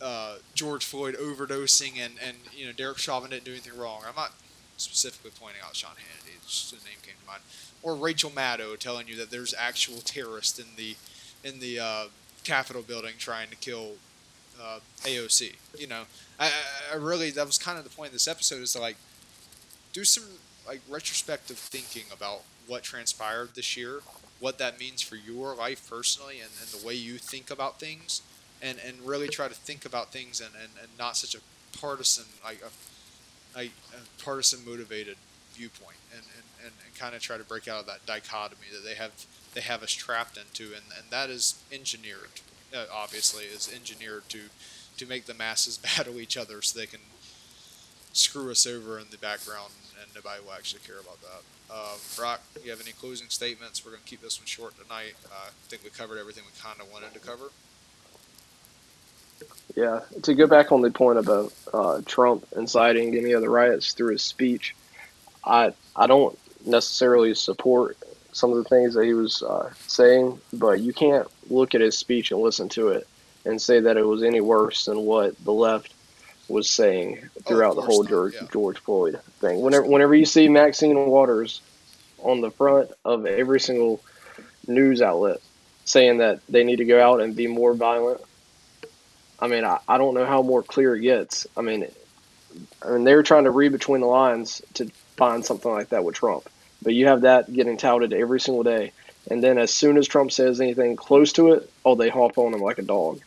uh, 0.00 0.36
George 0.54 0.84
Floyd 0.84 1.16
overdosing 1.16 1.98
and, 1.98 2.14
and 2.24 2.36
you 2.56 2.66
know 2.66 2.72
Derek 2.72 2.98
Chauvin 2.98 3.30
didn't 3.30 3.44
do 3.44 3.52
anything 3.52 3.76
wrong. 3.78 4.02
I'm 4.08 4.14
not 4.16 4.32
specifically 4.76 5.30
pointing 5.38 5.60
out 5.64 5.74
Sean 5.76 5.92
Hannity; 5.92 6.36
it's 6.36 6.70
just 6.70 6.72
a 6.72 6.84
name 6.86 6.96
came 7.02 7.14
to 7.20 7.26
mind. 7.26 7.42
Or 7.82 7.94
Rachel 7.94 8.30
Maddow 8.30 8.78
telling 8.78 9.08
you 9.08 9.16
that 9.16 9.30
there's 9.30 9.54
actual 9.58 9.98
terrorists 9.98 10.58
in 10.58 10.66
the 10.76 10.96
in 11.44 11.60
the 11.60 11.78
uh, 11.80 12.04
Capitol 12.44 12.82
building 12.82 13.14
trying 13.18 13.48
to 13.50 13.56
kill 13.56 13.92
uh, 14.62 14.80
AOC. 15.04 15.54
You 15.78 15.86
know, 15.86 16.02
I, 16.38 16.46
I- 16.46 16.52
I 16.92 16.96
really 16.96 17.30
that 17.32 17.46
was 17.46 17.58
kind 17.58 17.78
of 17.78 17.84
the 17.84 17.90
point 17.90 18.08
of 18.08 18.12
this 18.14 18.28
episode 18.28 18.62
is 18.62 18.72
to 18.74 18.80
like 18.80 18.96
do 19.92 20.04
some 20.04 20.24
like 20.66 20.80
retrospective 20.88 21.56
thinking 21.58 22.04
about 22.12 22.42
what 22.66 22.82
transpired 22.82 23.50
this 23.54 23.76
year, 23.76 24.00
what 24.40 24.58
that 24.58 24.78
means 24.78 25.00
for 25.00 25.16
your 25.16 25.54
life 25.54 25.88
personally, 25.88 26.40
and, 26.40 26.50
and 26.60 26.68
the 26.68 26.86
way 26.86 26.94
you 26.94 27.16
think 27.18 27.50
about 27.50 27.80
things, 27.80 28.20
and, 28.62 28.78
and 28.86 29.00
really 29.04 29.28
try 29.28 29.48
to 29.48 29.54
think 29.54 29.84
about 29.84 30.12
things 30.12 30.40
and, 30.40 30.50
and, 30.54 30.70
and 30.80 30.88
not 30.98 31.16
such 31.16 31.34
a 31.34 31.38
partisan 31.78 32.24
like 32.44 32.62
a, 33.56 33.60
a 33.60 33.70
partisan 34.22 34.60
motivated 34.64 35.16
viewpoint, 35.54 35.96
and, 36.12 36.22
and, 36.22 36.66
and, 36.66 36.72
and 36.84 36.94
kind 36.94 37.14
of 37.14 37.20
try 37.20 37.36
to 37.36 37.44
break 37.44 37.68
out 37.68 37.80
of 37.80 37.86
that 37.86 38.04
dichotomy 38.06 38.68
that 38.72 38.86
they 38.86 38.94
have 38.94 39.12
they 39.54 39.60
have 39.60 39.82
us 39.82 39.92
trapped 39.92 40.36
into, 40.36 40.74
and, 40.74 40.84
and 40.96 41.10
that 41.10 41.30
is 41.30 41.60
engineered. 41.72 42.40
Uh, 42.74 42.84
obviously, 42.92 43.44
is 43.44 43.70
engineered 43.74 44.28
to 44.28 44.42
to 44.96 45.06
make 45.06 45.26
the 45.26 45.34
masses 45.34 45.78
battle 45.96 46.20
each 46.20 46.36
other 46.36 46.62
so 46.62 46.78
they 46.78 46.86
can 46.86 47.00
screw 48.12 48.50
us 48.50 48.66
over 48.66 48.98
in 48.98 49.06
the 49.10 49.18
background, 49.18 49.72
and 50.00 50.10
nobody 50.14 50.42
will 50.44 50.52
actually 50.52 50.82
care 50.86 50.98
about 51.00 51.18
that. 51.22 51.42
Um, 51.70 51.98
Brock, 52.16 52.40
you 52.64 52.70
have 52.70 52.80
any 52.80 52.92
closing 52.92 53.28
statements? 53.28 53.84
We're 53.84 53.92
going 53.92 54.02
to 54.02 54.08
keep 54.08 54.22
this 54.22 54.40
one 54.40 54.46
short 54.46 54.74
tonight. 54.80 55.14
Uh, 55.26 55.48
I 55.48 55.68
think 55.68 55.84
we 55.84 55.90
covered 55.90 56.18
everything 56.18 56.44
we 56.46 56.58
kind 56.60 56.80
of 56.80 56.90
wanted 56.90 57.12
to 57.12 57.20
cover. 57.20 57.50
Yeah, 59.76 60.00
to 60.22 60.34
go 60.34 60.46
back 60.46 60.72
on 60.72 60.80
the 60.80 60.90
point 60.90 61.18
about 61.18 61.52
uh, 61.72 62.00
Trump 62.04 62.46
inciting 62.56 63.14
any 63.14 63.32
of 63.32 63.42
the 63.42 63.50
riots 63.50 63.92
through 63.92 64.12
his 64.12 64.22
speech, 64.22 64.74
I 65.44 65.72
I 65.94 66.06
don't 66.06 66.36
necessarily 66.66 67.34
support 67.34 67.96
some 68.32 68.50
of 68.50 68.56
the 68.56 68.64
things 68.64 68.94
that 68.94 69.04
he 69.04 69.14
was 69.14 69.42
uh, 69.42 69.70
saying, 69.86 70.40
but 70.52 70.80
you 70.80 70.92
can't 70.92 71.28
look 71.50 71.74
at 71.74 71.80
his 71.80 71.96
speech 71.96 72.30
and 72.30 72.40
listen 72.40 72.68
to 72.70 72.88
it 72.88 73.06
and 73.44 73.60
say 73.60 73.80
that 73.80 73.96
it 73.96 74.06
was 74.06 74.22
any 74.22 74.40
worse 74.40 74.84
than 74.84 74.98
what 75.00 75.36
the 75.44 75.52
left 75.52 75.94
was 76.48 76.68
saying 76.68 77.28
throughout 77.46 77.74
the 77.76 77.82
whole 77.82 78.04
George, 78.04 78.34
yeah. 78.34 78.46
George 78.52 78.78
Floyd 78.78 79.20
thing. 79.40 79.60
Whenever 79.60 79.86
whenever 79.86 80.14
you 80.14 80.24
see 80.24 80.48
Maxine 80.48 81.06
Waters 81.06 81.60
on 82.18 82.40
the 82.40 82.50
front 82.50 82.90
of 83.04 83.26
every 83.26 83.60
single 83.60 84.00
news 84.66 85.00
outlet 85.00 85.40
saying 85.84 86.18
that 86.18 86.40
they 86.48 86.64
need 86.64 86.76
to 86.76 86.84
go 86.84 87.00
out 87.00 87.20
and 87.20 87.36
be 87.36 87.46
more 87.46 87.74
violent 87.74 88.20
I 89.40 89.46
mean, 89.46 89.64
I, 89.64 89.78
I 89.88 89.98
don't 89.98 90.14
know 90.14 90.26
how 90.26 90.42
more 90.42 90.62
clear 90.62 90.96
it 90.96 91.00
gets. 91.00 91.46
I 91.56 91.62
mean, 91.62 91.86
I 92.82 92.90
mean, 92.90 93.04
they 93.04 93.14
were 93.14 93.22
trying 93.22 93.44
to 93.44 93.50
read 93.50 93.72
between 93.72 94.00
the 94.00 94.06
lines 94.06 94.62
to 94.74 94.90
find 95.16 95.44
something 95.44 95.70
like 95.70 95.90
that 95.90 96.04
with 96.04 96.16
Trump, 96.16 96.48
but 96.82 96.94
you 96.94 97.06
have 97.06 97.22
that 97.22 97.52
getting 97.52 97.76
touted 97.76 98.12
every 98.12 98.40
single 98.40 98.62
day, 98.64 98.92
and 99.30 99.42
then 99.42 99.58
as 99.58 99.72
soon 99.72 99.96
as 99.96 100.08
Trump 100.08 100.32
says 100.32 100.60
anything 100.60 100.96
close 100.96 101.32
to 101.34 101.52
it, 101.52 101.70
oh, 101.84 101.94
they 101.94 102.08
hop 102.08 102.38
on 102.38 102.54
him 102.54 102.60
like 102.60 102.78
a 102.78 102.82
dog. 102.82 103.20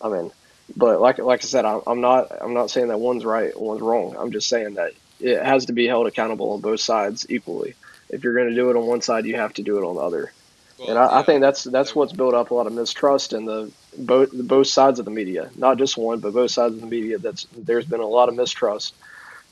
I 0.00 0.08
mean, 0.08 0.30
but 0.76 1.00
like 1.00 1.18
like 1.18 1.42
I 1.42 1.46
said, 1.46 1.64
I'm, 1.64 1.80
I'm 1.86 2.00
not 2.00 2.30
I'm 2.40 2.54
not 2.54 2.70
saying 2.70 2.88
that 2.88 3.00
one's 3.00 3.24
right, 3.24 3.58
one's 3.58 3.80
wrong. 3.80 4.16
I'm 4.18 4.32
just 4.32 4.48
saying 4.48 4.74
that 4.74 4.92
it 5.20 5.42
has 5.42 5.66
to 5.66 5.72
be 5.72 5.86
held 5.86 6.06
accountable 6.06 6.52
on 6.52 6.60
both 6.60 6.80
sides 6.80 7.26
equally. 7.30 7.74
If 8.10 8.22
you're 8.22 8.34
going 8.34 8.48
to 8.48 8.54
do 8.54 8.70
it 8.70 8.76
on 8.76 8.86
one 8.86 9.00
side, 9.02 9.26
you 9.26 9.36
have 9.36 9.54
to 9.54 9.62
do 9.62 9.78
it 9.78 9.84
on 9.84 9.96
the 9.96 10.00
other 10.02 10.32
Well, 10.78 10.90
and 10.90 10.98
I, 10.98 11.20
I 11.20 11.22
think 11.22 11.40
that's 11.40 11.64
that's 11.64 11.94
what's 11.94 12.12
built 12.12 12.34
up 12.34 12.50
a 12.50 12.54
lot 12.54 12.66
of 12.66 12.72
mistrust 12.72 13.32
in 13.32 13.44
the 13.44 13.72
both 13.98 14.30
both 14.32 14.66
sides 14.66 14.98
of 14.98 15.04
the 15.04 15.10
media, 15.10 15.50
not 15.56 15.78
just 15.78 15.96
one, 15.96 16.20
but 16.20 16.32
both 16.32 16.50
sides 16.50 16.74
of 16.74 16.80
the 16.80 16.86
media. 16.86 17.18
That's 17.18 17.46
there's 17.56 17.86
been 17.86 18.00
a 18.00 18.06
lot 18.06 18.28
of 18.28 18.34
mistrust, 18.34 18.94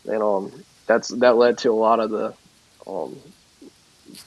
and 0.05 0.23
um, 0.23 0.65
that's 0.87 1.09
that 1.09 1.37
led 1.37 1.59
to 1.59 1.71
a 1.71 1.75
lot 1.75 2.01
of 2.01 2.11
the 2.11 2.35
um, 2.87 3.17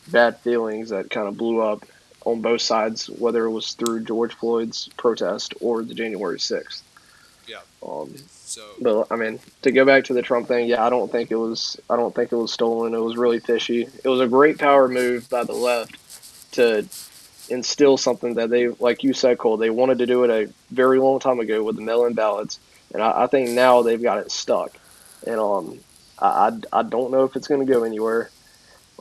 bad 0.09 0.37
feelings 0.39 0.89
that 0.89 1.09
kind 1.09 1.27
of 1.27 1.37
blew 1.37 1.61
up 1.61 1.85
on 2.25 2.41
both 2.41 2.61
sides, 2.61 3.07
whether 3.09 3.45
it 3.45 3.51
was 3.51 3.73
through 3.73 4.03
George 4.03 4.33
Floyd's 4.33 4.89
protest 4.97 5.53
or 5.61 5.83
the 5.83 5.93
January 5.93 6.39
sixth. 6.39 6.83
Yeah. 7.47 7.61
Um, 7.85 8.15
So 8.45 8.61
but 8.81 9.07
I 9.11 9.15
mean, 9.15 9.39
to 9.61 9.71
go 9.71 9.85
back 9.85 10.05
to 10.05 10.13
the 10.13 10.21
Trump 10.21 10.47
thing, 10.47 10.67
yeah, 10.67 10.83
I 10.85 10.89
don't 10.89 11.11
think 11.11 11.31
it 11.31 11.35
was. 11.35 11.79
I 11.89 11.95
don't 11.95 12.13
think 12.15 12.31
it 12.31 12.35
was 12.35 12.51
stolen. 12.51 12.93
It 12.93 12.99
was 12.99 13.17
really 13.17 13.39
fishy. 13.39 13.87
It 14.03 14.07
was 14.07 14.21
a 14.21 14.27
great 14.27 14.57
power 14.57 14.87
move 14.87 15.29
by 15.29 15.43
the 15.43 15.53
left 15.53 16.51
to 16.53 16.87
instill 17.49 17.97
something 17.97 18.35
that 18.35 18.49
they, 18.49 18.67
like 18.67 19.03
you 19.03 19.13
said, 19.13 19.37
Cole, 19.37 19.57
they 19.57 19.69
wanted 19.69 19.99
to 19.99 20.05
do 20.05 20.23
it 20.23 20.29
a 20.29 20.51
very 20.71 20.99
long 20.99 21.19
time 21.19 21.39
ago 21.39 21.63
with 21.63 21.75
the 21.75 21.81
mail-in 21.81 22.13
ballots, 22.13 22.59
and 22.93 23.01
I, 23.01 23.23
I 23.23 23.27
think 23.27 23.49
now 23.49 23.81
they've 23.81 24.01
got 24.01 24.19
it 24.19 24.31
stuck. 24.31 24.71
And 25.25 25.39
um, 25.39 25.79
I, 26.19 26.57
I, 26.71 26.83
don't 26.83 27.11
know 27.11 27.23
if 27.23 27.35
it's 27.35 27.47
going 27.47 27.65
to 27.65 27.71
go 27.71 27.83
anywhere. 27.83 28.29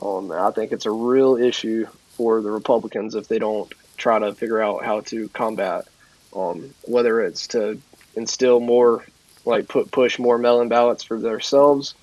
Um, 0.01 0.31
I 0.31 0.51
think 0.51 0.71
it's 0.71 0.85
a 0.85 0.91
real 0.91 1.35
issue 1.35 1.87
for 2.11 2.41
the 2.41 2.51
Republicans 2.51 3.15
if 3.15 3.27
they 3.27 3.39
don't 3.39 3.71
try 3.97 4.19
to 4.19 4.33
figure 4.33 4.61
out 4.61 4.83
how 4.83 5.01
to 5.01 5.29
combat, 5.29 5.87
um, 6.35 6.73
whether 6.83 7.21
it's 7.21 7.47
to 7.49 7.79
instill 8.15 8.59
more 8.59 9.05
like 9.45 9.67
put 9.67 9.91
push 9.91 10.17
more 10.17 10.37
mail-in 10.37 10.67
ballots 10.67 11.03
for 11.03 11.19
themselves, 11.19 11.93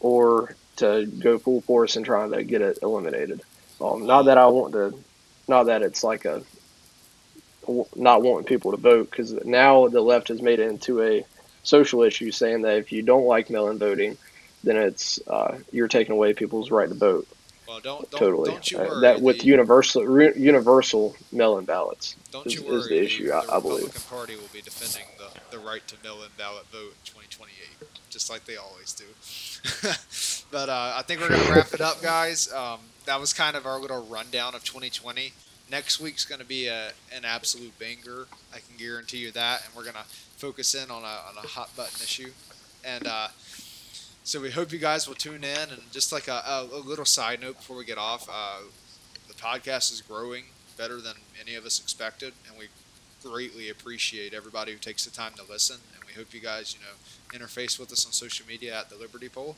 or 0.00 0.54
to 0.76 1.06
go 1.06 1.38
full 1.38 1.60
force 1.62 1.96
and 1.96 2.04
trying 2.04 2.30
to 2.32 2.44
get 2.44 2.60
it 2.60 2.78
eliminated. 2.82 3.40
Um, 3.80 4.06
not 4.06 4.24
that 4.26 4.38
I 4.38 4.46
want 4.46 4.72
to, 4.74 4.94
not 5.48 5.64
that 5.64 5.82
it's 5.82 6.02
like 6.04 6.24
a 6.24 6.42
not 7.96 8.22
wanting 8.22 8.44
people 8.46 8.72
to 8.72 8.76
vote 8.76 9.10
because 9.10 9.32
now 9.44 9.88
the 9.88 10.00
left 10.00 10.28
has 10.28 10.42
made 10.42 10.60
it 10.60 10.68
into 10.68 11.02
a 11.02 11.24
social 11.62 12.02
issue, 12.02 12.30
saying 12.30 12.62
that 12.62 12.76
if 12.76 12.92
you 12.92 13.02
don't 13.02 13.24
like 13.24 13.48
mail-in 13.48 13.78
voting, 13.78 14.18
then 14.62 14.76
it's 14.76 15.18
uh, 15.26 15.56
you're 15.72 15.88
taking 15.88 16.12
away 16.12 16.34
people's 16.34 16.70
right 16.70 16.88
to 16.88 16.94
vote. 16.94 17.26
well, 17.66 17.80
don't 17.80 18.10
don't, 18.10 18.18
totally, 18.20 18.50
don't 18.50 18.70
you 18.70 18.78
Uh, 18.78 19.00
that 19.00 19.22
with 19.22 19.40
the- 19.40 19.46
universal 19.46 20.04
re- 20.04 20.34
universal 20.36 21.16
mail-in 21.32 21.64
ballots. 21.64 22.16
Don't 22.32 22.46
is- 22.46 22.54
you 22.54 22.60
is 22.60 22.66
worry. 22.66 22.88
the 22.98 23.04
issue, 23.04 23.32
I- 23.32 23.46
the 23.46 23.54
I 23.54 23.60
believe. 23.60 23.84
Republican 23.84 24.02
Party 24.10 24.36
will 24.36 24.50
be 24.52 24.60
defending 24.60 25.08
the, 25.54 25.64
right 25.64 25.86
to 25.88 25.96
mail-in 26.02 26.30
ballot 26.36 26.66
vote 26.70 26.92
in 26.92 27.04
2028, 27.04 27.88
just 28.10 28.30
like 28.30 28.44
they 28.44 28.56
always 28.56 28.92
do. 28.92 29.04
but 30.50 30.68
uh, 30.68 30.94
I 30.96 31.02
think 31.02 31.20
we're 31.20 31.30
gonna 31.30 31.50
wrap 31.50 31.72
it 31.72 31.80
up, 31.80 32.02
guys. 32.02 32.52
Um, 32.52 32.80
that 33.06 33.20
was 33.20 33.32
kind 33.32 33.56
of 33.56 33.66
our 33.66 33.78
little 33.78 34.04
rundown 34.06 34.54
of 34.54 34.64
2020. 34.64 35.32
Next 35.70 36.00
week's 36.00 36.24
gonna 36.24 36.44
be 36.44 36.66
a, 36.66 36.88
an 37.14 37.24
absolute 37.24 37.78
banger. 37.78 38.26
I 38.52 38.58
can 38.58 38.76
guarantee 38.78 39.18
you 39.18 39.30
that, 39.32 39.64
and 39.64 39.74
we're 39.74 39.84
gonna 39.84 40.04
focus 40.36 40.74
in 40.74 40.90
on 40.90 41.02
a, 41.02 41.22
on 41.28 41.36
a 41.42 41.46
hot 41.46 41.74
button 41.76 42.02
issue. 42.02 42.30
And 42.84 43.06
uh, 43.06 43.28
so 44.24 44.40
we 44.40 44.50
hope 44.50 44.72
you 44.72 44.78
guys 44.78 45.08
will 45.08 45.14
tune 45.14 45.44
in. 45.44 45.70
And 45.70 45.80
just 45.90 46.12
like 46.12 46.28
a, 46.28 46.42
a, 46.46 46.68
a 46.72 46.78
little 46.78 47.04
side 47.04 47.40
note 47.40 47.56
before 47.58 47.76
we 47.76 47.84
get 47.84 47.98
off, 47.98 48.28
uh, 48.30 48.60
the 49.28 49.34
podcast 49.34 49.92
is 49.92 50.00
growing 50.00 50.44
better 50.76 51.00
than 51.00 51.14
any 51.40 51.54
of 51.54 51.64
us 51.64 51.80
expected, 51.80 52.32
and 52.48 52.58
we 52.58 52.66
greatly 53.24 53.70
appreciate 53.70 54.34
everybody 54.34 54.72
who 54.72 54.78
takes 54.78 55.04
the 55.04 55.10
time 55.10 55.32
to 55.36 55.42
listen. 55.50 55.76
And 55.94 56.04
we 56.06 56.12
hope 56.12 56.34
you 56.34 56.40
guys, 56.40 56.76
you 56.76 56.80
know, 56.84 57.44
interface 57.44 57.78
with 57.78 57.90
us 57.92 58.04
on 58.06 58.12
social 58.12 58.46
media 58.46 58.78
at 58.78 58.90
the 58.90 58.96
Liberty 58.96 59.28
Poll, 59.28 59.56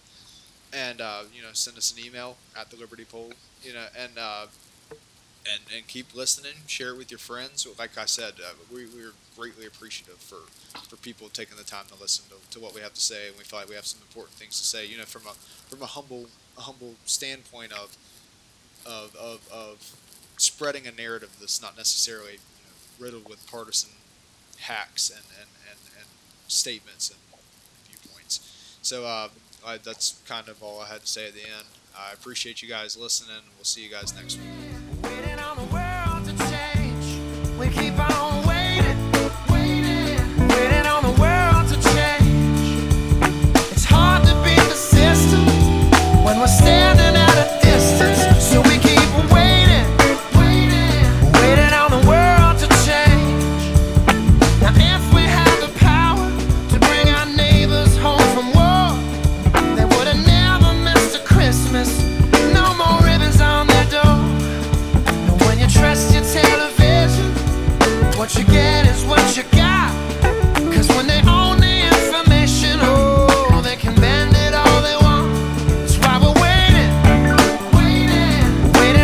and 0.72 1.00
uh, 1.00 1.22
you 1.34 1.42
know, 1.42 1.48
send 1.52 1.76
us 1.76 1.92
an 1.92 2.04
email 2.04 2.36
at 2.58 2.70
the 2.70 2.76
Liberty 2.76 3.04
Poll, 3.04 3.32
you 3.62 3.72
know, 3.74 3.86
and 3.98 4.12
uh, 4.18 4.46
and 4.90 5.60
and 5.74 5.86
keep 5.86 6.14
listening. 6.14 6.52
Share 6.66 6.90
it 6.90 6.98
with 6.98 7.10
your 7.10 7.18
friends. 7.18 7.66
Like 7.78 7.98
I 7.98 8.06
said, 8.06 8.34
uh, 8.44 8.52
we 8.72 8.86
we're 8.86 9.12
greatly 9.36 9.66
appreciative 9.66 10.18
for 10.18 10.48
for 10.88 10.96
people 10.96 11.28
taking 11.28 11.56
the 11.56 11.64
time 11.64 11.86
to 11.88 12.00
listen 12.00 12.24
to, 12.30 12.50
to 12.50 12.62
what 12.62 12.74
we 12.74 12.80
have 12.80 12.94
to 12.94 13.00
say, 13.00 13.28
and 13.28 13.36
we 13.36 13.44
feel 13.44 13.58
like 13.58 13.68
we 13.68 13.74
have 13.74 13.86
some 13.86 14.00
important 14.02 14.36
things 14.38 14.58
to 14.58 14.64
say. 14.64 14.86
You 14.86 14.98
know, 14.98 15.04
from 15.04 15.22
a 15.26 15.34
from 15.68 15.82
a 15.82 15.86
humble 15.86 16.26
a 16.56 16.62
humble 16.62 16.94
standpoint 17.04 17.72
of 17.72 17.96
of 18.86 19.14
of, 19.16 19.40
of 19.52 19.96
spreading 20.38 20.86
a 20.86 20.92
narrative 20.92 21.30
that's 21.40 21.62
not 21.62 21.76
necessarily 21.76 22.38
riddled 22.98 23.28
with 23.28 23.46
partisan 23.50 23.90
hacks 24.58 25.10
and, 25.10 25.24
and, 25.38 25.48
and, 25.70 25.78
and 25.98 26.06
statements 26.48 27.10
and 27.10 27.18
viewpoints. 27.88 28.78
So 28.82 29.04
uh, 29.04 29.28
I, 29.66 29.78
that's 29.78 30.20
kind 30.26 30.48
of 30.48 30.62
all 30.62 30.80
I 30.80 30.86
had 30.86 31.00
to 31.02 31.06
say 31.06 31.28
at 31.28 31.34
the 31.34 31.42
end. 31.42 31.66
I 31.98 32.12
appreciate 32.12 32.62
you 32.62 32.68
guys 32.68 32.96
listening. 32.96 33.42
We'll 33.56 33.64
see 33.64 33.82
you 33.82 33.90
guys 33.90 34.14
next 34.14 34.36
week. 34.36 34.55